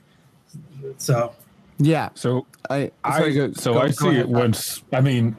So 0.97 1.35
yeah, 1.79 2.11
So 2.15 2.47
I, 2.69 2.91
I 3.05 3.19
sorry, 3.19 3.35
go- 3.35 3.53
so 3.53 3.73
go- 3.75 3.81
I 3.81 3.91
see 3.91 4.09
ahead, 4.09 4.21
it 4.21 4.29
once. 4.29 4.83
I 4.93 5.01
mean, 5.01 5.35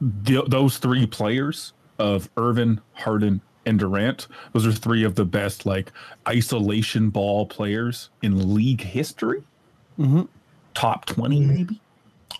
the, 0.00 0.42
those 0.48 0.78
three 0.78 1.06
players 1.06 1.72
of 2.02 2.28
Irving, 2.36 2.80
Harden, 2.94 3.40
and 3.64 3.78
Durant. 3.78 4.26
Those 4.52 4.66
are 4.66 4.72
three 4.72 5.04
of 5.04 5.14
the 5.14 5.24
best 5.24 5.64
like 5.64 5.92
isolation 6.28 7.10
ball 7.10 7.46
players 7.46 8.10
in 8.22 8.54
league 8.54 8.80
history. 8.80 9.42
Mhm. 9.98 10.26
Top 10.74 11.06
20 11.06 11.40
maybe. 11.40 11.80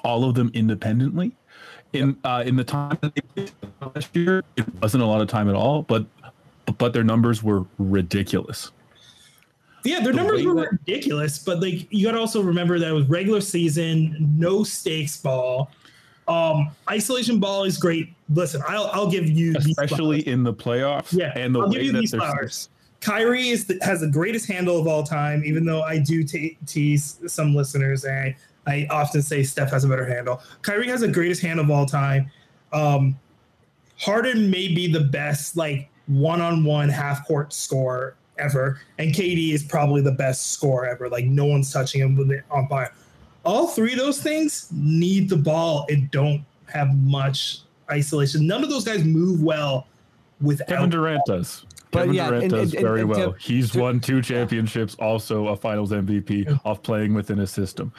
All 0.03 0.25
of 0.29 0.35
them 0.35 0.51
independently. 0.53 1.31
In 1.93 2.17
uh, 2.25 2.43
in 2.45 2.57
the 2.57 2.65
time 2.65 2.99
that 3.03 3.15
they 3.15 3.21
played 3.21 3.53
last 3.95 4.17
year, 4.17 4.43
it 4.57 4.65
wasn't 4.81 5.03
a 5.03 5.07
lot 5.07 5.21
of 5.21 5.29
time 5.29 5.49
at 5.49 5.55
all, 5.55 5.83
but 5.83 6.07
but 6.79 6.93
their 6.93 7.05
numbers 7.05 7.43
were 7.43 7.65
ridiculous. 7.79 8.73
Yeah, 9.85 10.01
their 10.01 10.13
The 10.13 10.17
numbers 10.17 10.45
were 10.45 10.55
that- 10.55 10.73
ridiculous, 10.73 11.39
but 11.39 11.61
like 11.61 11.87
you 11.93 12.07
got 12.07 12.13
to 12.13 12.19
also 12.19 12.41
remember 12.43 12.79
that 12.81 12.89
it 12.89 12.93
was 12.95 13.07
regular 13.09 13.41
season, 13.43 14.17
no 14.39 14.65
stakes 14.65 15.19
ball. 15.19 15.71
Um, 16.29 16.71
isolation 16.89 17.39
ball 17.41 17.65
is 17.65 17.77
great. 17.77 18.15
Listen, 18.35 18.63
I'll 18.67 18.91
I'll 18.93 19.11
give 19.11 19.29
you 19.29 19.55
especially 19.57 20.27
in 20.27 20.43
the 20.43 20.55
playoffs. 20.55 21.13
Yeah, 21.13 21.33
and 21.37 21.55
the 21.55 21.61
I'll 21.61 21.69
give 21.69 21.81
way 21.81 21.87
you 21.87 21.93
that 21.93 22.01
these 22.01 22.15
flowers. 22.15 22.69
Kyrie 23.01 23.49
is 23.49 23.67
the, 23.67 23.79
has 23.83 24.01
the 24.01 24.07
greatest 24.09 24.47
handle 24.47 24.79
of 24.79 24.87
all 24.87 25.03
time, 25.03 25.43
even 25.45 25.65
though 25.65 25.83
I 25.83 25.99
do 25.99 26.23
te- 26.23 26.57
tease 26.67 27.19
some 27.27 27.53
listeners 27.55 28.05
and 28.05 28.15
I, 28.15 28.73
I 28.73 28.87
often 28.91 29.23
say 29.23 29.43
Steph 29.43 29.71
has 29.73 29.83
a 29.83 29.89
better 29.89 30.07
handle. 30.07 30.41
Kyrie 30.63 30.87
has 30.87 31.01
the 31.01 31.09
greatest 31.09 31.43
handle 31.43 31.65
of 31.65 31.71
all 31.71 31.85
time. 31.85 32.31
Um, 32.73 33.19
Harden 33.99 34.51
may 34.51 34.69
be 34.69 34.91
the 34.91 35.01
best 35.01 35.57
like 35.57 35.91
one-on-one 36.07 36.89
half-court 36.89 37.53
scorer 37.53 38.15
ever, 38.39 38.81
and 38.99 39.13
KD 39.13 39.53
is 39.53 39.65
probably 39.65 40.01
the 40.01 40.13
best 40.13 40.53
scorer 40.53 40.87
ever. 40.87 41.09
Like 41.09 41.25
no 41.25 41.45
one's 41.45 41.73
touching 41.73 42.01
him 42.01 42.17
with 42.17 42.31
it 42.31 42.45
on 42.51 42.69
fire. 42.69 42.93
All 43.45 43.67
three 43.67 43.93
of 43.93 43.99
those 43.99 44.23
things 44.23 44.69
need 44.73 45.29
the 45.29 45.37
ball 45.37 45.87
and 45.91 46.09
don't 46.13 46.45
have 46.67 46.97
much 46.97 47.63
isolation. 47.93 48.47
None 48.47 48.63
of 48.65 48.71
those 48.71 48.85
guys 48.85 49.05
move 49.05 49.43
well 49.43 49.87
without 50.41 50.69
Kevin 50.69 50.91
Durant 50.91 51.23
does. 51.27 51.65
But 51.91 52.01
Kevin 52.01 52.15
yeah, 52.15 52.27
Durant 52.29 52.43
and- 52.45 52.53
does 52.53 52.63
and- 52.71 52.75
and- 52.75 52.83
very 52.87 53.01
and 53.03 53.09
well. 53.11 53.33
to- 53.35 53.39
He's 53.39 53.71
to- 53.73 53.81
won 53.81 54.01
two 54.01 54.23
championships, 54.23 54.95
also 54.97 55.49
a 55.49 55.57
Finals 55.57 55.93
MVP 55.93 56.61
off 56.65 56.83
playing 56.83 57.15
within 57.15 57.39
a 57.39 57.47
system. 57.47 57.93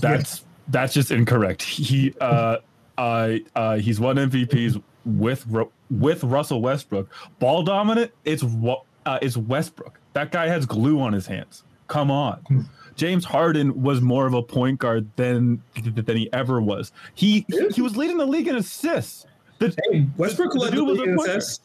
That's 0.00 0.44
that's 0.68 0.92
just 0.94 1.10
incorrect. 1.10 1.62
He 1.62 2.14
uh, 2.20 2.58
uh, 2.98 3.32
uh, 3.56 3.76
he's 3.78 3.98
won 3.98 4.16
MVPs 4.16 4.80
with 5.06 5.46
with 5.90 6.22
Russell 6.22 6.60
Westbrook. 6.60 7.08
Ball 7.38 7.62
dominant. 7.62 8.12
It's 8.24 8.44
Wa- 8.44 8.82
uh, 9.06 9.18
it's 9.22 9.36
Westbrook. 9.36 9.98
That 10.12 10.30
guy 10.32 10.46
has 10.48 10.66
glue 10.66 11.00
on 11.00 11.12
his 11.12 11.26
hands. 11.26 11.64
Come 11.88 12.10
on. 12.10 12.68
James 12.96 13.24
Harden 13.24 13.82
was 13.82 14.00
more 14.02 14.26
of 14.26 14.34
a 14.34 14.42
point 14.42 14.78
guard 14.78 15.08
than 15.16 15.62
than 15.82 16.16
he 16.16 16.30
ever 16.34 16.60
was. 16.60 16.92
He 17.14 17.46
he 17.74 17.80
was 17.80 17.96
leading 17.96 18.18
the 18.18 18.26
league 18.26 18.46
in 18.46 18.56
assists. 18.56 19.24
The, 19.60 19.76
Hey, 19.92 20.06
Westbrook 20.16 20.54
led 20.56 20.72
the 20.72 20.76
dude 20.76 20.88
was 20.88 20.98
league 20.98 21.08
in 21.10 21.16
point 21.16 21.28
assists. 21.30 21.60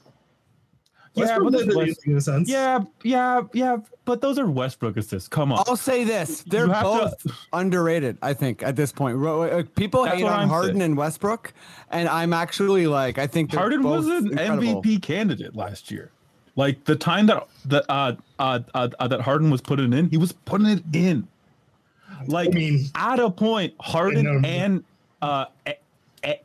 Yeah, 1.16 1.38
Westbrook 1.38 1.54
but 1.54 1.76
West- 1.78 2.06
in 2.08 2.18
a 2.18 2.22
sense. 2.22 2.50
Yeah, 2.50 2.80
yeah, 3.04 3.42
yeah, 3.54 3.78
but 4.04 4.20
those 4.20 4.38
are 4.38 4.48
Westbrook 4.48 4.98
assists. 4.98 5.30
Come 5.30 5.54
on. 5.54 5.64
I'll 5.66 5.78
say 5.78 6.04
this: 6.04 6.44
they're 6.44 6.68
both 6.68 7.18
to- 7.20 7.32
underrated. 7.54 8.18
I 8.22 8.34
think 8.34 8.62
at 8.64 8.76
this 8.76 8.92
point, 8.92 9.18
uh, 9.26 9.64
people 9.78 10.04
That's 10.04 10.18
hate 10.18 10.24
what 10.26 10.34
on 10.34 10.40
I'm 10.42 10.50
Harden 10.50 10.72
saying. 10.74 10.82
and 10.82 10.98
Westbrook, 10.98 11.54
and 11.90 12.10
I'm 12.10 12.34
actually 12.34 12.86
like, 12.88 13.18
I 13.18 13.28
think 13.28 13.52
they're 13.52 13.62
Harden 13.62 13.84
was 13.84 14.08
an 14.08 14.28
incredible. 14.32 14.82
MVP 14.84 15.02
candidate 15.02 15.56
last 15.56 15.90
year. 15.90 16.12
Like 16.58 16.84
the 16.84 16.98
time 16.98 17.28
that 17.28 17.48
that 17.66 17.86
uh, 17.88 18.16
uh, 18.38 18.60
uh, 18.74 18.90
uh, 19.00 19.08
that 19.08 19.22
Harden 19.22 19.50
was 19.50 19.62
putting 19.62 19.94
in, 19.94 20.10
he 20.10 20.18
was 20.18 20.34
putting 20.34 20.68
it 20.68 20.84
in. 20.92 21.30
Like 22.28 22.50
I 22.50 22.52
mean, 22.52 22.86
at 22.96 23.20
a 23.22 23.30
point, 23.30 23.74
I. 23.80 23.84
Harden 23.90 24.44
and 24.44 24.84
uh, 25.22 25.46
a- 25.66 25.70
a- 25.72 25.78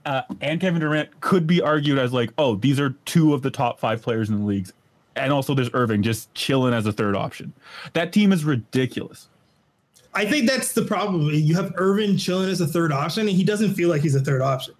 uh, 0.04 0.22
and 0.40 0.60
Kevin 0.60 0.80
Durant 0.80 1.20
could 1.20 1.46
be 1.46 1.60
argued 1.60 1.98
as 1.98 2.12
like, 2.12 2.30
oh, 2.38 2.56
these 2.56 2.78
are 2.78 2.90
two 3.04 3.34
of 3.34 3.42
the 3.42 3.50
top 3.50 3.78
five 3.78 4.02
players 4.02 4.28
in 4.28 4.40
the 4.40 4.44
leagues, 4.44 4.72
and 5.16 5.32
also 5.32 5.54
there's 5.54 5.70
Irving 5.72 6.02
just 6.02 6.32
chilling 6.34 6.74
as 6.74 6.86
a 6.86 6.92
third 6.92 7.16
option. 7.16 7.52
That 7.92 8.12
team 8.12 8.32
is 8.32 8.44
ridiculous. 8.44 9.28
I 10.12 10.24
think 10.24 10.48
that's 10.48 10.72
the 10.72 10.82
problem. 10.82 11.30
You 11.30 11.54
have 11.54 11.72
Irving 11.76 12.16
chilling 12.16 12.50
as 12.50 12.60
a 12.60 12.66
third 12.66 12.92
option, 12.92 13.28
and 13.28 13.36
he 13.36 13.44
doesn't 13.44 13.74
feel 13.74 13.88
like 13.88 14.02
he's 14.02 14.16
a 14.16 14.20
third 14.20 14.42
option. 14.42 14.74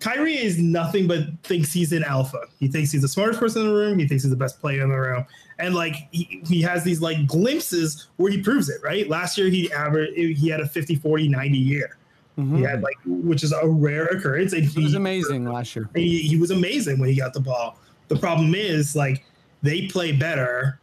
Kyrie 0.00 0.36
is 0.36 0.58
nothing 0.58 1.06
but 1.06 1.22
thinks 1.44 1.72
he's 1.72 1.92
an 1.92 2.04
alpha. 2.04 2.40
He 2.60 2.68
thinks 2.68 2.92
he's 2.92 3.02
the 3.02 3.08
smartest 3.08 3.40
person 3.40 3.62
in 3.62 3.68
the 3.68 3.74
room. 3.74 3.98
He 3.98 4.06
thinks 4.06 4.22
he's 4.22 4.30
the 4.30 4.36
best 4.36 4.60
player 4.60 4.82
in 4.82 4.90
the 4.90 4.96
room. 4.96 5.24
And 5.58 5.74
like 5.74 6.08
he, 6.10 6.42
he 6.46 6.60
has 6.62 6.84
these 6.84 7.00
like 7.00 7.26
glimpses 7.26 8.08
where 8.16 8.30
he 8.30 8.42
proves 8.42 8.68
it, 8.68 8.82
right? 8.82 9.08
Last 9.08 9.38
year 9.38 9.48
he 9.48 9.72
averaged 9.72 10.14
he 10.16 10.48
had 10.48 10.60
a 10.60 10.68
50 10.68 10.96
40 10.96 11.28
90 11.28 11.56
year. 11.56 11.96
Mhm. 12.38 12.56
He 12.58 12.62
had 12.62 12.82
like 12.82 12.96
which 13.06 13.44
is 13.44 13.52
a 13.52 13.66
rare 13.66 14.06
occurrence. 14.06 14.52
And 14.52 14.64
He 14.64 14.82
was 14.82 14.94
amazing 14.94 15.44
last 15.46 15.74
year. 15.76 15.88
he, 15.94 16.18
he 16.18 16.36
was 16.36 16.50
amazing 16.50 16.98
when 16.98 17.08
he 17.08 17.14
got 17.16 17.32
the 17.32 17.40
ball. 17.40 17.78
The 18.08 18.16
problem 18.16 18.54
is 18.54 18.96
like 18.96 19.24
they 19.62 19.86
play 19.86 20.12
better 20.12 20.80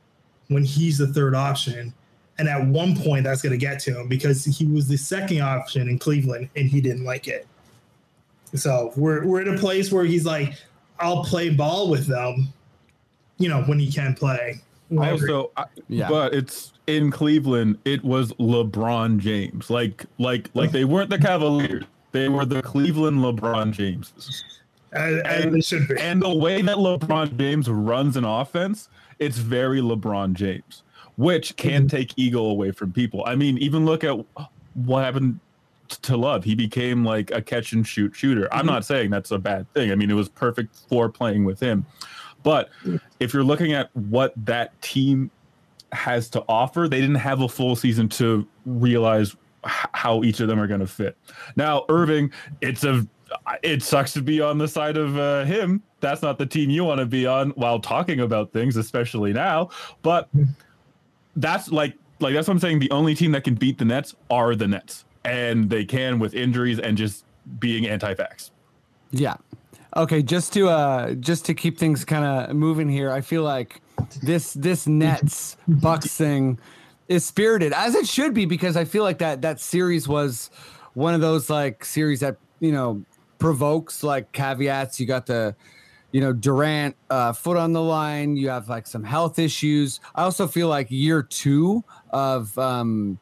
when 0.47 0.64
he's 0.64 0.97
the 0.97 1.08
third 1.08 1.36
option. 1.36 1.93
And 2.38 2.47
at 2.47 2.66
one 2.66 2.95
point 2.95 3.24
that's 3.26 3.41
gonna 3.41 3.58
get 3.58 3.80
to 3.82 3.99
him 3.99 4.08
because 4.08 4.45
he 4.45 4.66
was 4.66 4.88
the 4.88 4.97
second 4.97 5.41
option 5.41 5.89
in 5.89 5.99
Cleveland 5.99 6.49
and 6.56 6.70
he 6.70 6.80
didn't 6.82 7.04
like 7.04 7.28
it. 7.28 7.45
So 8.56 8.91
we're 8.95 9.26
we're 9.26 9.41
in 9.41 9.54
a 9.54 9.58
place 9.58 9.91
where 9.91 10.06
he's 10.06 10.26
like, 10.26 10.54
I'll 10.99 11.24
play 11.24 11.49
ball 11.49 11.89
with 11.89 12.08
them, 12.08 12.54
you 13.38 13.49
know, 13.49 13.62
when 13.64 13.78
he 13.80 13.91
can 13.91 14.14
play. 14.14 14.62
Also, 14.98 15.52
I, 15.56 15.66
Yeah. 15.88 16.10
but 16.10 16.34
it's 16.34 16.74
in 16.88 17.12
Cleveland. 17.12 17.78
It 17.86 18.04
was 18.04 18.34
LeBron 18.34 19.20
James. 19.20 19.70
Like, 19.70 20.06
like, 20.18 20.50
like 20.54 20.72
they 20.72 20.86
weren't 20.86 21.10
the 21.10 21.20
Cavaliers. 21.20 21.86
They 22.12 22.28
were 22.30 22.46
the 22.46 22.62
Cleveland 22.62 23.20
LeBron 23.20 23.72
Jameses. 23.72 24.44
as, 24.92 25.22
as 25.24 25.46
it 25.46 25.66
should 25.66 25.88
be. 25.88 25.98
And 25.98 26.22
the 26.22 26.36
way 26.36 26.62
that 26.62 26.78
LeBron 26.78 27.38
James 27.38 27.70
runs 27.70 28.18
an 28.18 28.26
offense, 28.26 28.89
it's 29.20 29.38
very 29.38 29.80
LeBron 29.82 30.34
James, 30.34 30.84
which 31.16 31.56
can 31.56 31.84
mm-hmm. 31.84 31.88
take 31.88 32.14
ego 32.18 32.44
away 32.44 32.72
from 32.72 32.92
people. 32.92 33.24
I 33.26 33.36
mean, 33.36 33.58
even 33.60 33.86
look 33.86 34.04
at 34.04 34.18
what 34.74 35.04
happened 35.04 35.39
to 35.88 36.18
Love. 36.18 36.44
He 36.44 36.56
became 36.56 37.04
like 37.06 37.32
a 37.32 37.42
catch 37.42 37.74
and 37.74 37.86
shoot 37.86 38.16
shooter. 38.16 38.52
I'm 38.54 38.60
mm-hmm. 38.60 38.68
not 38.68 38.86
saying 38.86 39.10
that's 39.10 39.32
a 39.32 39.39
bad 39.39 39.72
thing. 39.74 39.92
I 39.92 39.96
mean, 39.96 40.10
it 40.10 40.16
was 40.16 40.30
perfect 40.30 40.76
for 40.89 41.10
playing 41.10 41.46
with 41.46 41.60
him. 41.60 41.86
But 42.44 42.70
if 43.20 43.34
you're 43.34 43.44
looking 43.44 43.74
at 43.74 43.96
what 43.96 44.34
that 44.46 44.80
team 44.82 45.32
has 45.92 46.30
to 46.30 46.44
offer, 46.48 46.88
they 46.88 47.02
didn't 47.02 47.16
have 47.16 47.42
a 47.42 47.50
full 47.50 47.76
season 47.76 48.10
to 48.10 48.48
realize 48.66 49.36
how 49.64 50.24
each 50.24 50.39
of 50.39 50.48
them 50.48 50.60
are 50.60 50.68
going 50.68 50.80
to 50.80 50.88
fit. 50.88 51.18
Now, 51.56 51.86
Irving, 51.89 52.32
it's 52.62 52.84
a 52.84 53.06
it 53.64 53.82
sucks 53.82 54.14
to 54.14 54.22
be 54.22 54.42
on 54.42 54.58
the 54.58 54.68
side 54.68 54.98
of 54.98 55.18
uh, 55.18 55.46
him. 55.46 55.82
That's 56.00 56.22
not 56.22 56.38
the 56.38 56.46
team 56.46 56.70
you 56.70 56.84
want 56.84 57.00
to 57.00 57.06
be 57.06 57.26
on 57.26 57.52
while 57.52 57.80
talking 57.80 58.20
about 58.20 58.52
things, 58.52 58.76
especially 58.76 59.34
now. 59.34 59.70
But 60.02 60.30
that's 61.36 61.72
like 61.72 61.96
like 62.20 62.34
that's 62.34 62.48
what 62.48 62.56
I'm 62.56 62.60
saying. 62.60 62.80
The 62.80 62.92
only 62.92 63.16
team 63.16 63.32
that 63.34 63.44
can 63.44 63.56
beat 63.56 63.78
the 63.78 63.86
Nets 63.86 64.16
are 64.30 64.56
the 64.56 64.68
Nets, 64.68 65.06
and 65.24 65.70
they 65.70 65.86
can 65.86 66.20
with 66.20 66.34
injuries 66.34 66.80
and 66.80 66.98
just 66.98 67.26
being 67.60 67.88
anti-vax. 67.88 68.52
Yeah. 69.12 69.38
Okay, 69.96 70.22
just 70.24 70.54
to 70.54 70.70
uh 70.70 71.14
just 71.16 71.46
to 71.46 71.54
keep 71.54 71.78
things 71.78 72.06
kind 72.06 72.24
of 72.24 72.56
moving 72.56 72.89
here, 72.89 73.12
I 73.12 73.22
feel 73.22 73.44
like 73.44 73.82
this 74.24 74.54
this 74.54 74.88
Nets 74.88 75.58
Bucks 75.68 76.16
thing 76.16 76.60
is 77.10 77.26
spirited 77.26 77.74
as 77.74 77.94
it 77.96 78.08
should 78.08 78.34
be 78.34 78.46
because 78.46 78.78
I 78.78 78.86
feel 78.86 79.04
like 79.04 79.18
that 79.18 79.42
that 79.42 79.60
series 79.60 80.08
was 80.08 80.50
one 80.94 81.14
of 81.14 81.22
those 81.22 81.50
like 81.50 81.84
series 81.84 82.22
that, 82.22 82.38
you 82.60 82.72
know, 82.72 83.04
provokes 83.38 84.04
like 84.04 84.32
caveats. 84.32 85.00
You 85.00 85.08
got 85.08 85.26
the 85.26 85.56
you 86.14 86.22
know 86.22 86.32
Durant 86.32 86.96
uh, 87.10 87.34
foot 87.34 87.58
on 87.58 87.74
the 87.74 87.82
line. 87.82 88.38
You 88.38 88.50
have 88.50 88.70
like 88.70 88.88
some 88.88 89.04
health 89.04 89.39
issues. 89.39 90.00
I 90.16 90.24
also 90.24 90.48
feel 90.48 90.70
like 90.70 90.88
year 90.89 91.22
two 91.22 91.84
of 92.12 92.58
um, 92.58 93.20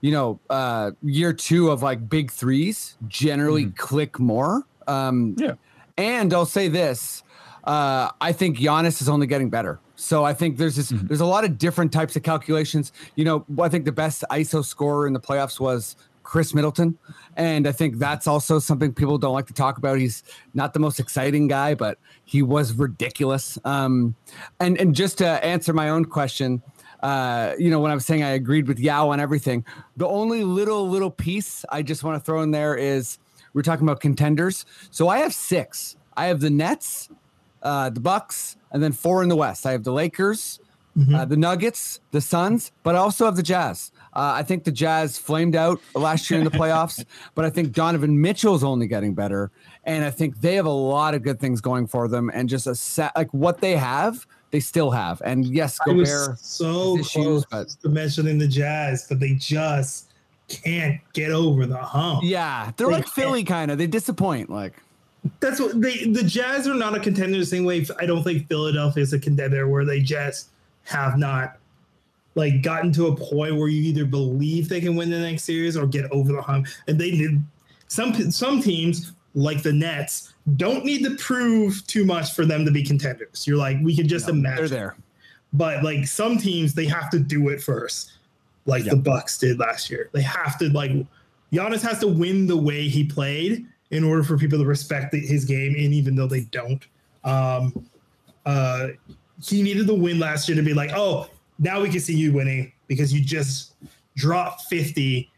you 0.00 0.12
know 0.12 0.38
uh, 0.48 0.92
year 1.02 1.32
two 1.32 1.70
of 1.70 1.82
like 1.82 2.08
big 2.08 2.30
threes 2.30 2.96
generally 3.08 3.66
click 3.72 4.20
more. 4.20 4.64
Um, 4.86 5.34
Yeah. 5.38 5.54
And 5.98 6.32
I'll 6.32 6.46
say 6.46 6.68
this: 6.68 7.22
uh, 7.64 8.10
I 8.20 8.32
think 8.32 8.58
Giannis 8.58 9.02
is 9.02 9.08
only 9.08 9.26
getting 9.26 9.50
better. 9.50 9.78
So 9.96 10.24
I 10.24 10.32
think 10.32 10.56
there's 10.56 10.76
this, 10.76 10.90
there's 10.90 11.20
a 11.20 11.26
lot 11.26 11.44
of 11.44 11.58
different 11.58 11.92
types 11.92 12.14
of 12.16 12.22
calculations. 12.22 12.92
You 13.16 13.24
know, 13.24 13.44
I 13.60 13.68
think 13.68 13.84
the 13.84 13.92
best 13.92 14.24
ISO 14.30 14.64
scorer 14.64 15.08
in 15.08 15.12
the 15.12 15.20
playoffs 15.20 15.58
was 15.58 15.96
Khris 16.22 16.54
Middleton, 16.54 16.96
and 17.36 17.66
I 17.66 17.72
think 17.72 17.98
that's 17.98 18.28
also 18.28 18.60
something 18.60 18.94
people 18.94 19.18
don't 19.18 19.32
like 19.32 19.48
to 19.48 19.52
talk 19.52 19.76
about. 19.76 19.98
He's 19.98 20.22
not 20.54 20.72
the 20.72 20.78
most 20.78 21.00
exciting 21.00 21.48
guy, 21.48 21.74
but 21.74 21.98
he 22.24 22.42
was 22.42 22.72
ridiculous. 22.74 23.58
Um, 23.64 24.14
and 24.60 24.78
and 24.80 24.94
just 24.94 25.18
to 25.18 25.44
answer 25.44 25.72
my 25.72 25.88
own 25.88 26.04
question, 26.04 26.62
uh, 27.02 27.54
you 27.58 27.70
know, 27.70 27.80
when 27.80 27.90
I 27.90 27.94
was 27.94 28.06
saying 28.06 28.22
I 28.22 28.30
agreed 28.30 28.68
with 28.68 28.78
Yao 28.78 29.08
on 29.08 29.18
everything, 29.18 29.64
the 29.96 30.06
only 30.06 30.44
little 30.44 30.88
little 30.88 31.10
piece 31.10 31.64
I 31.70 31.82
just 31.82 32.04
want 32.04 32.20
to 32.20 32.24
throw 32.24 32.42
in 32.42 32.52
there 32.52 32.76
is 32.76 33.18
we're 33.58 33.62
talking 33.62 33.84
about 33.84 33.98
contenders. 33.98 34.64
So 34.92 35.08
I 35.08 35.18
have 35.18 35.34
six. 35.34 35.96
I 36.16 36.26
have 36.26 36.38
the 36.38 36.48
Nets, 36.48 37.08
uh, 37.60 37.90
the 37.90 37.98
Bucks, 37.98 38.56
and 38.70 38.80
then 38.80 38.92
four 38.92 39.20
in 39.24 39.28
the 39.28 39.34
West. 39.34 39.66
I 39.66 39.72
have 39.72 39.82
the 39.82 39.92
Lakers, 39.92 40.60
uh, 41.12 41.24
the 41.24 41.36
Nuggets, 41.36 42.00
the 42.12 42.20
Suns, 42.20 42.70
but 42.84 42.94
I 42.94 42.98
also 42.98 43.24
have 43.24 43.34
the 43.34 43.42
Jazz. 43.42 43.90
Uh, 44.14 44.32
I 44.36 44.44
think 44.44 44.62
the 44.62 44.70
Jazz 44.70 45.18
flamed 45.18 45.56
out 45.56 45.80
last 45.94 46.30
year 46.30 46.38
in 46.38 46.44
the 46.44 46.52
playoffs, 46.52 47.04
but 47.34 47.44
I 47.44 47.50
think 47.50 47.72
Donovan 47.72 48.20
Mitchell's 48.20 48.62
only 48.62 48.86
getting 48.86 49.14
better, 49.14 49.50
and 49.82 50.04
I 50.04 50.10
think 50.10 50.40
they 50.40 50.54
have 50.54 50.66
a 50.66 50.70
lot 50.70 51.14
of 51.14 51.22
good 51.22 51.40
things 51.40 51.60
going 51.60 51.88
for 51.88 52.06
them, 52.06 52.30
and 52.32 52.48
just 52.48 52.68
a 52.68 52.76
set 52.76 53.12
like 53.16 53.32
what 53.34 53.60
they 53.60 53.76
have, 53.76 54.24
they 54.52 54.60
still 54.60 54.92
have. 54.92 55.20
And 55.24 55.46
yes, 55.46 55.78
I 55.84 55.92
was 55.92 56.40
so 56.40 56.96
issues, 56.98 57.44
close 57.44 57.74
to 57.76 57.88
mentioning 57.88 58.38
the 58.38 58.48
Jazz, 58.48 59.06
but 59.08 59.18
they 59.18 59.34
just 59.34 60.07
can't 60.48 61.00
get 61.12 61.30
over 61.30 61.66
the 61.66 61.76
hump. 61.76 62.22
Yeah, 62.24 62.72
they're 62.76 62.86
They 62.86 62.92
like 62.94 63.04
can't. 63.04 63.14
Philly, 63.14 63.44
kind 63.44 63.70
of. 63.70 63.78
They 63.78 63.86
disappoint. 63.86 64.50
Like, 64.50 64.74
That's 65.40 65.60
what 65.60 65.80
they 65.80 66.04
the 66.06 66.22
Jazz 66.22 66.66
are 66.66 66.74
not 66.74 66.94
a 66.94 67.00
contender 67.00 67.38
the 67.38 67.46
same 67.46 67.64
way 67.64 67.86
I 67.98 68.06
don't 68.06 68.24
think 68.24 68.48
Philadelphia 68.48 69.02
is 69.02 69.12
a 69.12 69.18
contender 69.18 69.68
where 69.68 69.84
they 69.84 70.00
just 70.00 70.48
have 70.84 71.18
not 71.18 71.58
like 72.34 72.62
gotten 72.62 72.92
to 72.92 73.08
a 73.08 73.16
point 73.16 73.56
where 73.56 73.68
you 73.68 73.82
either 73.82 74.04
believe 74.04 74.68
they 74.68 74.80
can 74.80 74.96
win 74.96 75.10
the 75.10 75.18
next 75.18 75.44
series 75.44 75.76
or 75.76 75.86
get 75.86 76.10
over 76.12 76.32
the 76.32 76.42
hump. 76.42 76.66
And 76.86 76.98
they 76.98 77.10
did 77.10 77.42
some 77.88 78.14
some 78.30 78.62
teams 78.62 79.12
like 79.34 79.62
the 79.62 79.72
Nets 79.72 80.32
don't 80.56 80.84
need 80.84 81.04
to 81.04 81.14
prove 81.16 81.86
too 81.86 82.04
much 82.04 82.32
for 82.32 82.46
them 82.46 82.64
to 82.64 82.70
be 82.70 82.82
contenders. 82.82 83.46
You're 83.46 83.58
like 83.58 83.76
we 83.82 83.94
can 83.94 84.08
just 84.08 84.28
imagine 84.28 84.56
they're 84.56 84.68
there. 84.68 84.96
But 85.52 85.82
like 85.82 86.06
some 86.06 86.38
teams, 86.38 86.74
they 86.74 86.86
have 86.86 87.10
to 87.10 87.18
do 87.18 87.48
it 87.48 87.62
first, 87.62 88.12
like 88.68 88.84
Yeah. 88.84 88.90
the 88.90 88.96
Bucks 88.98 89.38
did 89.38 89.58
last 89.58 89.90
year. 89.90 90.10
They 90.12 90.22
have 90.22 90.58
to 90.58 90.68
like 90.70 90.92
Giannis 91.52 91.82
has 91.82 91.98
to 92.00 92.08
win 92.08 92.46
the 92.46 92.56
way 92.56 92.88
he 92.88 93.04
played 93.04 93.66
in 93.90 94.04
order 94.04 94.22
for 94.22 94.36
people 94.36 94.58
to 94.58 94.66
respect 94.66 95.12
the, 95.12 95.18
his 95.18 95.44
game, 95.46 95.74
and 95.74 95.94
even 95.94 96.14
though 96.14 96.26
they 96.26 96.42
don't, 96.42 96.86
um, 97.24 97.86
uh, 98.44 98.88
he 99.42 99.62
needed 99.62 99.86
the 99.86 99.94
win 99.94 100.18
last 100.18 100.46
year 100.48 100.56
to 100.56 100.62
be 100.62 100.74
like, 100.74 100.90
oh, 100.94 101.28
now 101.58 101.80
we 101.80 101.88
can 101.88 102.00
see 102.00 102.14
you 102.14 102.32
winning 102.32 102.70
because 102.86 103.12
you 103.12 103.24
just 103.24 103.72
dropped 104.14 104.62
fifty 104.64 105.30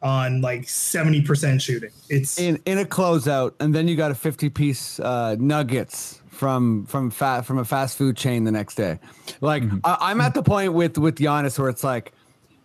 on 0.00 0.40
like 0.40 0.68
seventy 0.68 1.20
percent 1.20 1.60
shooting. 1.60 1.90
It's 2.08 2.38
in 2.38 2.60
in 2.64 2.78
a 2.78 2.84
closeout, 2.84 3.54
and 3.58 3.74
then 3.74 3.88
you 3.88 3.96
got 3.96 4.12
a 4.12 4.14
fifty 4.14 4.48
piece 4.48 5.00
uh, 5.00 5.34
nuggets 5.38 6.22
from 6.28 6.86
from 6.86 7.10
fat 7.10 7.42
from 7.42 7.58
a 7.58 7.64
fast 7.64 7.98
food 7.98 8.16
chain 8.16 8.44
the 8.44 8.52
next 8.52 8.76
day. 8.76 9.00
Like 9.40 9.64
I, 9.82 9.96
I'm 10.00 10.20
at 10.20 10.34
the 10.34 10.42
point 10.42 10.72
with 10.72 10.98
with 10.98 11.16
Giannis 11.16 11.58
where 11.58 11.68
it's 11.68 11.82
like 11.82 12.12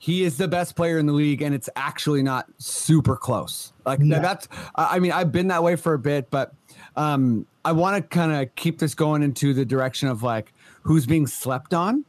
he 0.03 0.23
is 0.25 0.35
the 0.35 0.49
best 0.49 0.75
player 0.75 0.97
in 0.97 1.05
the 1.05 1.13
league, 1.13 1.41
and 1.41 1.55
it's 1.55 1.69
actually 1.77 2.21
not 2.21 2.45
super 2.57 3.15
close. 3.15 3.71
Like 3.85 4.01
No. 4.01 4.19
that's 4.19 4.49
I 4.75 4.99
mean 4.99 5.13
I've 5.13 5.31
been 5.31 5.47
that 5.47 5.63
way 5.63 5.77
for 5.77 5.93
a 5.93 5.97
bit, 5.97 6.29
but 6.29 6.53
um, 6.97 7.45
I 7.63 7.71
want 7.71 7.95
to 7.95 8.01
kind 8.01 8.33
of 8.33 8.53
keep 8.55 8.79
this 8.79 8.95
going 8.95 9.23
into 9.23 9.53
the 9.53 9.63
direction 9.63 10.09
of 10.09 10.21
like 10.21 10.51
who's 10.81 11.05
being 11.05 11.25
slept 11.25 11.73
on. 11.73 12.03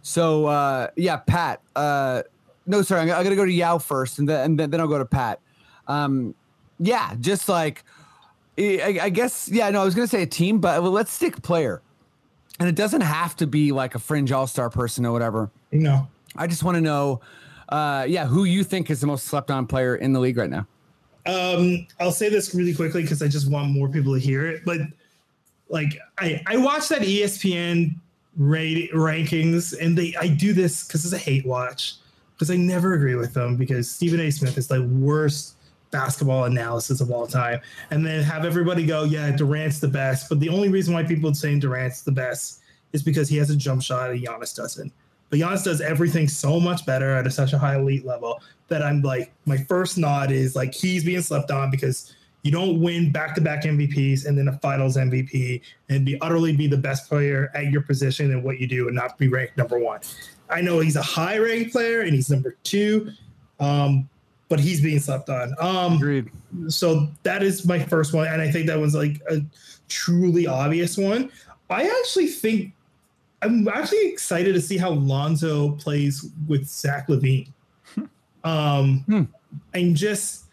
So 0.00 0.46
uh, 0.46 0.88
yeah, 0.96 1.18
Pat. 1.18 1.60
Uh, 1.76 2.22
no, 2.66 2.80
sorry, 2.80 3.02
I'm, 3.02 3.10
I'm 3.10 3.22
gonna 3.24 3.36
go 3.36 3.44
to 3.44 3.52
Yao 3.52 3.76
first, 3.76 4.18
and 4.18 4.26
then 4.26 4.58
and 4.58 4.72
then, 4.72 4.80
I'll 4.80 4.88
go 4.88 4.96
to 4.96 5.04
Pat. 5.04 5.38
Um, 5.86 6.34
yeah, 6.78 7.14
just 7.20 7.46
like 7.46 7.84
I, 8.58 8.98
I 9.02 9.08
guess 9.10 9.50
yeah. 9.52 9.68
No, 9.68 9.82
I 9.82 9.84
was 9.84 9.94
gonna 9.94 10.06
say 10.08 10.22
a 10.22 10.26
team, 10.26 10.60
but 10.60 10.82
let's 10.82 11.12
stick 11.12 11.42
player, 11.42 11.82
and 12.58 12.70
it 12.70 12.74
doesn't 12.74 13.02
have 13.02 13.36
to 13.36 13.46
be 13.46 13.70
like 13.70 13.94
a 13.94 13.98
fringe 13.98 14.32
all 14.32 14.46
star 14.46 14.70
person 14.70 15.04
or 15.04 15.12
whatever. 15.12 15.50
you 15.70 15.80
know. 15.80 16.08
I 16.36 16.46
just 16.46 16.64
want 16.64 16.76
to 16.76 16.80
know, 16.80 17.20
uh, 17.68 18.04
yeah, 18.08 18.26
who 18.26 18.44
you 18.44 18.64
think 18.64 18.90
is 18.90 19.00
the 19.00 19.06
most 19.06 19.26
slept 19.26 19.50
on 19.50 19.66
player 19.66 19.96
in 19.96 20.12
the 20.12 20.20
league 20.20 20.36
right 20.36 20.50
now? 20.50 20.66
Um, 21.26 21.86
I'll 22.00 22.12
say 22.12 22.28
this 22.28 22.54
really 22.54 22.74
quickly 22.74 23.02
because 23.02 23.22
I 23.22 23.28
just 23.28 23.50
want 23.50 23.70
more 23.70 23.88
people 23.88 24.12
to 24.14 24.20
hear 24.20 24.46
it. 24.46 24.62
But 24.64 24.80
like, 25.68 25.98
I 26.18 26.42
I 26.46 26.56
watched 26.56 26.90
that 26.90 27.02
ESPN 27.02 27.94
rankings, 28.38 29.74
and 29.80 29.96
they 29.96 30.14
I 30.20 30.28
do 30.28 30.52
this 30.52 30.86
because 30.86 31.04
it's 31.04 31.14
a 31.14 31.18
hate 31.18 31.46
watch 31.46 31.94
because 32.34 32.50
I 32.50 32.56
never 32.56 32.94
agree 32.94 33.14
with 33.14 33.32
them 33.32 33.56
because 33.56 33.90
Stephen 33.90 34.20
A. 34.20 34.30
Smith 34.30 34.58
is 34.58 34.66
the 34.66 34.82
worst 34.82 35.56
basketball 35.90 36.44
analysis 36.44 37.00
of 37.00 37.10
all 37.10 37.26
time, 37.26 37.60
and 37.90 38.04
then 38.04 38.22
have 38.22 38.44
everybody 38.44 38.84
go, 38.84 39.04
yeah, 39.04 39.30
Durant's 39.30 39.78
the 39.78 39.88
best. 39.88 40.28
But 40.28 40.40
the 40.40 40.48
only 40.48 40.68
reason 40.68 40.92
why 40.92 41.04
people 41.04 41.30
are 41.30 41.34
saying 41.34 41.60
Durant's 41.60 42.02
the 42.02 42.12
best 42.12 42.60
is 42.92 43.02
because 43.02 43.28
he 43.28 43.36
has 43.38 43.50
a 43.50 43.56
jump 43.56 43.82
shot 43.82 44.10
and 44.10 44.20
Giannis 44.22 44.54
doesn't. 44.54 44.92
But 45.34 45.40
Giannis 45.40 45.64
does 45.64 45.80
everything 45.80 46.28
so 46.28 46.60
much 46.60 46.86
better 46.86 47.10
at 47.10 47.26
a, 47.26 47.30
such 47.30 47.54
a 47.54 47.58
high 47.58 47.74
elite 47.74 48.06
level 48.06 48.40
that 48.68 48.84
I'm 48.84 49.02
like, 49.02 49.32
my 49.46 49.56
first 49.56 49.98
nod 49.98 50.30
is 50.30 50.54
like 50.54 50.72
he's 50.72 51.02
being 51.02 51.22
slept 51.22 51.50
on 51.50 51.72
because 51.72 52.14
You 52.44 52.52
don't 52.52 52.80
win 52.80 53.10
back-to-back 53.10 53.64
MVPs 53.64 54.26
and 54.26 54.38
then 54.38 54.48
a 54.48 54.52
Finals 54.58 54.96
MVP 54.98 55.62
and 55.88 56.04
be 56.04 56.20
utterly 56.20 56.54
be 56.54 56.66
the 56.66 56.76
best 56.76 57.08
player 57.08 57.50
at 57.54 57.72
your 57.72 57.80
position 57.80 58.30
and 58.32 58.44
what 58.44 58.60
you 58.60 58.68
do 58.68 58.86
and 58.86 58.94
not 58.94 59.18
be 59.18 59.28
ranked 59.28 59.56
number 59.56 59.78
one. 59.78 60.00
I 60.50 60.60
know 60.60 60.78
he's 60.78 60.96
a 60.96 61.02
high-ranked 61.02 61.72
player 61.72 62.02
and 62.02 62.14
he's 62.14 62.28
number 62.28 62.56
two, 62.62 63.10
um, 63.58 64.08
but 64.50 64.60
he's 64.60 64.82
being 64.82 65.00
slept 65.00 65.30
on. 65.30 65.54
Um, 65.58 65.94
Agreed. 65.94 66.30
so 66.68 67.08
that 67.22 67.42
is 67.42 67.66
my 67.66 67.78
first 67.78 68.12
one, 68.12 68.28
and 68.28 68.42
I 68.42 68.50
think 68.52 68.66
that 68.66 68.78
was 68.78 68.94
like 68.94 69.22
a 69.28 69.40
truly 69.88 70.46
obvious 70.46 70.98
one. 70.98 71.32
I 71.70 71.88
actually 72.00 72.26
think 72.26 72.72
I'm 73.44 73.68
actually 73.68 74.06
excited 74.08 74.54
to 74.54 74.60
see 74.60 74.76
how 74.76 74.90
Lonzo 74.90 75.72
plays 75.72 76.26
with 76.48 76.66
Zach 76.66 77.08
LaVine. 77.08 77.48
Um, 78.42 79.04
Hmm. 79.06 79.22
I'm 79.74 79.94
just, 79.94 80.44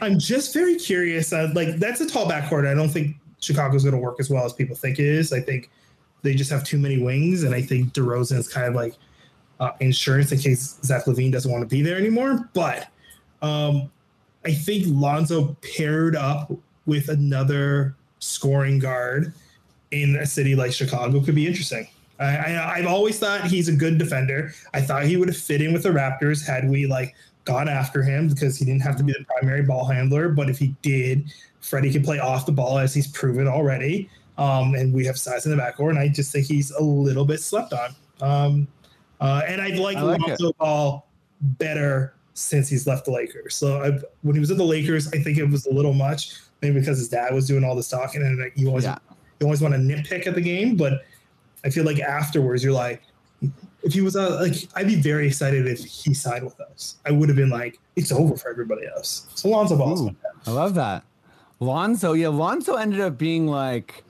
I'm 0.00 0.18
just 0.18 0.52
very 0.52 0.76
curious. 0.76 1.32
Uh, 1.32 1.50
like 1.54 1.76
that's 1.76 2.00
a 2.00 2.06
tall 2.06 2.28
backcourt. 2.28 2.66
I 2.66 2.74
don't 2.74 2.90
think 2.90 3.16
Chicago's 3.40 3.82
going 3.84 3.94
to 3.94 4.00
work 4.00 4.16
as 4.20 4.28
well 4.30 4.44
as 4.44 4.52
people 4.52 4.76
think 4.76 4.98
it 4.98 5.06
is. 5.06 5.32
I 5.32 5.40
think 5.40 5.70
they 6.22 6.34
just 6.34 6.50
have 6.50 6.64
too 6.64 6.78
many 6.78 6.98
wings, 6.98 7.42
and 7.44 7.54
I 7.54 7.62
think 7.62 7.92
DeRozan 7.94 8.36
is 8.38 8.48
kind 8.48 8.68
of 8.68 8.74
like 8.74 8.94
uh, 9.58 9.70
insurance 9.80 10.30
in 10.32 10.38
case 10.38 10.78
Zach 10.84 11.04
LaVine 11.06 11.32
doesn't 11.32 11.50
want 11.50 11.62
to 11.62 11.68
be 11.68 11.82
there 11.82 11.96
anymore. 11.96 12.50
But 12.52 12.88
um, 13.42 13.90
I 14.44 14.52
think 14.52 14.84
Lonzo 14.86 15.56
paired 15.76 16.16
up 16.16 16.52
with 16.86 17.08
another 17.08 17.96
scoring 18.18 18.78
guard 18.78 19.32
in 19.90 20.16
a 20.16 20.26
city 20.26 20.54
like 20.54 20.72
Chicago 20.72 21.20
could 21.20 21.34
be 21.34 21.46
interesting. 21.46 21.88
I, 22.20 22.54
I, 22.54 22.74
I've 22.76 22.86
always 22.86 23.18
thought 23.18 23.44
he's 23.44 23.68
a 23.68 23.72
good 23.72 23.98
defender. 23.98 24.52
I 24.74 24.80
thought 24.80 25.04
he 25.04 25.16
would 25.16 25.28
have 25.28 25.36
fit 25.36 25.62
in 25.62 25.72
with 25.72 25.82
the 25.82 25.88
Raptors 25.88 26.46
had 26.46 26.68
we 26.68 26.86
like 26.86 27.14
gone 27.44 27.68
after 27.68 28.02
him 28.02 28.28
because 28.28 28.58
he 28.58 28.64
didn't 28.64 28.82
have 28.82 28.96
to 28.96 29.02
be 29.02 29.12
the 29.12 29.24
primary 29.24 29.62
ball 29.62 29.86
handler. 29.86 30.28
But 30.28 30.50
if 30.50 30.58
he 30.58 30.74
did, 30.82 31.32
Freddie 31.60 31.92
could 31.92 32.04
play 32.04 32.18
off 32.18 32.46
the 32.46 32.52
ball 32.52 32.78
as 32.78 32.94
he's 32.94 33.08
proven 33.08 33.48
already. 33.48 34.10
Um, 34.38 34.74
and 34.74 34.94
we 34.94 35.04
have 35.04 35.18
size 35.18 35.44
in 35.44 35.54
the 35.54 35.62
backcourt, 35.62 35.90
and 35.90 35.98
I 35.98 36.08
just 36.08 36.32
think 36.32 36.46
he's 36.46 36.70
a 36.70 36.82
little 36.82 37.24
bit 37.24 37.40
slept 37.40 37.72
on. 37.74 37.94
Um, 38.22 38.68
uh, 39.20 39.42
and 39.46 39.60
I'd 39.60 39.78
like, 39.78 39.98
I 39.98 40.02
like 40.02 40.20
Lonzo 40.20 40.52
Ball 40.54 41.06
better 41.42 42.14
since 42.32 42.68
he's 42.68 42.86
left 42.86 43.04
the 43.04 43.10
Lakers. 43.10 43.54
So 43.54 43.82
I, 43.82 43.98
when 44.22 44.34
he 44.34 44.40
was 44.40 44.50
at 44.50 44.56
the 44.56 44.64
Lakers, 44.64 45.08
I 45.08 45.18
think 45.18 45.36
it 45.36 45.44
was 45.44 45.66
a 45.66 45.72
little 45.72 45.92
much, 45.92 46.36
maybe 46.62 46.80
because 46.80 46.98
his 46.98 47.08
dad 47.08 47.34
was 47.34 47.46
doing 47.46 47.64
all 47.64 47.74
this 47.74 47.88
talking, 47.88 48.22
and 48.22 48.38
like, 48.38 48.52
you 48.56 48.68
always 48.68 48.84
Yeah. 48.84 48.96
you 49.40 49.46
always 49.46 49.60
want 49.60 49.74
to 49.74 49.80
nitpick 49.80 50.26
at 50.26 50.34
the 50.34 50.40
game. 50.40 50.74
But 50.76 51.02
I 51.64 51.70
feel 51.70 51.84
like 51.84 52.00
afterwards, 52.00 52.64
you're 52.64 52.72
like, 52.72 53.02
if 53.82 53.92
he 53.92 54.00
was 54.00 54.16
uh, 54.16 54.38
like, 54.40 54.54
I'd 54.74 54.86
be 54.86 55.00
very 55.00 55.26
excited 55.26 55.66
if 55.66 55.84
he 55.84 56.12
signed 56.14 56.44
with 56.44 56.60
us. 56.60 56.96
I 57.06 57.10
would 57.10 57.28
have 57.28 57.36
been 57.36 57.50
like, 57.50 57.78
it's 57.96 58.12
over 58.12 58.36
for 58.36 58.50
everybody 58.50 58.86
else. 58.86 59.26
So 59.34 59.48
Lonzo 59.48 59.76
Ball's 59.76 60.02
Ooh, 60.02 60.16
I 60.46 60.50
love 60.50 60.74
that. 60.74 61.04
Lonzo, 61.60 62.12
yeah, 62.12 62.28
Lonzo 62.28 62.74
ended 62.76 63.00
up 63.00 63.18
being 63.18 63.46
like 63.46 64.04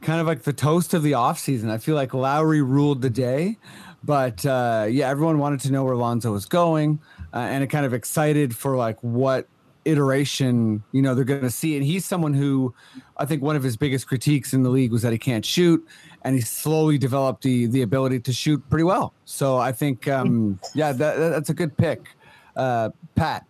kind 0.00 0.20
of 0.20 0.26
like 0.26 0.42
the 0.42 0.52
toast 0.52 0.94
of 0.94 1.02
the 1.02 1.12
offseason. 1.12 1.70
I 1.70 1.78
feel 1.78 1.94
like 1.94 2.12
Lowry 2.12 2.62
ruled 2.62 3.02
the 3.02 3.10
day, 3.10 3.56
but 4.02 4.44
uh, 4.44 4.86
yeah, 4.90 5.08
everyone 5.08 5.38
wanted 5.38 5.60
to 5.60 5.72
know 5.72 5.84
where 5.84 5.96
Lonzo 5.96 6.32
was 6.32 6.46
going 6.46 7.00
uh, 7.34 7.38
and 7.38 7.64
it 7.64 7.66
kind 7.66 7.84
of 7.84 7.92
excited 7.92 8.56
for 8.56 8.76
like 8.76 8.98
what 9.02 9.48
iteration 9.84 10.82
you 10.92 11.02
know 11.02 11.14
they're 11.14 11.24
going 11.24 11.42
to 11.42 11.50
see 11.50 11.76
and 11.76 11.84
he's 11.84 12.06
someone 12.06 12.32
who 12.32 12.72
i 13.18 13.26
think 13.26 13.42
one 13.42 13.54
of 13.54 13.62
his 13.62 13.76
biggest 13.76 14.06
critiques 14.06 14.54
in 14.54 14.62
the 14.62 14.70
league 14.70 14.90
was 14.90 15.02
that 15.02 15.12
he 15.12 15.18
can't 15.18 15.44
shoot 15.44 15.86
and 16.24 16.34
he 16.34 16.40
slowly 16.40 16.96
developed 16.98 17.42
the 17.42 17.66
the 17.66 17.82
ability 17.82 18.18
to 18.20 18.32
shoot 18.32 18.62
pretty 18.70 18.84
well 18.84 19.12
so 19.24 19.58
i 19.58 19.70
think 19.70 20.08
um 20.08 20.58
yeah 20.74 20.90
that, 20.92 21.16
that's 21.16 21.50
a 21.50 21.54
good 21.54 21.76
pick 21.76 22.08
uh 22.56 22.88
pat 23.14 23.44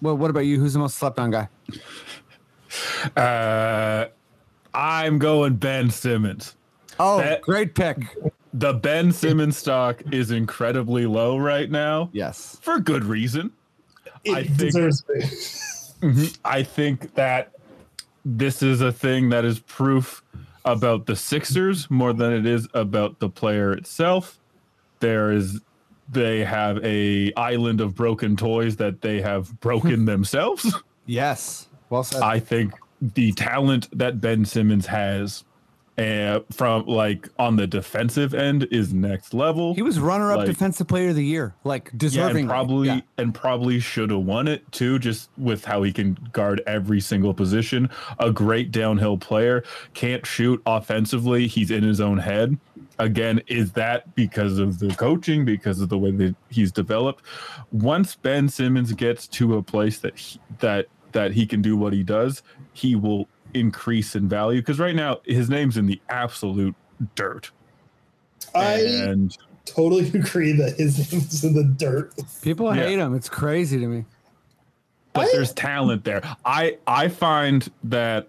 well, 0.00 0.16
what 0.16 0.30
about 0.30 0.40
you 0.46 0.60
who's 0.60 0.72
the 0.74 0.78
most 0.78 0.96
slept 0.98 1.18
on 1.18 1.30
guy 1.30 1.48
Uh, 3.16 4.06
I'm 4.74 5.18
going 5.18 5.56
Ben 5.56 5.90
Simmons. 5.90 6.54
Oh, 7.00 7.18
That- 7.18 7.42
great 7.42 7.74
pick. 7.74 7.98
The 8.52 8.74
Ben 8.74 9.12
Simmons 9.12 9.56
stock 9.56 10.02
is 10.12 10.30
incredibly 10.30 11.06
low 11.06 11.38
right 11.38 11.70
now 11.70 12.10
Yes. 12.12 12.58
for 12.60 12.78
good 12.78 13.04
reason. 13.04 13.52
it 14.24 14.34
I 14.34 14.44
think- 14.44 14.58
deserves 14.74 15.04
it. 15.08 16.38
I 16.44 16.62
think 16.62 17.14
that 17.14 17.52
this 18.24 18.62
is 18.62 18.80
a 18.80 18.92
thing 18.92 19.30
that 19.30 19.44
is 19.44 19.60
proof 19.60 20.22
about 20.72 21.06
the 21.06 21.16
Sixers 21.16 21.90
more 21.90 22.12
than 22.12 22.32
it 22.32 22.46
is 22.46 22.68
about 22.74 23.18
the 23.18 23.28
player 23.28 23.72
itself. 23.72 24.38
There 25.00 25.32
is 25.32 25.60
they 26.10 26.44
have 26.44 26.82
a 26.84 27.32
island 27.34 27.80
of 27.80 27.94
broken 27.94 28.36
toys 28.36 28.76
that 28.76 29.00
they 29.00 29.20
have 29.20 29.58
broken 29.60 30.04
themselves. 30.04 30.74
Yes. 31.06 31.68
Well 31.90 32.04
said. 32.04 32.22
I 32.22 32.38
think 32.38 32.72
the 33.00 33.32
talent 33.32 33.88
that 33.96 34.20
Ben 34.20 34.44
Simmons 34.44 34.86
has 34.86 35.44
uh, 35.98 36.40
from 36.52 36.86
like 36.86 37.28
on 37.38 37.56
the 37.56 37.66
defensive 37.66 38.32
end 38.32 38.68
is 38.70 38.94
next 38.94 39.34
level. 39.34 39.74
he 39.74 39.82
was 39.82 39.98
runner 39.98 40.30
up 40.30 40.38
like- 40.38 40.46
defensive 40.46 40.86
player 40.86 41.10
of 41.10 41.16
the 41.16 41.24
year, 41.24 41.54
like 41.64 41.86
yeah, 41.86 41.98
deserving. 41.98 42.36
and 42.42 42.48
probably 42.48 43.04
and 43.16 43.34
probably 43.34 43.80
should 43.80 44.10
have 44.10 44.20
won 44.20 44.46
it 44.46 44.70
too, 44.70 44.98
just 44.98 45.30
with 45.36 45.64
how 45.64 45.82
he 45.82 45.92
can 45.92 46.14
guard 46.32 46.62
every 46.66 47.00
single 47.00 47.34
position. 47.34 47.90
A 48.20 48.30
great 48.30 48.70
downhill 48.70 49.18
player, 49.18 49.64
can't 49.94 50.24
shoot 50.24 50.62
offensively. 50.66 51.46
He's 51.46 51.70
in 51.70 51.82
his 51.82 52.00
own 52.00 52.18
head. 52.18 52.56
Again, 53.00 53.40
is 53.46 53.72
that 53.72 54.14
because 54.14 54.58
of 54.58 54.78
the 54.80 54.88
coaching? 54.94 55.44
Because 55.44 55.80
of 55.80 55.88
the 55.88 55.98
way 55.98 56.10
that 56.12 56.34
he's 56.48 56.72
developed? 56.72 57.24
Once 57.70 58.16
Ben 58.16 58.48
Simmons 58.48 58.92
gets 58.92 59.28
to 59.28 59.56
a 59.56 59.62
place 59.62 59.98
that 59.98 60.18
he, 60.18 60.40
that 60.60 60.86
that 61.12 61.32
he 61.32 61.46
can 61.46 61.62
do 61.62 61.76
what 61.76 61.92
he 61.92 62.02
does, 62.02 62.42
he 62.72 62.94
will 62.94 63.28
increase 63.58 64.14
in 64.16 64.28
value. 64.28 64.60
Because 64.60 64.78
right 64.78 64.94
now 64.94 65.20
his 65.24 65.48
name's 65.50 65.76
in 65.76 65.86
the 65.86 66.00
absolute 66.08 66.74
dirt, 67.14 67.50
I 68.54 68.74
and 68.80 69.36
totally 69.64 70.08
agree 70.14 70.52
that 70.52 70.76
his 70.78 71.12
name's 71.12 71.44
in 71.44 71.54
the 71.54 71.64
dirt. 71.64 72.12
People 72.42 72.74
Yeah. 72.74 72.82
hate 72.84 72.98
him. 72.98 73.14
It's 73.14 73.28
crazy 73.28 73.78
to 73.78 73.86
me. 73.86 74.04
but 75.12 75.26
I- 75.26 75.32
there's 75.32 75.52
talent 75.52 76.04
there. 76.04 76.22
I 76.44 76.78
I 76.86 77.08
find 77.08 77.68
that 77.84 78.28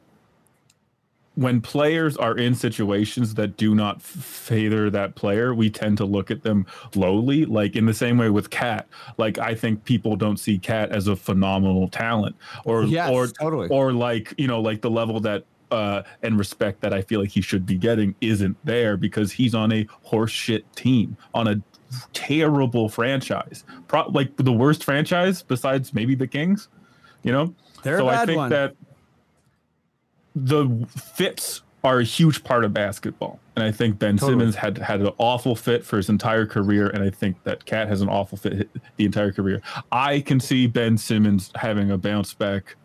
when 1.40 1.62
players 1.62 2.18
are 2.18 2.38
in 2.38 2.54
situations 2.54 3.34
that 3.36 3.56
do 3.56 3.74
not 3.74 4.02
favor 4.02 4.90
that 4.90 5.16
player, 5.16 5.54
we 5.56 5.70
tend 5.70 5.98
to 5.98 6.04
look 6.06 6.30
at 6.30 6.44
them 6.44 6.66
lowly. 6.96 7.46
Like 7.46 7.78
in 7.78 7.86
the 7.86 7.94
same 7.94 8.18
way 8.18 8.30
with 8.30 8.50
Cat. 8.50 8.88
Like 9.18 9.38
I 9.38 9.56
think 9.56 9.86
people 9.86 10.18
don't 10.18 10.36
see 10.38 10.58
Cat 10.60 10.92
as 10.92 11.08
a 11.08 11.16
phenomenal 11.16 11.88
talent, 11.88 12.36
or 12.66 12.84
Yes, 12.84 13.10
or 13.10 13.28
totally. 13.28 13.70
or 13.70 13.94
like 13.94 14.34
you 14.38 14.48
know 14.48 14.60
like 14.60 14.82
the 14.82 14.90
level 14.90 15.22
that 15.22 15.46
uh 15.72 16.02
and 16.24 16.38
respect 16.38 16.82
that 16.82 16.94
I 16.94 17.02
feel 17.02 17.22
like 17.22 17.30
he 17.30 17.42
should 17.42 17.66
be 17.66 17.76
getting 17.78 18.16
isn't 18.20 18.58
there 18.66 18.98
because 18.98 19.32
he's 19.32 19.56
on 19.56 19.72
a 19.72 19.86
horseshit 20.06 20.64
team 20.76 21.16
on 21.34 21.48
a 21.48 21.62
terrible 22.14 22.90
franchise, 22.90 23.64
Pro- 23.88 24.10
like 24.10 24.36
the 24.38 24.52
worst 24.52 24.84
franchise 24.84 25.42
besides 25.42 25.94
maybe 25.94 26.16
the 26.16 26.28
Kings. 26.28 26.68
You 27.24 27.32
know, 27.32 27.54
They're 27.84 27.98
so 28.00 28.08
I 28.10 28.26
think 28.26 28.38
one. 28.38 28.50
that 28.50 28.76
the 30.36 30.88
fits 30.96 31.62
are 31.84 32.00
a 32.00 32.04
huge 32.04 32.44
part 32.44 32.66
of 32.66 32.74
basketball, 32.74 33.40
and 33.56 33.64
I 33.64 33.72
think 33.72 34.00
Ben 34.00 34.18
Totally. 34.18 34.34
Simmons 34.34 34.56
had 34.56 34.78
had 34.78 35.02
an 35.02 35.12
awful 35.18 35.56
fit 35.56 35.86
for 35.86 35.98
his 35.98 36.10
entire 36.10 36.46
career, 36.46 36.90
and 36.90 37.04
I 37.04 37.10
think 37.10 37.42
that 37.44 37.66
Cat 37.66 37.88
has 37.88 38.02
an 38.02 38.10
awful 38.10 38.38
fit 38.38 38.70
the 38.98 39.06
entire 39.06 39.32
career. 39.32 39.62
I 39.92 40.20
can 40.22 40.40
see 40.40 40.68
Ben 40.68 40.98
Simmons 40.98 41.52
having 41.56 41.92
a 41.92 41.98
bounce 41.98 42.34
back 42.34 42.76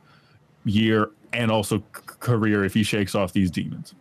year 0.65 1.11
and 1.33 1.51
also 1.51 1.83
career 1.91 2.65
if 2.65 2.75
he 2.75 2.83
shakes 2.83 3.15
off 3.15 3.33
these 3.33 3.51
demons. 3.51 3.95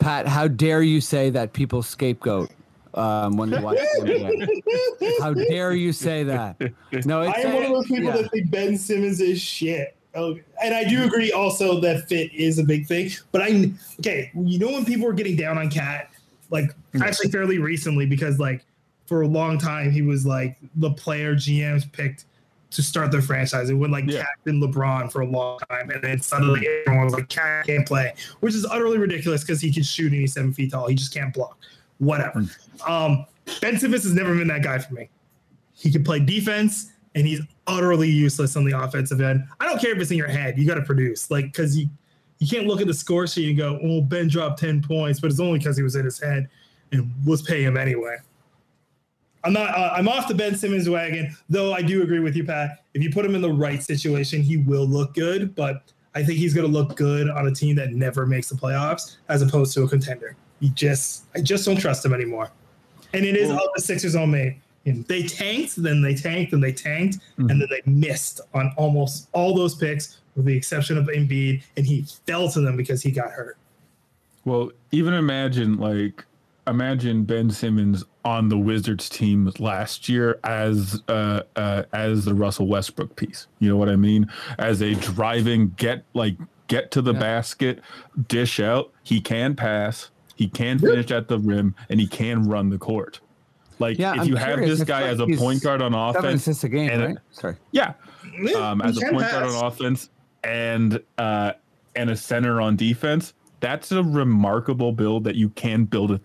Pat, 0.00 0.26
how 0.26 0.48
dare 0.48 0.82
you 0.82 1.00
say 1.00 1.30
that 1.30 1.52
people 1.52 1.82
scapegoat 1.82 2.50
um, 2.94 3.36
when 3.36 3.50
they 3.50 3.60
watch 3.60 3.76
the 4.00 5.16
How 5.20 5.32
dare 5.34 5.72
you 5.72 5.92
say 5.92 6.24
that? 6.24 6.58
No, 7.04 7.22
it's 7.22 7.38
I 7.38 7.42
am 7.42 7.54
one 7.54 7.62
of 7.64 7.70
those 7.70 7.86
people 7.86 8.04
yeah. 8.04 8.22
that 8.22 8.30
think 8.30 8.50
Ben 8.50 8.76
Simmons 8.76 9.20
is 9.20 9.40
shit. 9.40 9.96
Oh, 10.14 10.38
and 10.62 10.74
I 10.74 10.84
do 10.84 11.04
agree 11.04 11.30
also 11.30 11.80
that 11.80 12.08
fit 12.08 12.32
is 12.34 12.58
a 12.58 12.64
big 12.64 12.86
thing. 12.86 13.10
But 13.32 13.42
I 13.42 13.72
okay, 14.00 14.30
you 14.34 14.58
know 14.58 14.68
when 14.68 14.84
people 14.84 15.06
were 15.06 15.12
getting 15.12 15.36
down 15.36 15.56
on 15.56 15.70
Cat, 15.70 16.10
like 16.50 16.64
mm-hmm. 16.64 17.02
actually 17.02 17.30
fairly 17.30 17.58
recently, 17.58 18.06
because 18.06 18.38
like 18.38 18.64
for 19.06 19.22
a 19.22 19.28
long 19.28 19.58
time 19.58 19.90
he 19.90 20.02
was 20.02 20.26
like 20.26 20.56
the 20.76 20.90
player 20.90 21.34
GMs 21.34 21.90
picked 21.92 22.24
to 22.70 22.82
start 22.82 23.10
their 23.10 23.22
franchise. 23.22 23.70
It 23.70 23.74
went 23.74 23.92
like 23.92 24.04
Yeah. 24.06 24.20
Cat 24.22 24.28
and 24.46 24.62
LeBron 24.62 25.12
for 25.12 25.20
a 25.20 25.26
long 25.26 25.58
time, 25.68 25.90
and 25.90 26.02
then 26.02 26.20
suddenly 26.20 26.60
mm-hmm. 26.60 26.88
everyone 26.88 27.04
was 27.06 27.14
like 27.14 27.28
Cat 27.28 27.66
can't 27.66 27.86
play, 27.86 28.12
which 28.40 28.54
is 28.54 28.66
utterly 28.66 28.98
ridiculous 28.98 29.42
because 29.42 29.60
he 29.60 29.72
can 29.72 29.82
shoot 29.82 30.12
and 30.12 30.20
he's 30.20 30.34
seven 30.34 30.52
feet 30.52 30.72
tall. 30.72 30.88
He 30.88 30.94
just 30.94 31.14
can't 31.14 31.32
block. 31.32 31.56
Whatever. 31.98 32.40
Mm. 32.40 32.88
Um, 32.88 33.26
ben 33.60 33.78
Simmons 33.78 34.04
has 34.04 34.14
never 34.14 34.34
been 34.34 34.48
that 34.48 34.62
guy 34.62 34.78
for 34.78 34.94
me. 34.94 35.08
He 35.74 35.92
can 35.92 36.02
play 36.02 36.18
defense 36.18 36.92
and 37.14 37.26
he's 37.26 37.40
utterly 37.70 38.08
useless 38.10 38.56
on 38.56 38.64
the 38.64 38.78
offensive 38.78 39.20
end. 39.20 39.44
I 39.60 39.66
don't 39.66 39.80
care 39.80 39.92
if 39.92 39.98
it's 39.98 40.10
in 40.10 40.16
your 40.16 40.28
head. 40.28 40.58
You 40.58 40.66
got 40.66 40.74
to 40.74 40.82
produce, 40.82 41.30
like, 41.30 41.46
because 41.46 41.76
you 41.78 41.88
you 42.38 42.48
can't 42.48 42.66
look 42.66 42.80
at 42.80 42.86
the 42.86 42.94
score 42.94 43.26
sheet 43.26 43.50
and 43.50 43.58
go, 43.58 43.78
"Oh, 43.82 44.00
Ben 44.00 44.28
dropped 44.28 44.58
ten 44.60 44.82
points," 44.82 45.20
but 45.20 45.30
it's 45.30 45.40
only 45.40 45.58
because 45.58 45.76
he 45.76 45.82
was 45.82 45.94
in 45.94 46.04
his 46.04 46.18
head, 46.18 46.48
and 46.92 47.10
let's 47.26 47.42
pay 47.42 47.62
him 47.62 47.76
anyway. 47.76 48.16
I'm 49.44 49.52
not. 49.52 49.74
Uh, 49.74 49.90
I'm 49.94 50.08
off 50.08 50.28
the 50.28 50.34
Ben 50.34 50.54
Simmons 50.54 50.88
wagon, 50.88 51.34
though. 51.48 51.72
I 51.72 51.82
do 51.82 52.02
agree 52.02 52.20
with 52.20 52.36
you, 52.36 52.44
Pat. 52.44 52.84
If 52.94 53.02
you 53.02 53.10
put 53.10 53.24
him 53.24 53.34
in 53.34 53.40
the 53.42 53.52
right 53.52 53.82
situation, 53.82 54.42
he 54.42 54.58
will 54.58 54.86
look 54.86 55.14
good. 55.14 55.54
But 55.54 55.92
I 56.14 56.22
think 56.24 56.38
he's 56.38 56.52
going 56.54 56.66
to 56.66 56.72
look 56.72 56.96
good 56.96 57.30
on 57.30 57.46
a 57.46 57.54
team 57.54 57.76
that 57.76 57.92
never 57.92 58.26
makes 58.26 58.48
the 58.48 58.56
playoffs 58.56 59.16
as 59.28 59.42
opposed 59.42 59.72
to 59.74 59.82
a 59.84 59.88
contender. 59.88 60.36
He 60.60 60.70
just, 60.70 61.24
I 61.34 61.40
just 61.40 61.64
don't 61.64 61.78
trust 61.78 62.04
him 62.04 62.12
anymore. 62.12 62.50
And 63.14 63.24
it 63.24 63.36
is 63.36 63.48
Well- 63.48 63.60
all 63.60 63.70
the 63.74 63.80
Sixers 63.82 64.14
on 64.14 64.30
made. 64.30 64.60
And 64.86 65.04
they 65.06 65.24
tanked, 65.24 65.76
then 65.76 66.00
they 66.00 66.14
tanked, 66.14 66.52
and 66.52 66.62
they 66.62 66.72
tanked, 66.72 67.18
Mhm. 67.38 67.50
and 67.50 67.60
then 67.60 67.68
they 67.70 67.82
missed 67.84 68.40
on 68.54 68.72
almost 68.76 69.28
all 69.32 69.54
those 69.54 69.74
picks, 69.74 70.18
with 70.34 70.46
the 70.46 70.56
exception 70.56 70.96
of 70.96 71.06
Embiid, 71.06 71.62
and 71.76 71.84
he 71.86 72.06
fell 72.26 72.48
to 72.50 72.60
them 72.60 72.76
because 72.76 73.02
he 73.02 73.10
got 73.10 73.30
hurt. 73.30 73.58
Well, 74.44 74.72
even 74.90 75.12
imagine 75.12 75.76
like 75.76 76.24
imagine 76.66 77.24
Ben 77.24 77.50
Simmons 77.50 78.04
on 78.24 78.48
the 78.48 78.56
Wizards 78.56 79.08
team 79.08 79.52
last 79.58 80.08
year 80.08 80.38
as 80.44 81.02
uh, 81.08 81.42
uh 81.56 81.82
as 81.92 82.24
the 82.24 82.34
Russell 82.34 82.66
Westbrook 82.66 83.16
piece. 83.16 83.48
You 83.58 83.68
know 83.68 83.76
what 83.76 83.88
I 83.90 83.96
mean? 83.96 84.30
As 84.58 84.80
a 84.80 84.94
driving 84.94 85.74
get 85.76 86.04
like 86.14 86.36
get 86.68 86.90
to 86.92 87.02
the 87.02 87.12
Yeah. 87.12 87.18
basket, 87.20 87.80
dish 88.28 88.60
out. 88.60 88.92
He 89.02 89.20
can 89.20 89.56
pass. 89.56 90.10
He 90.36 90.48
can 90.48 90.78
finish 90.78 91.10
at 91.10 91.28
the 91.28 91.38
rim, 91.38 91.74
and 91.90 92.00
he 92.00 92.06
can 92.06 92.44
run 92.48 92.70
the 92.70 92.78
court. 92.78 93.20
Like 93.80 93.98
Yeah, 93.98 94.14
if 94.14 94.20
I'm 94.20 94.28
you 94.28 94.36
have 94.36 94.60
this 94.60 94.84
guy 94.84 95.00
like 95.02 95.10
as 95.12 95.20
a 95.20 95.26
point 95.26 95.62
guard 95.62 95.82
on 95.82 95.92
Seven 95.92 96.16
offense, 96.28 96.42
assists 96.42 96.64
a 96.64 96.68
game, 96.68 96.90
and- 96.90 97.02
right? 97.02 97.16
Sorry. 97.32 97.56
yeah, 97.72 97.94
Yeah, 98.40 98.70
um, 98.70 98.82
as 98.82 98.96
a 98.98 99.00
can 99.00 99.10
point 99.14 99.30
guard 99.30 99.44
on 99.46 99.64
offense 99.64 100.10
and 100.44 101.00
uh, 101.18 101.52
and 101.96 102.10
a 102.10 102.16
center 102.16 102.60
on 102.60 102.76
defense, 102.76 103.32
that's 103.60 103.90
a 103.90 104.02
remarkable 104.04 104.92
build 104.92 105.24
that 105.24 105.34
you 105.34 105.48
can 105.50 105.84
build 105.84 106.12
a, 106.12 106.20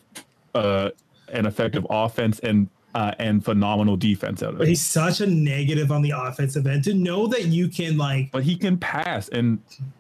uh, 0.58 0.90
an 1.30 1.46
effective 1.46 1.86
offense 1.90 2.40
and 2.40 2.70
uh, 2.94 3.14
and 3.20 3.44
phenomenal 3.44 3.98
defense 3.98 4.42
out 4.44 4.52
of 4.54 4.58
But 4.60 4.68
it. 4.68 4.70
he's 4.70 4.86
such 4.86 5.20
a 5.20 5.26
negative 5.28 5.92
on 5.92 6.02
the 6.02 6.12
offensive 6.16 6.66
end 6.68 6.84
to 6.86 6.94
know 6.94 7.28
that 7.28 7.46
you 7.48 7.68
can 7.68 7.98
like 7.98 8.32
But 8.32 8.44
he 8.44 8.56
can 8.56 8.78
pass 8.78 9.28
and 9.30 9.60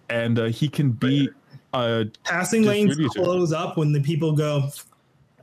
and 0.09 0.39
uh, 0.39 0.45
he 0.45 0.67
can 0.69 0.91
be 0.91 1.29
uh, 1.73 2.05
passing 2.23 2.63
lanes 2.63 2.95
close 3.15 3.51
up 3.51 3.75
when 3.77 3.91
the 3.91 3.99
people 4.01 4.31
go. 4.33 4.69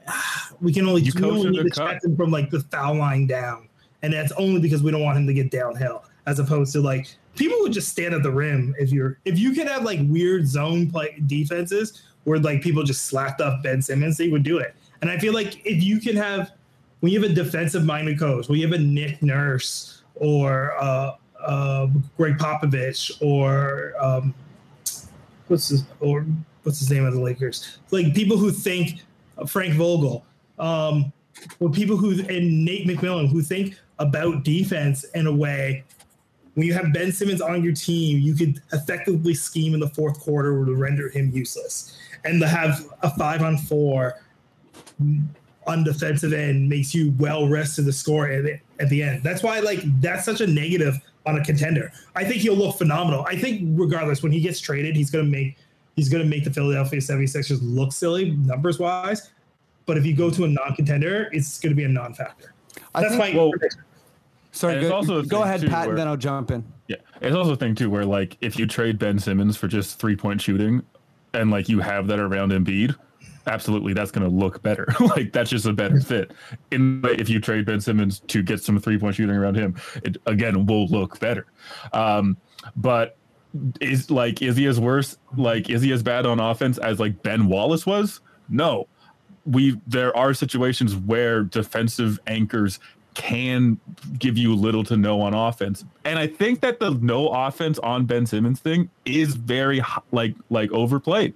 "Ah, 0.09 0.51
We 0.61 0.73
can 0.73 0.87
only 0.87 1.03
You 1.03 1.13
we 1.17 1.25
only 1.25 1.47
him 1.47 1.53
need 1.53 1.59
to 1.59 1.65
to 1.65 1.71
cut. 1.71 1.93
check 1.93 2.05
him 2.05 2.17
from 2.17 2.31
like 2.31 2.51
the 2.51 2.61
foul 2.61 2.95
line 2.95 3.27
down, 3.27 3.69
and 4.03 4.13
that's 4.13 4.33
only 4.33 4.61
because 4.61 4.83
we 4.83 4.91
don't 4.91 5.03
want 5.03 5.19
him 5.19 5.27
to 5.27 5.35
get 5.35 5.51
downhill, 5.51 6.05
as 6.27 6.39
opposed 6.39 6.73
to 6.75 6.81
like 6.81 7.17
people 7.35 7.59
would 7.61 7.73
just 7.73 7.89
stand 7.89 8.15
at 8.15 8.23
the 8.23 8.31
rim 8.31 8.75
if 8.79 8.93
you're 8.93 9.19
if 9.25 9.39
you 9.39 9.53
could 9.53 9.67
have 9.67 9.83
like 9.85 9.99
weird 10.05 10.47
zone 10.47 10.91
play 10.91 11.21
defenses 11.27 12.03
where 12.25 12.39
like 12.39 12.63
people 12.63 12.83
just 12.85 13.07
slapped 13.07 13.41
up 13.41 13.63
Ben 13.63 13.83
Simmons, 13.83 14.17
they 14.17 14.29
would 14.29 14.43
do 14.45 14.59
it. 14.59 14.75
And 15.01 15.11
I 15.11 15.19
feel 15.19 15.33
like 15.33 15.65
if 15.67 15.83
you 15.83 15.99
can 15.99 16.15
have 16.17 16.53
when 17.01 17.11
you 17.11 17.21
have 17.21 17.29
a 17.29 17.35
defensive 17.35 17.85
minded 17.85 18.19
coach, 18.19 18.49
when 18.49 18.61
you 18.61 18.67
have 18.67 18.79
a 18.79 18.83
Nick 18.83 19.21
Nurse 19.23 20.03
or 20.15 20.75
uh, 20.81 21.17
uh, 21.41 21.89
Gregg 22.17 22.39
Popovich 22.39 23.11
or 23.21 23.95
um, 24.01 24.33
what's 25.49 25.69
his 25.69 25.85
or 25.99 26.25
what's 26.63 26.79
his 26.79 26.91
name 26.91 27.05
of 27.05 27.15
the 27.15 27.21
Lakers? 27.21 27.79
Like 27.91 28.15
people 28.15 28.37
who 28.37 28.53
think 28.53 29.03
Frank 29.49 29.75
Vogel, 29.75 30.25
um, 30.59 31.13
people 31.73 31.97
who 31.97 32.13
and 32.29 32.65
Nate 32.65 32.87
McMillan 32.87 33.29
who 33.29 33.43
think 33.43 33.77
about 33.99 34.45
defense 34.45 35.05
in 35.15 35.27
a 35.27 35.33
way. 35.33 35.85
When 36.55 36.67
you 36.67 36.75
have 36.75 36.93
Ben 36.93 37.13
Simmons 37.13 37.41
on 37.41 37.65
your 37.65 37.73
team, 37.73 38.19
you 38.19 38.35
could 38.35 38.61
effectively 38.75 39.33
scheme 39.33 39.73
in 39.73 39.81
the 39.81 39.89
fourth 39.89 40.21
quarter 40.21 40.51
to 40.65 40.75
render 40.75 41.09
him 41.09 41.31
useless, 41.31 41.97
and 42.25 42.41
to 42.41 42.47
have 42.47 42.87
a 43.03 43.11
five 43.17 43.43
on 43.43 43.57
four 43.57 44.21
on 45.67 45.85
defensive 45.85 46.33
end 46.33 46.69
makes 46.69 46.95
you 46.95 47.15
well 47.19 47.49
rested 47.49 47.85
to 47.87 47.93
score 47.93 48.29
at 48.29 48.45
at 48.81 48.89
the 48.91 49.03
end. 49.03 49.23
That's 49.23 49.43
why 49.43 49.61
like 49.61 49.81
that's 50.01 50.25
such 50.25 50.41
a 50.41 50.47
negative 50.47 51.01
on 51.25 51.39
a 51.39 51.45
contender. 51.45 51.93
I 52.15 52.25
think 52.25 52.43
he'll 52.43 52.57
look 52.57 52.77
phenomenal. 52.77 53.25
I 53.29 53.37
think 53.37 53.63
regardless 53.79 54.23
when 54.23 54.33
he 54.33 54.41
gets 54.41 54.61
traded, 54.61 54.97
he's 54.97 55.11
going 55.11 55.25
to 55.25 55.31
make 55.31 55.57
he's 55.97 56.09
going 56.09 56.23
to 56.23 56.29
make 56.29 56.45
the 56.45 56.51
Philadelphia 56.51 57.01
76ers 57.01 57.59
look 57.63 57.93
silly 57.93 58.31
numbers 58.31 58.79
wise. 58.79 59.33
But 59.87 59.99
if 59.99 60.07
you 60.07 60.15
go 60.15 60.31
to 60.31 60.45
a 60.45 60.49
non-contender, 60.49 61.29
it's 61.33 61.59
going 61.59 61.73
to 61.73 61.77
be 61.77 61.85
a 61.85 61.89
non-factor. 61.89 62.55
That's 62.95 63.17
think, 63.17 63.35
my 63.35 63.41
Well, 63.41 63.53
sorry, 64.53 64.81
go, 64.81 64.93
also 64.93 65.23
go 65.23 65.43
ahead, 65.43 65.61
too, 65.61 65.69
Pat, 65.69 65.87
where- 65.87 65.91
and 65.91 65.99
then 65.99 66.09
I'll 66.09 66.17
jump 66.17 66.51
in. 66.51 66.65
Yeah, 66.89 66.97
it's 67.21 67.35
also 67.35 67.53
a 67.53 67.57
thing 67.57 67.75
too 67.75 67.89
where 67.89 68.05
like 68.05 68.37
if 68.41 68.59
you 68.59 68.67
trade 68.67 68.99
Ben 68.99 69.19
Simmons 69.19 69.57
for 69.57 69.67
just 69.67 69.99
three 69.99 70.17
point 70.17 70.41
shooting, 70.41 70.83
and 71.33 71.51
like 71.51 71.69
you 71.69 71.81
have 71.81 72.07
that 72.09 72.19
around 72.19 72.53
Embiid, 72.53 72.95
absolutely 73.47 73.95
that's 73.95 74.11
going 74.11 74.29
to 74.29 74.35
look 74.35 74.63
better. 74.63 74.87
like 75.01 75.33
that's 75.33 75.51
just 75.51 75.65
a 75.65 75.73
better 75.73 76.01
fit. 76.01 76.33
In 76.71 77.03
if 77.05 77.29
you 77.29 77.41
trade 77.41 77.65
Ben 77.65 77.81
Simmons 77.81 78.21
to 78.29 78.43
get 78.43 78.63
some 78.63 78.79
three 78.79 78.99
point 78.99 79.15
shooting 79.15 79.35
around 79.35 79.55
him, 79.57 79.77
it 80.05 80.17
again 80.27 80.67
will 80.67 80.87
look 80.89 81.19
better. 81.19 81.47
Um, 81.93 82.37
but 82.77 83.17
is 83.81 84.11
like 84.11 84.43
is 84.43 84.57
he 84.57 84.67
as 84.67 84.81
worse? 84.81 85.17
Like 85.37 85.71
is 85.71 85.83
he 85.83 85.93
as 85.93 86.03
bad 86.03 86.27
on 86.27 86.41
offense 86.41 86.79
as 86.79 87.01
like 87.01 87.23
Ben 87.23 87.49
Wallace 87.49 87.87
was? 87.87 88.21
No. 88.49 88.89
We 89.45 89.81
there 89.87 90.17
are 90.17 90.35
situations 90.35 90.95
where 90.95 91.43
defensive 91.43 92.21
anchors 92.27 92.79
can 93.15 93.79
give 94.19 94.39
you 94.39 94.55
little 94.55 94.85
to 94.85 94.97
no 94.97 95.21
on 95.21 95.35
offense. 95.35 95.85
And 96.05 96.19
I 96.19 96.27
think 96.27 96.61
that 96.61 96.81
the 96.81 96.91
no 96.91 97.29
offense 97.29 97.79
on 97.81 98.07
Ben 98.07 98.27
Simmons 98.27 98.61
thing 98.61 98.91
is 99.05 99.35
very 99.35 99.83
like 100.13 100.35
like 100.51 100.71
overplayed. 100.73 101.35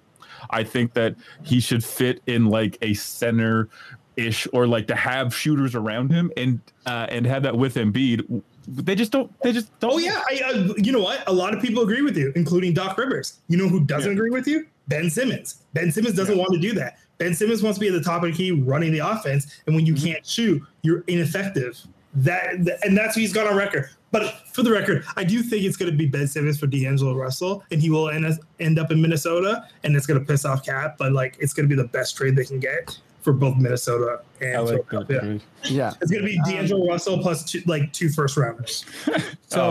I 0.51 0.65
think 0.65 0.95
that 0.95 1.17
he 1.43 1.61
should 1.61 1.85
fit 1.85 2.23
in 2.27 2.47
like 2.47 2.79
a 2.83 2.95
center 2.95 3.69
ish 4.17 4.47
or 4.53 4.67
like 4.67 4.87
to 4.87 4.95
have 4.95 5.35
shooters 5.35 5.75
around 5.75 6.11
him 6.11 6.31
and 6.37 6.61
uh, 6.87 7.07
and 7.11 7.27
have 7.27 7.43
that 7.43 7.57
with 7.57 7.75
Embiid. 7.75 8.43
They 8.69 8.95
just 8.95 9.13
don't. 9.13 9.31
They 9.43 9.53
just 9.53 9.77
don't. 9.81 9.93
Oh 9.95 9.99
yeah, 9.99 10.23
I, 10.31 10.41
uh, 10.45 10.75
you 10.77 10.93
know 10.93 11.01
what? 11.03 11.23
A 11.29 11.33
lot 11.33 11.55
of 11.55 11.63
people 11.63 11.83
agree 11.83 12.03
with 12.03 12.17
you, 12.17 12.33
including 12.37 12.73
Doc 12.75 12.99
Rivers. 12.99 13.39
You 13.49 13.57
know 13.57 13.69
who 13.69 13.81
doesn't 13.81 14.11
Yeah. 14.11 14.17
agree 14.17 14.31
with 14.31 14.47
you? 14.47 14.67
Ben 14.89 15.09
Simmons. 15.11 15.63
Ben 15.75 15.91
Simmons 15.93 16.15
doesn't 16.17 16.37
want 16.39 16.53
to 16.53 16.59
do 16.59 16.73
that. 16.75 16.99
Ben 17.19 17.35
Simmons 17.35 17.63
wants 17.63 17.79
to 17.79 17.81
be 17.81 17.89
at 17.89 17.95
the 17.95 18.03
top 18.03 18.23
of 18.23 18.31
the 18.31 18.37
key, 18.37 18.51
running 18.53 18.93
the 18.93 18.99
offense, 19.01 19.61
and 19.67 19.75
when 19.75 19.87
you 19.87 19.95
Mm-hmm. 19.95 20.07
can't 20.07 20.27
shoot, 20.27 20.63
you're 20.83 21.03
ineffective. 21.07 21.79
That 22.15 22.65
th- 22.65 22.79
and 22.83 22.97
that's 22.97 23.17
what 23.17 23.21
he's 23.21 23.33
got 23.33 23.47
on 23.47 23.57
record. 23.57 23.89
But 24.13 24.35
for 24.53 24.63
the 24.63 24.71
record, 24.71 25.05
I 25.17 25.25
do 25.25 25.43
think 25.43 25.65
it's 25.65 25.77
going 25.77 25.91
to 25.91 25.97
be 25.97 26.07
Ben 26.07 26.27
Simmons 26.27 26.59
for 26.59 26.67
D'Angelo 26.67 27.15
Russell, 27.15 27.63
and 27.71 27.83
he 27.83 27.91
will 27.91 28.09
end, 28.09 28.27
end 28.61 28.79
up 28.79 28.91
in 28.91 29.03
Minnesota, 29.03 29.67
and 29.85 29.95
it's 29.95 30.07
going 30.07 30.19
to 30.19 30.25
piss 30.25 30.45
off 30.45 30.65
Cap. 30.65 30.97
But 30.99 31.13
like, 31.13 31.37
it's 31.41 31.53
going 31.53 31.69
to 31.69 31.77
be 31.77 31.81
the 31.81 31.89
best 31.89 32.17
trade 32.17 32.35
they 32.37 32.45
can 32.45 32.59
get 32.61 32.99
for 33.27 33.33
both 33.33 33.57
Minnesota 33.57 34.21
and 34.41 34.57
I 34.57 34.61
like. 34.61 34.89
Philadelphia. 34.89 35.41
Yeah. 35.65 35.93
It's 36.01 36.13
going 36.13 36.23
to 36.23 36.29
be 36.29 36.41
D'Angelo 36.45 36.87
Russell 36.87 37.19
plus 37.19 37.43
two, 37.43 37.61
like 37.67 37.93
two 37.93 38.09
first 38.09 38.37
rounders. 38.37 38.85
oh 39.09 39.13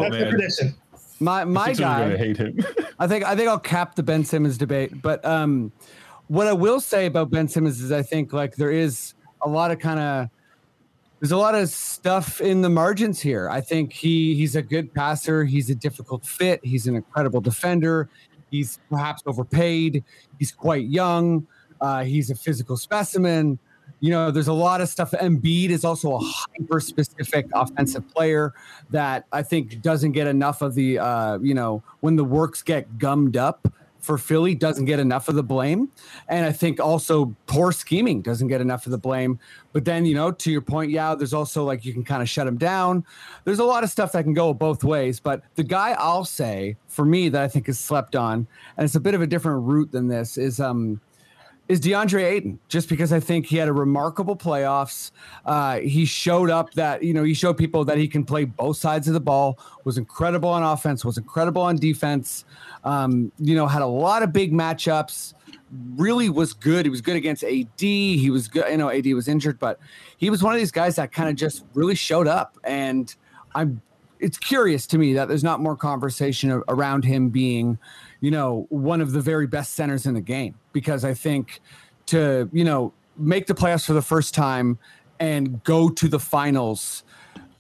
That's 0.02 0.10
the 0.10 0.28
prediction. 0.30 0.76
My 1.22 1.46
my 1.46 1.68
Sixers 1.68 1.80
are 1.80 1.84
guy. 1.84 2.00
gonna 2.02 2.18
hate 2.18 2.36
him. 2.36 2.60
I 3.00 3.08
think 3.08 3.24
I 3.24 3.34
think 3.34 3.48
I'll 3.48 3.58
cap 3.58 3.96
the 3.96 4.04
Ben 4.04 4.26
Simmons 4.26 4.58
debate. 4.58 5.02
But 5.02 5.24
um, 5.24 5.72
what 6.28 6.48
I 6.48 6.52
will 6.52 6.82
say 6.82 7.06
about 7.06 7.32
Ben 7.32 7.48
Simmons 7.48 7.80
is 7.80 7.94
I 7.94 8.02
think 8.02 8.34
like 8.34 8.58
there 8.58 8.72
is 8.72 9.14
a 9.42 9.48
lot 9.48 9.72
of 9.72 9.80
kind 9.80 10.02
of 10.02 10.30
there's 11.22 11.32
a 11.32 11.38
lot 11.38 11.56
of 11.56 11.70
stuff 11.70 12.42
in 12.42 12.62
the 12.62 12.70
margins 12.70 13.22
here. 13.22 13.50
I 13.50 13.62
think 13.62 13.94
he 13.94 14.36
he's 14.36 14.58
a 14.58 14.62
good 14.62 14.94
passer. 14.94 15.46
He's 15.46 15.70
a 15.70 15.76
difficult 15.76 16.26
fit. 16.26 16.60
He's 16.62 16.88
an 16.88 16.98
incredible 16.98 17.40
defender. 17.40 18.10
He's 18.52 18.80
perhaps 18.90 19.24
overpaid. 19.26 20.04
He's 20.38 20.52
quite 20.52 20.88
young. 20.88 21.48
Uh, 21.82 22.04
he's 22.04 22.30
a 22.30 22.36
physical 22.36 22.78
specimen. 22.78 23.60
You 24.00 24.12
know, 24.12 24.32
there's 24.32 24.48
a 24.48 24.54
lot 24.54 24.82
of 24.82 24.90
stuff. 24.90 25.12
Embiid 25.12 25.70
is 25.70 25.86
also 25.86 26.16
a 26.16 26.20
hyper 26.20 26.80
specific 26.80 27.48
offensive 27.54 28.08
player 28.14 28.54
that 28.90 29.26
I 29.32 29.42
think 29.42 29.82
doesn't 29.82 30.12
get 30.12 30.28
enough 30.28 30.62
of 30.62 30.76
the, 30.76 31.00
uh, 31.00 31.40
you 31.40 31.54
know, 31.54 31.82
when 32.02 32.16
the 32.16 32.24
works 32.24 32.62
get 32.62 32.98
gummed 32.98 33.38
up 33.38 33.68
for 34.00 34.18
Philly, 34.20 34.54
doesn't 34.54 34.86
get 34.86 35.00
enough 35.00 35.28
of 35.30 35.36
the 35.36 35.44
blame. 35.44 35.90
And 36.28 36.46
I 36.46 36.52
think 36.52 36.80
also 36.80 37.36
poor 37.48 37.72
scheming 37.72 38.22
doesn't 38.22 38.48
get 38.48 38.62
enough 38.62 38.86
of 38.86 38.92
the 38.92 39.00
blame. 39.00 39.40
But 39.74 39.84
then, 39.86 40.06
you 40.06 40.14
know, 40.14 40.32
to 40.32 40.52
your 40.52 40.62
point, 40.62 40.92
yeah, 40.92 41.16
there's 41.16 41.34
also 41.34 41.64
like 41.64 41.84
you 41.84 41.92
can 41.92 42.04
kind 42.04 42.22
of 42.22 42.30
shut 42.30 42.46
him 42.46 42.58
down. 42.58 43.04
There's 43.46 43.60
a 43.60 43.64
lot 43.64 43.84
of 43.84 43.90
stuff 43.90 44.12
that 44.12 44.24
can 44.24 44.34
go 44.34 44.54
both 44.54 44.84
ways. 44.84 45.20
But 45.20 45.42
the 45.56 45.64
guy 45.64 45.96
I'll 45.98 46.26
say 46.26 46.78
for 46.88 47.04
me 47.04 47.30
that 47.30 47.42
I 47.42 47.48
think 47.48 47.68
is 47.68 47.80
slept 47.80 48.16
on, 48.16 48.46
and 48.78 48.86
it's 48.86 48.96
a 48.96 49.00
bit 49.00 49.16
of 49.16 49.22
a 49.22 49.28
different 49.28 49.64
route 49.64 49.92
than 49.92 50.08
this, 50.08 50.38
is 50.38 50.60
um, 50.60 51.02
is 51.68 51.82
DeAndre 51.82 52.24
Ayton, 52.24 52.60
just 52.68 52.90
because 52.90 53.12
I 53.12 53.20
think 53.20 53.48
he 53.48 53.58
had 53.58 53.68
a 53.68 53.74
remarkable 53.74 54.36
playoffs. 54.36 55.12
Uh, 55.46 55.80
he 55.80 56.06
showed 56.06 56.50
up 56.50 56.74
that, 56.74 57.02
you 57.02 57.14
know, 57.14 57.24
he 57.24 57.34
showed 57.34 57.58
people 57.58 57.84
that 57.86 57.98
he 57.98 58.08
can 58.08 58.24
play 58.24 58.46
both 58.46 58.78
sides 58.78 59.08
of 59.08 59.16
the 59.16 59.20
ball, 59.20 59.58
was 59.84 59.98
incredible 59.98 60.50
on 60.50 60.62
offense, 60.62 61.04
was 61.04 61.18
incredible 61.18 61.64
on 61.64 61.78
defense, 61.78 62.46
um, 62.84 63.32
you 63.40 63.56
know, 63.56 63.66
had 63.66 63.82
a 63.82 63.88
lot 63.88 64.22
of 64.22 64.32
big 64.32 64.54
matchups, 64.54 65.34
really 65.96 66.30
was 66.30 66.54
good. 66.54 66.86
He 66.86 66.90
was 66.90 67.02
good 67.02 67.16
against 67.16 67.44
AD. 67.44 67.68
He 67.80 68.30
was 68.30 68.48
good, 68.48 68.66
you 68.70 68.78
know, 68.78 68.90
AD 68.90 69.08
was 69.14 69.28
injured, 69.28 69.58
but 69.58 69.80
he 70.18 70.30
was 70.30 70.44
one 70.44 70.54
of 70.54 70.60
these 70.60 70.72
guys 70.72 70.96
that 70.98 71.12
kind 71.12 71.30
of 71.30 71.36
just 71.36 71.66
really 71.74 71.96
showed 71.96 72.28
up. 72.28 72.58
And 72.64 73.14
I'm, 73.56 73.82
it's 74.20 74.38
curious 74.38 74.88
to 74.88 74.98
me 74.98 75.14
that 75.14 75.28
there's 75.28 75.44
not 75.44 75.60
more 75.60 75.76
conversation 75.76 76.64
around 76.68 77.04
him 77.04 77.30
being, 77.30 77.78
you 78.26 78.32
know, 78.32 78.66
one 78.70 79.02
of 79.02 79.12
the 79.12 79.22
very 79.22 79.46
best 79.46 79.74
centers 79.74 80.08
in 80.08 80.16
the 80.16 80.22
game 80.36 80.56
because 80.74 81.06
I 81.06 81.14
think 81.14 81.62
to, 82.08 82.50
you 82.52 82.64
know, 82.64 82.92
make 83.18 83.46
the 83.46 83.54
playoffs 83.54 83.86
for 83.86 83.94
the 83.94 84.02
first 84.02 84.34
time 84.34 84.80
and 85.20 85.64
go 85.64 85.90
to 85.90 86.08
the 86.08 86.20
finals 86.20 87.04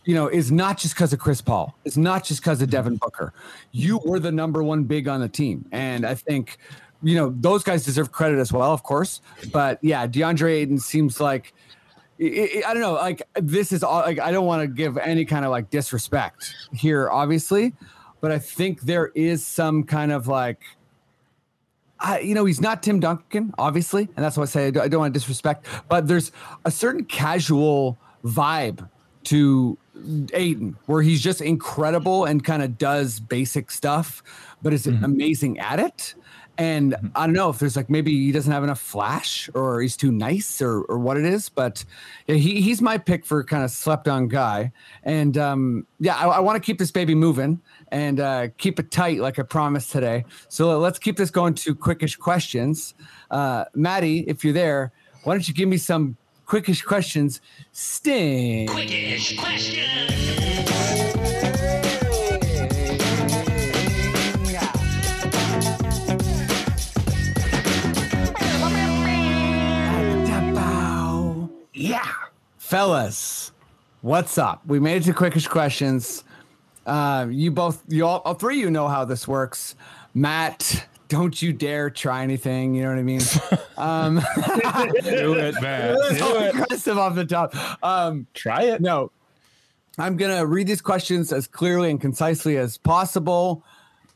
you 0.05 0.13
know, 0.13 0.28
is 0.28 0.51
not 0.51 0.78
just 0.78 0.95
because 0.95 1.13
of 1.13 1.20
Chris 1.20 1.41
Paul. 1.41 1.76
It's 1.84 1.97
not 1.97 2.24
just 2.24 2.41
because 2.41 2.61
of 2.61 2.70
Devin 2.70 2.97
Booker. 2.97 3.34
You 3.72 3.99
were 4.05 4.20
the 4.20 4.32
number 4.32 4.63
one 4.63 4.84
big 4.84 5.07
on 5.07 5.20
the 5.20 5.28
team. 5.28 5.66
And 5.72 6.05
I 6.05 6.13
think, 6.13 6.57
you 7.01 7.16
know, 7.16 7.34
those 7.39 7.63
guys 7.63 7.84
deserve 7.84 8.11
credit 8.11 8.38
as 8.38 8.53
well, 8.53 8.72
of 8.72 8.84
course. 8.84 9.22
But 9.51 9.80
yeah, 9.82 10.05
DeAndre 10.05 10.61
Ayton 10.61 10.78
seems 10.78 11.20
like, 11.20 11.53
I 12.20 12.61
don't 12.66 12.82
know, 12.82 12.93
like 12.93 13.24
this 13.34 13.72
is 13.72 13.84
all, 13.84 14.01
like, 14.01 14.20
I 14.20 14.32
don't 14.32 14.45
want 14.45 14.61
to 14.61 14.68
give 14.68 14.97
any 14.99 15.26
kind 15.26 15.43
of 15.43 15.49
like 15.49 15.72
disrespect 15.72 16.53
here, 16.72 17.09
obviously. 17.09 17.74
But 18.26 18.32
I 18.32 18.39
think 18.39 18.82
there 18.82 19.11
is 19.13 19.45
some 19.45 19.84
kind 19.84 20.11
of 20.11 20.28
like, 20.28 20.59
I, 21.99 22.21
you 22.21 22.34
know, 22.34 22.45
he's 22.45 22.59
not 22.59 22.82
Tim 22.82 22.99
Duncan, 22.99 23.53
obviously, 23.59 24.09
and 24.15 24.26
that's 24.26 24.36
why 24.36 24.41
I 24.41 24.45
say 24.47 24.65
I 24.65 24.71
don't, 24.71 24.84
I 24.84 24.88
don't 24.88 25.01
want 25.01 25.13
to 25.13 25.19
disrespect. 25.19 25.67
But 25.89 26.07
there's 26.07 26.32
a 26.65 26.71
certain 26.71 27.05
casual 27.05 27.99
vibe 28.23 28.89
to 29.26 29.78
Ayton 30.34 30.76
where 30.88 31.03
he's 31.03 31.21
just 31.21 31.39
incredible 31.39 32.26
and 32.26 32.43
kind 32.43 32.63
of 32.63 32.80
does 32.80 33.19
basic 33.19 33.69
stuff, 33.69 34.23
but 34.63 34.73
is 34.73 34.88
mm-hmm. 34.88 35.05
amazing 35.05 35.59
at 35.59 35.80
it. 35.80 36.15
And 36.58 36.95
I 37.16 37.26
don't 37.26 37.34
know 37.34 37.49
if 37.49 37.60
there's 37.60 37.76
like 37.76 37.89
maybe 37.89 38.12
he 38.12 38.32
doesn't 38.32 38.51
have 38.51 38.64
enough 38.64 38.80
flash 38.80 39.49
or 39.53 39.82
he's 39.82 39.97
too 39.97 40.12
nice 40.12 40.62
or, 40.62 40.82
or 40.84 40.97
what 40.97 41.18
it 41.18 41.26
is, 41.26 41.49
but 41.49 41.84
he, 42.28 42.62
he's 42.62 42.82
my 42.82 42.97
pick 42.97 43.26
for 43.26 43.43
kind 43.43 43.64
of 43.64 43.72
slept 43.72 44.08
on 44.08 44.28
guy. 44.28 44.72
And 45.03 45.38
um, 45.38 45.86
yeah, 45.99 46.16
I, 46.16 46.28
I 46.28 46.39
want 46.39 46.56
to 46.56 46.66
keep 46.66 46.78
this 46.80 46.91
baby 46.91 47.14
moving 47.16 47.62
and 47.91 48.20
uh, 48.20 48.47
keep 48.58 48.80
it 48.80 48.91
tight 48.91 49.20
like 49.20 49.38
I 49.38 49.43
promised 49.43 49.91
today. 49.91 50.26
So 50.47 50.80
let's 50.80 50.99
keep 50.99 51.18
this 51.18 51.30
going 51.30 51.56
to 51.56 51.76
quickish 51.76 52.18
questions. 52.18 52.93
Uh, 53.30 53.66
Maddie, 53.74 54.20
if 54.28 54.43
you're 54.43 54.53
there, 54.53 54.91
why 55.24 55.34
don't 55.34 55.47
you 55.47 55.53
give 55.53 55.68
me 55.68 55.78
some 55.78 56.16
quickish 56.47 56.86
questions? 56.86 57.41
Sting. 57.74 58.68
Yeah. 58.68 60.55
Fellas, 72.66 73.51
what's 74.01 74.39
up? 74.39 74.66
We 74.66 74.80
made 74.80 75.03
it 75.03 75.05
to 75.05 75.13
quickish 75.13 75.47
questions. 75.47 76.24
Uh, 76.84 77.28
you 77.30 77.51
both, 77.51 77.84
you 77.88 78.07
all, 78.07 78.24
all 78.26 78.34
three 78.34 78.55
of 78.55 78.61
you 78.61 78.72
know 78.72 78.88
how 78.88 79.05
this 79.05 79.28
works. 79.28 79.76
Matt, 80.16 80.88
don't 81.07 81.39
you 81.39 81.53
dare 81.53 81.91
try 81.91 82.24
anything. 82.24 82.74
You 82.74 82.82
know 82.82 82.89
what 82.89 82.97
I 82.97 83.03
mean? 83.03 83.22
Um, 83.78 84.16
Do 84.16 85.34
it, 85.34 85.61
man. 85.61 85.95
Do 86.18 86.38
it. 86.38 86.55
aggressive 86.55 86.97
off 86.97 87.13
the 87.13 87.26
top. 87.26 87.53
Um, 87.84 88.26
Try 88.34 88.63
it. 88.63 88.82
no, 88.82 89.11
I'm 89.99 90.18
gonna 90.18 90.43
read 90.45 90.66
these 90.66 90.82
questions 90.82 91.32
as 91.32 91.45
clearly 91.45 91.91
and 91.91 92.01
concisely 92.01 92.57
as 92.57 92.80
possible. 92.80 93.63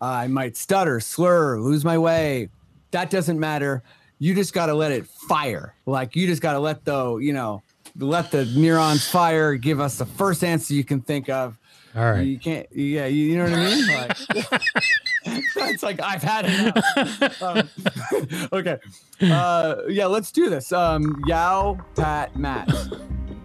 I 0.02 0.28
might 0.28 0.58
stutter, 0.58 1.00
slur, 1.02 1.60
lose 1.60 1.86
my 1.86 2.00
way. 2.00 2.50
That 2.92 3.12
doesn't 3.12 3.40
matter. 3.40 3.84
You 4.18 4.34
just 4.34 4.54
gotta 4.54 4.74
let 4.74 4.92
it 4.92 5.06
fire. 5.06 5.76
Like 5.86 6.16
you 6.16 6.26
just 6.26 6.42
gotta 6.42 6.60
let 6.60 6.86
the 6.86 7.18
you 7.18 7.34
know 7.34 7.62
let 7.98 8.32
the 8.32 8.46
neurons 8.46 9.08
fire. 9.08 9.56
Give 9.56 9.80
us 9.80 9.98
the 9.98 10.06
first 10.06 10.44
answer 10.44 10.74
you 10.74 10.84
can 10.84 11.02
think 11.02 11.30
of. 11.30 11.58
All 11.96 12.12
right. 12.12 12.22
You 12.22 12.38
can't. 12.38 12.68
Yeah, 12.72 13.08
you, 13.08 13.26
you 13.26 13.38
know 13.38 13.46
what 13.46 13.54
I 13.54 13.66
mean. 13.66 13.88
Like, 13.88 14.62
it's 15.72 15.84
like 15.84 16.02
I've 16.02 16.22
had 16.22 16.46
enough. 16.46 17.42
Um, 17.42 17.70
okay. 18.54 18.78
Uh, 19.22 19.76
yeah, 19.88 20.06
let's 20.06 20.32
do 20.32 20.50
this. 20.50 20.72
Um, 20.72 21.22
Yao, 21.26 21.80
Pat, 21.96 22.36
Matt. 22.36 22.70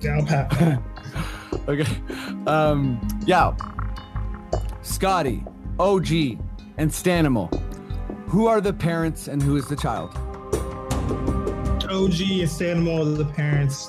Yao 0.01 0.25
pat. 0.25 0.83
Okay. 1.67 1.87
Um, 2.47 3.01
Yao, 3.27 3.57
Scottie, 4.83 5.43
OG, 5.79 6.11
and 6.77 6.91
Stanimal. 6.91 7.49
Who 8.29 8.47
are 8.47 8.61
the 8.61 8.73
parents 8.73 9.29
and 9.29 9.43
who 9.43 9.57
is 9.57 9.67
the 9.69 9.77
child? 9.77 10.11
OG 11.85 12.21
and 12.21 12.49
Stanimal 12.51 13.01
are 13.01 13.17
the 13.17 13.25
parents, 13.25 13.89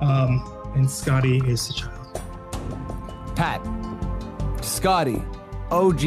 um, 0.00 0.42
and 0.74 0.90
Scottie 0.90 1.38
is 1.46 1.68
the 1.68 1.74
child. 1.74 1.92
Pat, 3.36 3.60
Scottie, 4.64 5.22
OG, 5.70 6.02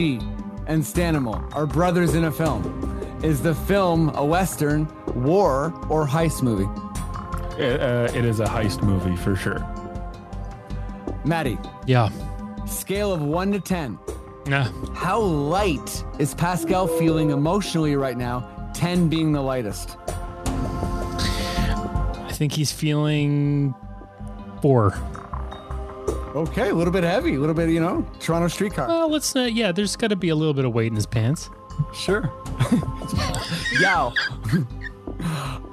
and 0.67 0.83
Stanimal 0.83 1.53
are 1.55 1.65
brothers 1.65 2.15
in 2.15 2.25
a 2.25 2.31
film. 2.31 2.85
Is 3.23 3.41
the 3.41 3.53
film 3.53 4.09
a 4.15 4.23
Western, 4.23 4.87
war, 5.13 5.73
or 5.89 6.07
heist 6.07 6.41
movie? 6.41 6.67
It, 7.61 7.81
uh, 7.81 8.09
it 8.15 8.23
is 8.25 8.39
a 8.39 8.45
heist 8.45 8.81
movie 8.81 9.15
for 9.17 9.35
sure. 9.35 9.59
Maddie, 11.25 11.57
Yeah. 11.85 12.09
scale 12.65 13.11
of 13.11 13.21
1 13.21 13.51
to 13.51 13.59
10. 13.59 13.99
Nah. 14.47 14.69
How 14.93 15.19
light 15.19 16.03
is 16.17 16.33
Pascal 16.33 16.87
feeling 16.87 17.31
emotionally 17.31 17.95
right 17.95 18.17
now? 18.17 18.71
10 18.73 19.09
being 19.09 19.33
the 19.33 19.41
lightest. 19.41 19.97
I 22.39 22.41
think 22.41 22.53
he's 22.53 22.71
feeling 22.71 23.75
four. 24.61 24.93
Okay, 26.33 26.69
a 26.69 26.73
little 26.73 26.93
bit 26.93 27.03
heavy, 27.03 27.35
a 27.35 27.37
little 27.37 27.53
bit, 27.53 27.69
you 27.69 27.81
know, 27.81 28.09
Toronto 28.21 28.47
streetcar. 28.47 28.87
Well, 28.87 29.09
let's 29.09 29.35
not. 29.35 29.51
Yeah, 29.51 29.73
there's 29.73 29.97
got 29.97 30.07
to 30.11 30.15
be 30.15 30.29
a 30.29 30.35
little 30.37 30.53
bit 30.53 30.63
of 30.63 30.73
weight 30.73 30.87
in 30.87 30.95
his 30.95 31.05
pants. 31.05 31.49
Sure. 31.93 32.31
Yao. 33.81 34.13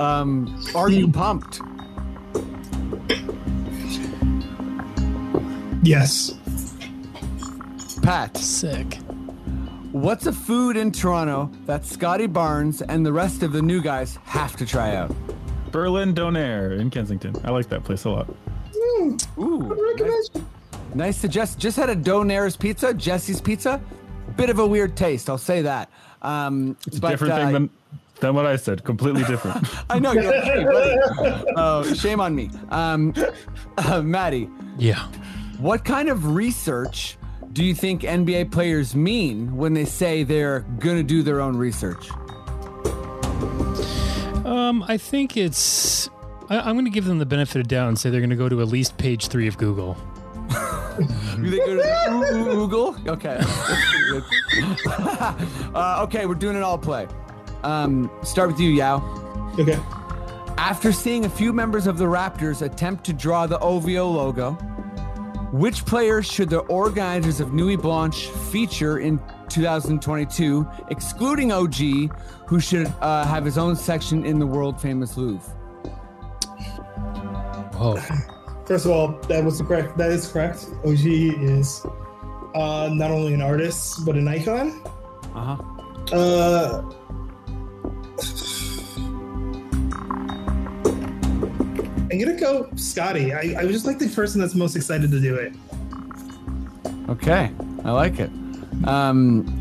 um, 0.00 0.60
are 0.74 0.90
you 0.90 1.06
pumped? 1.06 1.60
Yes. 5.84 6.34
Pat, 8.02 8.36
Sick. 8.36 8.98
what's 9.92 10.26
a 10.26 10.32
food 10.32 10.76
in 10.76 10.90
Toronto 10.90 11.48
that 11.66 11.86
Scottie 11.86 12.26
Barnes 12.26 12.82
and 12.82 13.06
the 13.06 13.12
rest 13.12 13.44
of 13.44 13.52
the 13.52 13.62
new 13.62 13.80
guys 13.80 14.18
have 14.24 14.56
to 14.56 14.66
try 14.66 14.96
out? 14.96 15.14
Berlin 15.76 16.14
Donair 16.14 16.80
in 16.80 16.88
Kensington. 16.88 17.36
I 17.44 17.50
like 17.50 17.68
that 17.68 17.84
place 17.84 18.06
a 18.06 18.10
lot. 18.10 18.34
Ooh, 19.38 19.94
nice, 19.98 20.30
nice 20.94 21.20
to 21.20 21.28
just 21.28 21.58
just 21.58 21.76
had 21.76 21.90
a 21.90 21.94
Donair's 21.94 22.56
pizza, 22.56 22.94
Jesse's 22.94 23.42
pizza. 23.42 23.78
Bit 24.38 24.48
of 24.48 24.58
a 24.58 24.66
weird 24.66 24.96
taste, 24.96 25.28
I'll 25.28 25.36
say 25.36 25.60
that. 25.60 25.90
Um, 26.22 26.78
but, 26.98 27.10
different 27.10 27.34
uh, 27.34 27.36
thing 27.36 27.52
than 27.52 27.70
than 28.20 28.34
what 28.34 28.46
I 28.46 28.56
said. 28.56 28.84
Completely 28.84 29.22
different. 29.24 29.68
I 29.90 29.98
know 29.98 30.12
you're 30.12 30.34
okay, 30.34 30.64
buddy. 30.64 31.44
Oh, 31.56 31.82
shame 31.92 32.20
on 32.20 32.34
me. 32.34 32.48
Um, 32.70 33.12
uh, 33.76 34.00
Maddie, 34.00 34.48
Yeah. 34.78 35.06
What 35.58 35.84
kind 35.84 36.08
of 36.08 36.34
research 36.34 37.18
do 37.52 37.62
you 37.62 37.74
think 37.74 38.00
NBA 38.00 38.50
players 38.50 38.96
mean 38.96 39.54
when 39.54 39.74
they 39.74 39.84
say 39.84 40.22
they're 40.22 40.60
going 40.78 40.96
to 40.96 41.02
do 41.02 41.22
their 41.22 41.42
own 41.42 41.54
research? 41.54 42.08
Um, 44.56 44.82
I 44.88 44.96
think 44.96 45.36
it's. 45.36 46.08
I, 46.48 46.58
I'm 46.60 46.74
going 46.76 46.84
to 46.86 46.90
give 46.90 47.04
them 47.04 47.18
the 47.18 47.26
benefit 47.26 47.60
of 47.60 47.68
doubt 47.68 47.88
and 47.88 47.98
say 47.98 48.08
they're 48.10 48.20
going 48.20 48.30
to 48.30 48.36
go 48.36 48.48
to 48.48 48.60
at 48.62 48.68
least 48.68 48.96
page 48.96 49.26
three 49.28 49.46
of 49.48 49.58
Google. 49.58 49.94
Do 51.36 51.50
they 51.50 51.58
go 51.58 51.76
to 51.76 51.82
Goo- 52.08 52.44
Goo- 52.44 52.54
Google? 52.54 52.96
Okay. 53.06 53.36
That's 53.38 53.90
pretty 53.90 54.10
good. 54.12 54.24
uh, 55.74 56.04
okay, 56.04 56.24
we're 56.26 56.34
doing 56.34 56.56
an 56.56 56.62
all 56.62 56.78
play. 56.78 57.06
Um, 57.64 58.10
start 58.22 58.48
with 58.48 58.58
you, 58.60 58.70
Yao. 58.70 59.02
Okay. 59.58 59.78
After 60.56 60.90
seeing 60.92 61.26
a 61.26 61.28
few 61.28 61.52
members 61.52 61.86
of 61.86 61.98
the 61.98 62.06
Raptors 62.06 62.62
attempt 62.62 63.04
to 63.04 63.12
draw 63.12 63.46
the 63.46 63.58
OVO 63.58 64.08
logo, 64.08 64.52
which 65.52 65.84
players 65.84 66.24
should 66.26 66.48
the 66.48 66.60
organizers 66.60 67.40
of 67.40 67.52
Nuit 67.52 67.82
Blanche 67.82 68.28
feature 68.28 69.00
in 69.00 69.20
2022, 69.48 70.66
excluding 70.90 71.52
OG, 71.52 71.76
who 72.46 72.60
should 72.60 72.86
uh, 73.00 73.24
have 73.24 73.44
his 73.44 73.58
own 73.58 73.76
section 73.76 74.24
in 74.24 74.38
the 74.38 74.46
world 74.46 74.80
famous 74.80 75.16
Louvre? 75.16 75.50
Whoa. 77.74 77.96
First 78.66 78.84
of 78.86 78.90
all, 78.90 79.08
that 79.28 79.44
was 79.44 79.60
correct. 79.62 79.96
That 79.98 80.10
is 80.10 80.26
correct. 80.26 80.66
OG 80.84 81.04
is 81.04 81.86
uh, 82.54 82.90
not 82.92 83.10
only 83.10 83.34
an 83.34 83.42
artist 83.42 84.04
but 84.04 84.16
an 84.16 84.26
icon. 84.26 84.82
Uh 85.34 85.56
huh. 85.56 85.62
Uh, 86.12 86.82
I'm 92.10 92.18
gonna 92.18 92.38
go 92.38 92.68
Scottie. 92.76 93.34
I, 93.34 93.60
I 93.60 93.64
was 93.64 93.72
just 93.72 93.86
like 93.86 93.98
the 93.98 94.08
person 94.08 94.40
that's 94.40 94.54
most 94.54 94.74
excited 94.74 95.10
to 95.10 95.20
do 95.20 95.34
it. 95.34 95.52
Okay, 97.08 97.50
I 97.84 97.90
like 97.90 98.18
it. 98.18 98.30
Um, 98.84 99.60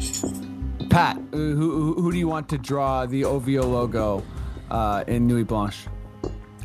Pat, 0.89 1.17
who, 1.31 1.55
who 1.55 1.93
who 2.01 2.11
do 2.11 2.17
you 2.17 2.27
want 2.27 2.47
to 2.49 2.57
draw 2.57 3.05
the 3.05 3.25
OVO 3.25 3.63
logo 3.63 4.23
uh, 4.71 5.03
in 5.07 5.27
Nuit 5.27 5.47
Blanche? 5.47 5.87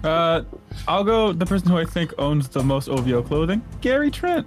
uh, 0.04 0.42
I'll 0.88 1.04
go 1.04 1.32
the 1.32 1.46
person 1.46 1.68
who 1.68 1.78
I 1.78 1.84
think 1.84 2.12
owns 2.18 2.48
the 2.48 2.62
most 2.62 2.88
OVO 2.88 3.22
clothing, 3.22 3.62
Gary 3.80 4.10
Trent. 4.10 4.46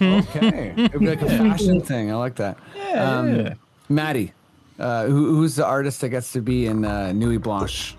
Okay, 0.00 0.74
it'd 0.76 1.00
be 1.00 1.06
like 1.06 1.22
a 1.22 1.28
fashion 1.28 1.80
thing. 1.80 2.10
I 2.10 2.14
like 2.16 2.36
that. 2.36 2.56
Yeah, 2.76 3.18
Um, 3.18 3.34
yeah. 3.36 3.54
Maddie, 3.88 4.32
uh, 4.78 5.06
who, 5.06 5.34
who's 5.36 5.56
the 5.56 5.66
artist 5.66 6.00
that 6.02 6.10
gets 6.10 6.32
to 6.32 6.40
be 6.40 6.66
in 6.66 6.84
uh, 6.84 7.12
Nuit 7.12 7.42
Blanche? 7.42 7.96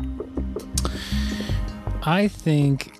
I 2.03 2.27
think 2.27 2.97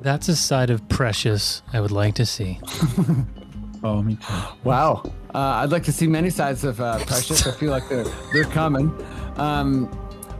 That's 0.00 0.28
a 0.28 0.36
side 0.36 0.70
of 0.70 0.88
Precious 0.88 1.62
I 1.72 1.80
would 1.80 1.90
like 1.92 2.14
to 2.16 2.26
see. 2.26 2.58
Oh, 3.86 4.02
me 4.02 4.16
too. 4.16 4.34
Wow. 4.64 5.02
Uh, 5.32 5.38
I'd 5.62 5.70
like 5.70 5.84
to 5.84 5.92
see 5.92 6.08
many 6.08 6.28
sides 6.30 6.64
of 6.64 6.80
uh, 6.80 6.98
Precious. 7.06 7.46
I 7.46 7.52
feel 7.52 7.70
like 7.70 7.88
they're 7.88 8.04
they're 8.32 8.44
coming. 8.44 8.90
Um, 9.36 9.88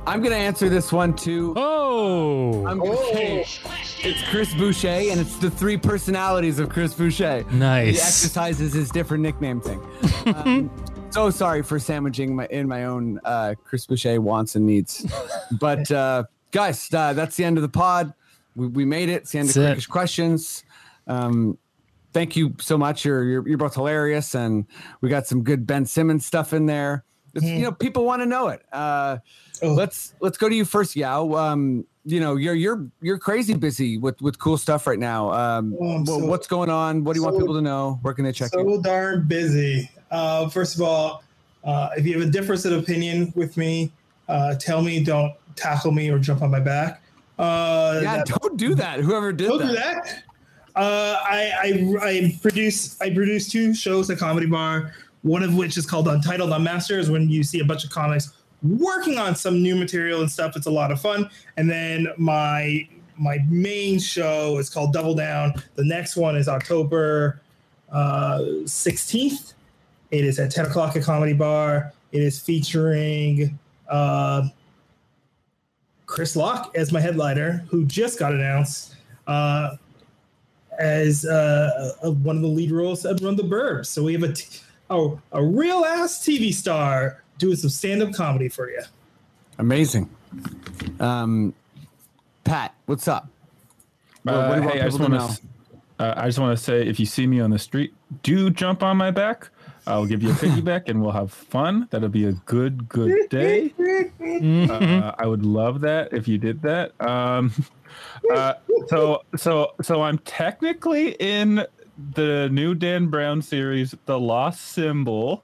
I'm 0.05 0.21
gonna 0.23 0.35
answer 0.37 0.69
this 0.69 0.93
one 0.93 1.15
too. 1.15 1.53
Oh, 1.57 2.67
I'm 2.67 2.79
gonna 2.79 2.97
say 2.97 3.47
it's 4.03 4.23
Chris 4.31 4.53
Boucher, 4.55 4.89
and 4.89 5.21
it's 5.21 5.37
the 5.39 5.51
three 5.51 5.77
personalities 5.77 6.59
of 6.59 6.69
Chris 6.71 6.93
Boucher. 6.95 7.45
Nice. 7.53 7.95
He 7.95 8.01
exercises 8.01 8.73
his 8.73 8.91
different 8.91 9.23
nickname 9.23 9.61
thing. 9.61 9.81
Um, 10.27 10.71
so 11.11 11.31
sorry 11.31 11.63
for 11.63 11.79
sandwiching 11.79 12.35
my 12.35 12.47
in 12.47 12.67
my 12.67 12.85
own 12.87 13.21
uh, 13.25 13.55
Chris 13.65 13.87
Boucher 13.87 14.21
wants 14.21 14.57
and 14.57 14.67
needs, 14.67 15.07
but 15.61 15.89
uh, 15.93 16.25
guys, 16.51 16.93
uh, 16.93 17.13
that's 17.13 17.37
the 17.37 17.45
end 17.45 17.59
of 17.59 17.63
the 17.63 17.69
pod. 17.69 18.13
We, 18.57 18.67
we 18.67 18.85
made 18.85 19.09
it. 19.09 19.23
It's 19.23 19.31
the 19.31 19.39
end 19.39 19.49
That's 19.51 19.57
of 19.57 19.79
it. 19.79 19.89
Questions. 19.89 20.65
Um, 21.07 21.59
thank 22.17 22.35
you 22.35 22.55
so 22.59 22.79
much. 22.79 23.05
You're, 23.05 23.25
you're 23.25 23.47
you're 23.47 23.59
both 23.59 23.75
hilarious, 23.75 24.35
and 24.35 24.65
we 25.03 25.11
got 25.11 25.27
some 25.27 25.43
good 25.45 25.67
Ben 25.67 25.85
Simmons 25.85 26.25
stuff 26.25 26.55
in 26.55 26.65
there. 26.65 27.05
It's, 27.35 27.45
You 27.45 27.59
know, 27.61 27.73
people 27.73 28.07
want 28.07 28.23
to 28.23 28.27
know 28.27 28.49
it. 28.49 28.63
Uh, 28.73 29.19
Oh. 29.63 29.73
Let's 29.73 30.13
let's 30.21 30.37
go 30.37 30.51
to 30.51 30.55
you 30.55 30.67
first, 30.67 30.97
Yao. 30.97 31.33
Um, 31.33 31.87
you 32.05 32.21
know, 32.21 32.37
you're 32.37 32.55
you're 32.55 32.87
you're 33.01 33.17
crazy 33.19 33.55
busy 33.55 33.97
with 33.97 34.21
with 34.21 34.39
cool 34.39 34.59
stuff 34.59 34.87
right 34.87 34.99
now. 34.99 35.31
Um, 35.33 35.75
Oh, 35.81 36.05
so- 36.05 36.19
what's 36.27 36.47
going 36.47 36.69
on? 36.69 37.05
What 37.05 37.15
do 37.15 37.21
you 37.21 37.25
want 37.25 37.39
people 37.39 37.55
to 37.55 37.63
know? 37.63 37.99
Where 38.03 38.13
can 38.13 38.25
they 38.27 38.33
check 38.33 38.51
you? 38.55 38.63
so 38.77 38.83
darn 38.83 39.27
busy. 39.27 39.91
Uh, 40.11 40.51
first 40.51 40.75
of 40.75 40.83
all, 40.83 41.25
uh, 41.65 41.89
if 41.97 42.05
you 42.07 42.19
have 42.19 42.29
a 42.29 42.31
difference 42.31 42.67
of 42.67 42.73
opinion 42.75 43.33
with 43.35 43.57
me, 43.57 43.91
uh, 44.29 44.57
tell 44.57 44.83
me. 44.83 45.03
Don't 45.03 45.33
tackle 45.55 45.91
me 45.91 46.11
or 46.11 46.19
jump 46.19 46.43
on 46.43 46.51
my 46.51 46.61
back. 46.61 47.01
Uh, 47.39 48.01
Yeah, 48.03 48.17
that- 48.19 48.27
don't 48.27 48.59
do 48.59 48.75
that. 48.75 49.01
Whoever 49.01 49.33
did 49.33 49.49
don't 49.49 49.59
that. 49.61 49.67
do 49.69 49.75
that. 49.75 50.23
Uh, 50.77 51.17
I, 51.23 51.53
I 51.59 52.07
I 52.07 52.39
produce 52.43 53.01
I 53.01 53.11
produce 53.11 53.49
two 53.49 53.75
shows 53.75 54.11
at 54.11 54.19
Comedy 54.19 54.47
Bar. 54.47 54.93
One 55.23 55.43
of 55.43 55.57
which 55.57 55.77
is 55.77 55.87
called 55.87 56.07
Untitled 56.07 56.53
Unmastered, 56.53 57.01
is 57.01 57.11
when 57.11 57.29
you 57.29 57.43
see 57.43 57.61
a 57.61 57.65
bunch 57.65 57.83
of 57.83 57.91
comics 57.91 58.33
working 58.63 59.19
on 59.19 59.35
some 59.35 59.63
new 59.63 59.75
material 59.75 60.21
and 60.21 60.31
stuff. 60.31 60.57
It's 60.57 60.67
a 60.67 60.71
lot 60.71 60.93
of 60.93 61.01
fun. 61.01 61.29
And 61.57 61.69
then 61.69 62.09
my 62.17 62.89
my 63.17 63.39
main 63.49 63.99
show 63.99 64.59
is 64.59 64.69
called 64.69 64.93
Double 64.93 65.15
Down. 65.15 65.55
The 65.75 65.85
next 65.85 66.17
one 66.17 66.37
is 66.37 66.49
October 66.49 67.41
uh, 67.91 68.41
16th. 68.65 69.55
It 70.11 70.25
is 70.25 70.39
at 70.39 70.51
10 70.51 70.67
o'clock 70.67 70.97
at 70.97 71.03
Comedy 71.03 71.33
Bar. 71.33 71.93
It 72.13 72.23
is 72.23 72.39
featuring 72.39 73.59
uh, 73.89 74.49
Chris 76.05 76.37
Locke 76.37 76.73
as 76.77 76.93
my 76.93 77.01
headliner, 77.01 77.65
who 77.69 77.87
just 77.87 78.19
got 78.19 78.33
announced 78.33 78.97
uh, 79.27 79.77
as 80.79 81.25
uh, 81.25 81.95
uh, 82.05 82.11
one 82.11 82.37
of 82.37 82.43
the 82.43 82.49
lead 82.49 82.71
roles 82.71 83.05
at 83.07 83.21
Run 83.21 83.37
the 83.37 83.43
Burbs. 83.43 83.87
So 83.87 84.03
we 84.03 84.13
have 84.15 84.23
a, 84.23 84.33
t- 84.33 84.61
a, 84.91 85.11
a 85.33 85.45
real 85.45 85.85
ass 85.85 86.19
TV 86.19 86.53
star 86.53 87.23
doing 87.39 87.57
some 87.57 87.71
stand 87.71 88.03
up 88.03 88.13
comedy 88.13 88.49
for 88.49 88.71
you. 88.71 88.83
Amazing. 89.59 90.09
Um, 91.01 91.55
Pat, 92.45 92.75
what's 92.87 93.09
up? 93.09 93.29
Well, 94.25 94.49
what 94.49 94.57
do 94.57 94.61
you 94.63 94.67
Uh, 94.67 94.67
want 94.67 94.75
hey, 94.75 94.81
I 94.81 94.85
just 94.85 94.99
people 94.99 95.15
to 95.15 95.19
want 95.25 95.37
to. 95.37 95.43
Uh, 95.99 96.15
I 96.17 96.27
just 96.27 96.39
want 96.39 96.59
to 96.59 96.63
say, 96.63 96.87
if 96.87 97.01
you 97.01 97.07
see 97.07 97.27
me 97.27 97.41
on 97.41 97.51
the 97.51 97.59
street, 97.59 97.95
do 98.23 98.51
jump 98.51 98.83
on 98.83 98.99
my 98.99 99.11
back. 99.11 99.49
I'll 99.87 100.07
give 100.07 100.23
you 100.23 100.31
a 100.31 100.35
piggyback, 100.35 100.89
and 100.89 101.01
we'll 101.01 101.13
have 101.13 101.33
fun. 101.33 101.87
That'll 101.91 102.09
be 102.09 102.27
a 102.27 102.33
good, 102.33 102.89
good 102.89 103.29
day. 103.29 103.73
Uh, 104.69 105.13
I 105.19 105.27
would 105.27 105.45
love 105.45 105.81
that 105.83 106.13
if 106.13 106.27
you 106.27 106.39
did 106.39 106.63
that. 106.63 106.93
Um, 107.01 107.53
uh, 108.35 108.55
so, 108.89 109.23
so, 109.37 109.75
so 109.83 110.03
I'm 110.03 110.19
technically 110.19 111.11
in 111.21 111.65
the 112.15 112.49
new 112.51 112.75
Dan 112.75 113.07
Brown 113.09 113.43
series, 113.43 113.95
The 114.07 114.19
Lost 114.19 114.61
Symbol. 114.61 115.43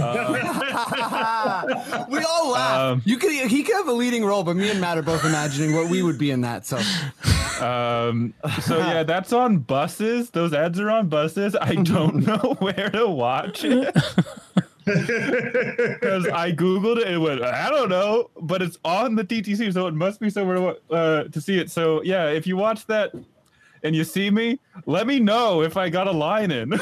Uh, 0.00 0.32
we 2.10 2.18
all 2.24 2.50
laugh. 2.50 2.80
Um, 2.80 3.02
you 3.04 3.16
could 3.16 3.30
he 3.32 3.62
could 3.62 3.76
have 3.76 3.88
a 3.88 3.92
leading 3.92 4.24
role, 4.24 4.42
but 4.42 4.56
me 4.56 4.70
and 4.70 4.80
Matt 4.80 4.98
are 4.98 5.02
both 5.02 5.24
imagining 5.24 5.74
what 5.74 5.88
we 5.88 6.02
would 6.02 6.18
be 6.18 6.30
in 6.30 6.40
that. 6.42 6.66
So 6.66 6.78
Um, 7.60 8.34
so 8.62 8.78
yeah, 8.78 9.04
that's 9.04 9.32
on 9.32 9.58
buses. 9.58 10.30
Those 10.30 10.52
ads 10.52 10.80
are 10.80 10.90
on 10.90 11.08
buses. 11.08 11.54
I 11.60 11.74
don't 11.82 12.26
know 12.26 12.56
where 12.58 12.90
to 12.90 13.06
watch 13.06 13.64
it. 13.64 13.94
Because 14.84 16.26
I 16.28 16.52
googled 16.52 16.98
it 16.98 17.06
and 17.06 17.14
it 17.14 17.18
went, 17.18 17.42
I 17.42 17.70
don't 17.70 17.88
know, 17.88 18.30
but 18.40 18.60
it's 18.60 18.76
on 18.84 19.14
the 19.14 19.24
TTC, 19.24 19.72
so 19.72 19.86
it 19.86 19.94
must 19.94 20.20
be 20.20 20.28
somewhere 20.28 20.74
uh, 20.90 21.24
to 21.24 21.40
see 21.40 21.58
it. 21.58 21.70
So 21.70 22.02
yeah, 22.02 22.26
if 22.28 22.46
you 22.46 22.56
watch 22.56 22.86
that 22.86 23.12
and 23.84 23.94
you 23.94 24.02
see 24.04 24.30
me, 24.30 24.58
let 24.86 25.06
me 25.06 25.20
know 25.20 25.62
if 25.62 25.76
I 25.76 25.88
got 25.90 26.08
a 26.08 26.12
line 26.12 26.50
in. 26.50 26.70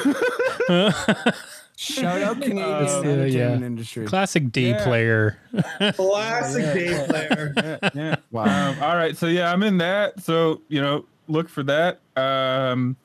shout 1.77 2.23
out 2.23 2.41
Canadian 2.41 2.63
Uh, 2.63 3.03
entertainment 3.05 3.33
yeah. 3.33 3.55
industry. 3.67 4.07
Classic 4.07 4.51
D 4.53 4.71
Yeah. 4.71 4.83
player. 4.85 5.39
Classic 5.97 6.73
D 6.79 6.95
player. 7.07 7.53
yeah, 7.57 7.79
yeah. 7.95 8.17
Wow. 8.31 8.71
Um, 8.71 8.77
all 8.83 8.97
right, 8.97 9.17
so 9.17 9.27
yeah, 9.27 9.53
I'm 9.53 9.63
in 9.63 9.77
that. 9.79 10.21
So 10.23 10.63
you 10.69 10.81
know, 10.81 11.05
look 11.29 11.49
for 11.49 11.63
that. 11.65 12.01
Um, 12.17 12.97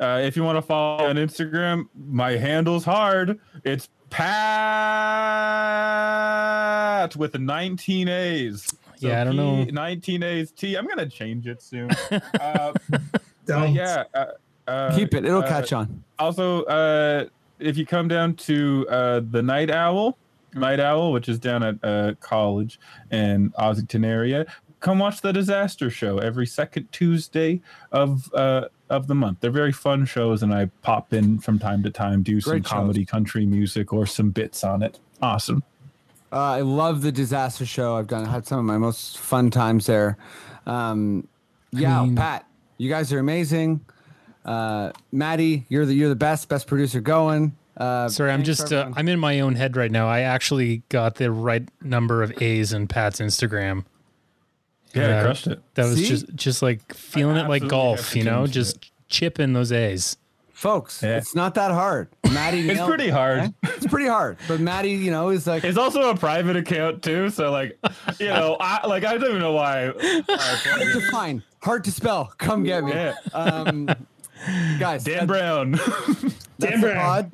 uh, 0.00 0.20
if 0.24 0.36
you 0.36 0.42
want 0.44 0.56
to 0.56 0.62
follow 0.62 1.04
on 1.08 1.16
Instagram, 1.16 1.88
my 2.08 2.32
handle's 2.32 2.84
hard. 2.84 3.38
It's 3.64 3.88
Pat 7.02 7.16
with 7.16 7.38
19 7.38 8.08
A's. 8.08 8.64
So 8.96 9.08
Yeah, 9.08 9.20
I 9.20 9.24
don't 9.24 9.36
know. 9.36 9.64
19 9.64 10.22
A's 10.22 10.50
T. 10.52 10.74
I'm 10.76 10.86
gonna 10.86 11.08
change 11.08 11.46
it 11.46 11.62
soon. 11.62 11.90
uh, 12.40 12.72
but 13.46 13.54
Don't. 13.60 13.74
yeah. 13.74 14.04
Uh, 14.14 14.26
uh, 14.68 14.96
Keep 14.96 15.14
it; 15.14 15.24
it'll 15.24 15.42
uh, 15.42 15.48
catch 15.48 15.72
on. 15.72 16.02
also 16.18 16.62
uh 16.64 17.24
if 17.58 17.76
you 17.76 17.84
come 17.86 18.08
down 18.08 18.34
to 18.34 18.86
uh 18.88 19.20
the 19.30 19.42
night 19.42 19.70
owl 19.70 20.16
night 20.54 20.78
owl 20.80 21.12
which 21.12 21.28
is 21.28 21.38
down 21.38 21.62
at 21.62 21.76
uh 21.82 22.12
college 22.20 22.78
in 23.10 23.50
ossington 23.58 24.04
area 24.06 24.44
come 24.80 24.98
watch 25.00 25.20
the 25.20 25.32
disaster 25.32 25.90
show 25.90 26.18
every 26.18 26.46
second 26.46 26.86
tuesday 26.92 27.60
of 27.90 28.32
uh 28.34 28.64
of 28.90 29.06
the 29.08 29.14
month 29.14 29.38
they're 29.40 29.50
very 29.50 29.72
fun 29.72 30.04
shows 30.04 30.42
and 30.42 30.52
i 30.54 30.66
pop 30.82 31.12
in 31.12 31.38
from 31.38 31.58
time 31.58 31.82
to 31.82 31.90
time 31.90 32.22
do 32.22 32.40
some 32.40 32.50
Great 32.52 32.64
shows. 32.64 32.70
comedy 32.72 33.04
country 33.04 33.46
music 33.46 33.92
or 33.92 34.06
some 34.06 34.30
bits 34.30 34.62
on 34.64 34.82
it 34.82 34.98
awesome 35.20 35.62
Uh, 36.32 36.36
I 36.58 36.60
love 36.62 37.02
the 37.02 37.12
disaster 37.12 37.66
show. 37.66 37.96
I've 37.96 38.06
done 38.06 38.24
had 38.24 38.46
some 38.46 38.58
of 38.58 38.64
my 38.64 38.78
most 38.78 39.18
fun 39.18 39.50
times 39.50 39.84
there. 39.84 40.16
Um, 40.66 41.28
yeah, 41.72 42.02
mean- 42.04 42.16
Pat, 42.16 42.46
you 42.82 42.88
guys 42.88 43.12
are 43.12 43.20
amazing. 43.20 43.80
Uh, 44.44 44.90
Maddie, 45.12 45.66
you're 45.68 45.86
the 45.86 45.94
you're 45.94 46.08
the 46.08 46.16
best 46.16 46.48
best 46.48 46.66
producer 46.66 47.00
going. 47.00 47.56
Uh, 47.76 48.08
Sorry, 48.08 48.32
I'm 48.32 48.42
just 48.42 48.72
uh. 48.72 48.90
I'm 48.96 49.08
in 49.08 49.20
my 49.20 49.38
own 49.40 49.54
head 49.54 49.76
right 49.76 49.90
now. 49.90 50.08
I 50.08 50.20
actually 50.20 50.82
got 50.88 51.14
the 51.14 51.30
right 51.30 51.66
number 51.80 52.22
of 52.22 52.42
A's 52.42 52.72
in 52.72 52.88
Pat's 52.88 53.20
Instagram. 53.20 53.84
yeah, 54.94 55.08
Yeah. 55.08 55.20
I 55.20 55.22
crushed 55.22 55.46
it 55.46 55.62
That 55.74 55.84
was 55.84 55.96
See? 55.96 56.08
just 56.08 56.34
just 56.34 56.60
like 56.62 56.92
feeling 56.92 57.36
it 57.36 57.48
like 57.48 57.66
golf, 57.68 58.16
you 58.16 58.24
know, 58.24 58.44
change 58.46 58.54
just 58.54 58.90
chipping 59.08 59.52
those 59.52 59.70
A's. 59.70 60.16
Folks. 60.62 61.02
Yeah. 61.02 61.16
It's 61.18 61.34
not 61.34 61.54
that 61.56 61.72
hard. 61.72 62.08
Maddie, 62.32 62.60
it's 62.60 62.76
nailed 62.78 62.88
pretty 62.88 63.10
hard 63.10 63.38
okay? 63.40 63.52
It's 63.76 63.86
pretty 63.88 64.08
hard, 64.08 64.38
but 64.48 64.60
Maddie, 64.60 64.92
you 64.92 65.10
know, 65.10 65.28
is 65.30 65.46
like 65.46 65.64
it's 65.64 65.76
also 65.76 66.08
a 66.10 66.16
private 66.16 66.56
account 66.56 67.02
too 67.02 67.28
so 67.28 67.50
like 67.50 67.76
you 68.18 68.28
know 68.28 68.56
i 68.60 68.86
like 68.86 69.04
i 69.04 69.18
don't 69.18 69.28
even 69.28 69.40
know 69.40 69.52
why, 69.52 69.86
hard 70.28 70.92
to 70.94 71.10
find, 71.10 71.42
hard 71.62 71.84
to 71.84 71.90
spell. 71.92 72.32
Come 72.38 72.62
get 72.62 72.84
me, 72.84 72.92
Yeah. 72.92 73.14
um, 73.34 73.86
guys. 74.78 75.04
dan 75.04 75.18
that- 75.18 75.26
brown 75.26 75.72
Dan 76.58 76.80
Brown. 76.80 76.96
pod. 76.96 77.32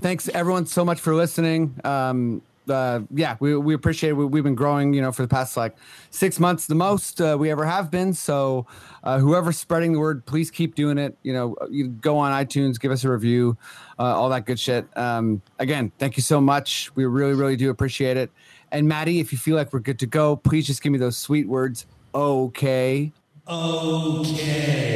Thanks 0.00 0.28
everyone 0.28 0.66
so 0.66 0.84
much 0.84 1.00
for 1.00 1.14
listening. 1.14 1.74
Um, 1.82 2.42
uh, 2.68 3.00
yeah, 3.10 3.36
we, 3.40 3.56
we 3.56 3.74
appreciate 3.74 4.10
it. 4.10 4.14
We, 4.14 4.24
we've 4.26 4.44
been 4.44 4.54
growing, 4.54 4.92
you 4.94 5.00
know, 5.02 5.12
for 5.12 5.22
the 5.22 5.28
past 5.28 5.56
like 5.56 5.76
six 6.10 6.38
months, 6.40 6.66
the 6.66 6.74
most 6.74 7.20
uh, 7.20 7.36
we 7.38 7.50
ever 7.50 7.64
have 7.64 7.90
been. 7.90 8.12
So, 8.14 8.66
uh, 9.04 9.18
whoever's 9.18 9.58
spreading 9.58 9.92
the 9.92 10.00
word, 10.00 10.24
please 10.26 10.50
keep 10.50 10.74
doing 10.74 10.98
it. 10.98 11.16
You 11.22 11.34
know, 11.34 11.56
you 11.70 11.88
go 11.88 12.18
on 12.18 12.32
iTunes, 12.32 12.80
give 12.80 12.90
us 12.90 13.04
a 13.04 13.10
review, 13.10 13.56
uh, 13.98 14.02
all 14.02 14.30
that 14.30 14.46
good 14.46 14.58
shit. 14.58 14.86
Um, 14.96 15.42
again, 15.58 15.92
thank 15.98 16.16
you 16.16 16.22
so 16.22 16.40
much. 16.40 16.90
We 16.96 17.04
really, 17.04 17.34
really 17.34 17.56
do 17.56 17.70
appreciate 17.70 18.16
it. 18.16 18.32
And 18.72 18.88
Maddie, 18.88 19.20
if 19.20 19.30
you 19.30 19.38
feel 19.38 19.56
like 19.56 19.72
we're 19.72 19.80
good 19.80 19.98
to 20.00 20.06
go, 20.06 20.36
please 20.36 20.66
just 20.66 20.82
give 20.82 20.90
me 20.90 20.98
those 20.98 21.16
sweet 21.16 21.46
words. 21.46 21.86
Okay. 22.14 23.12
Okay. 23.46 24.94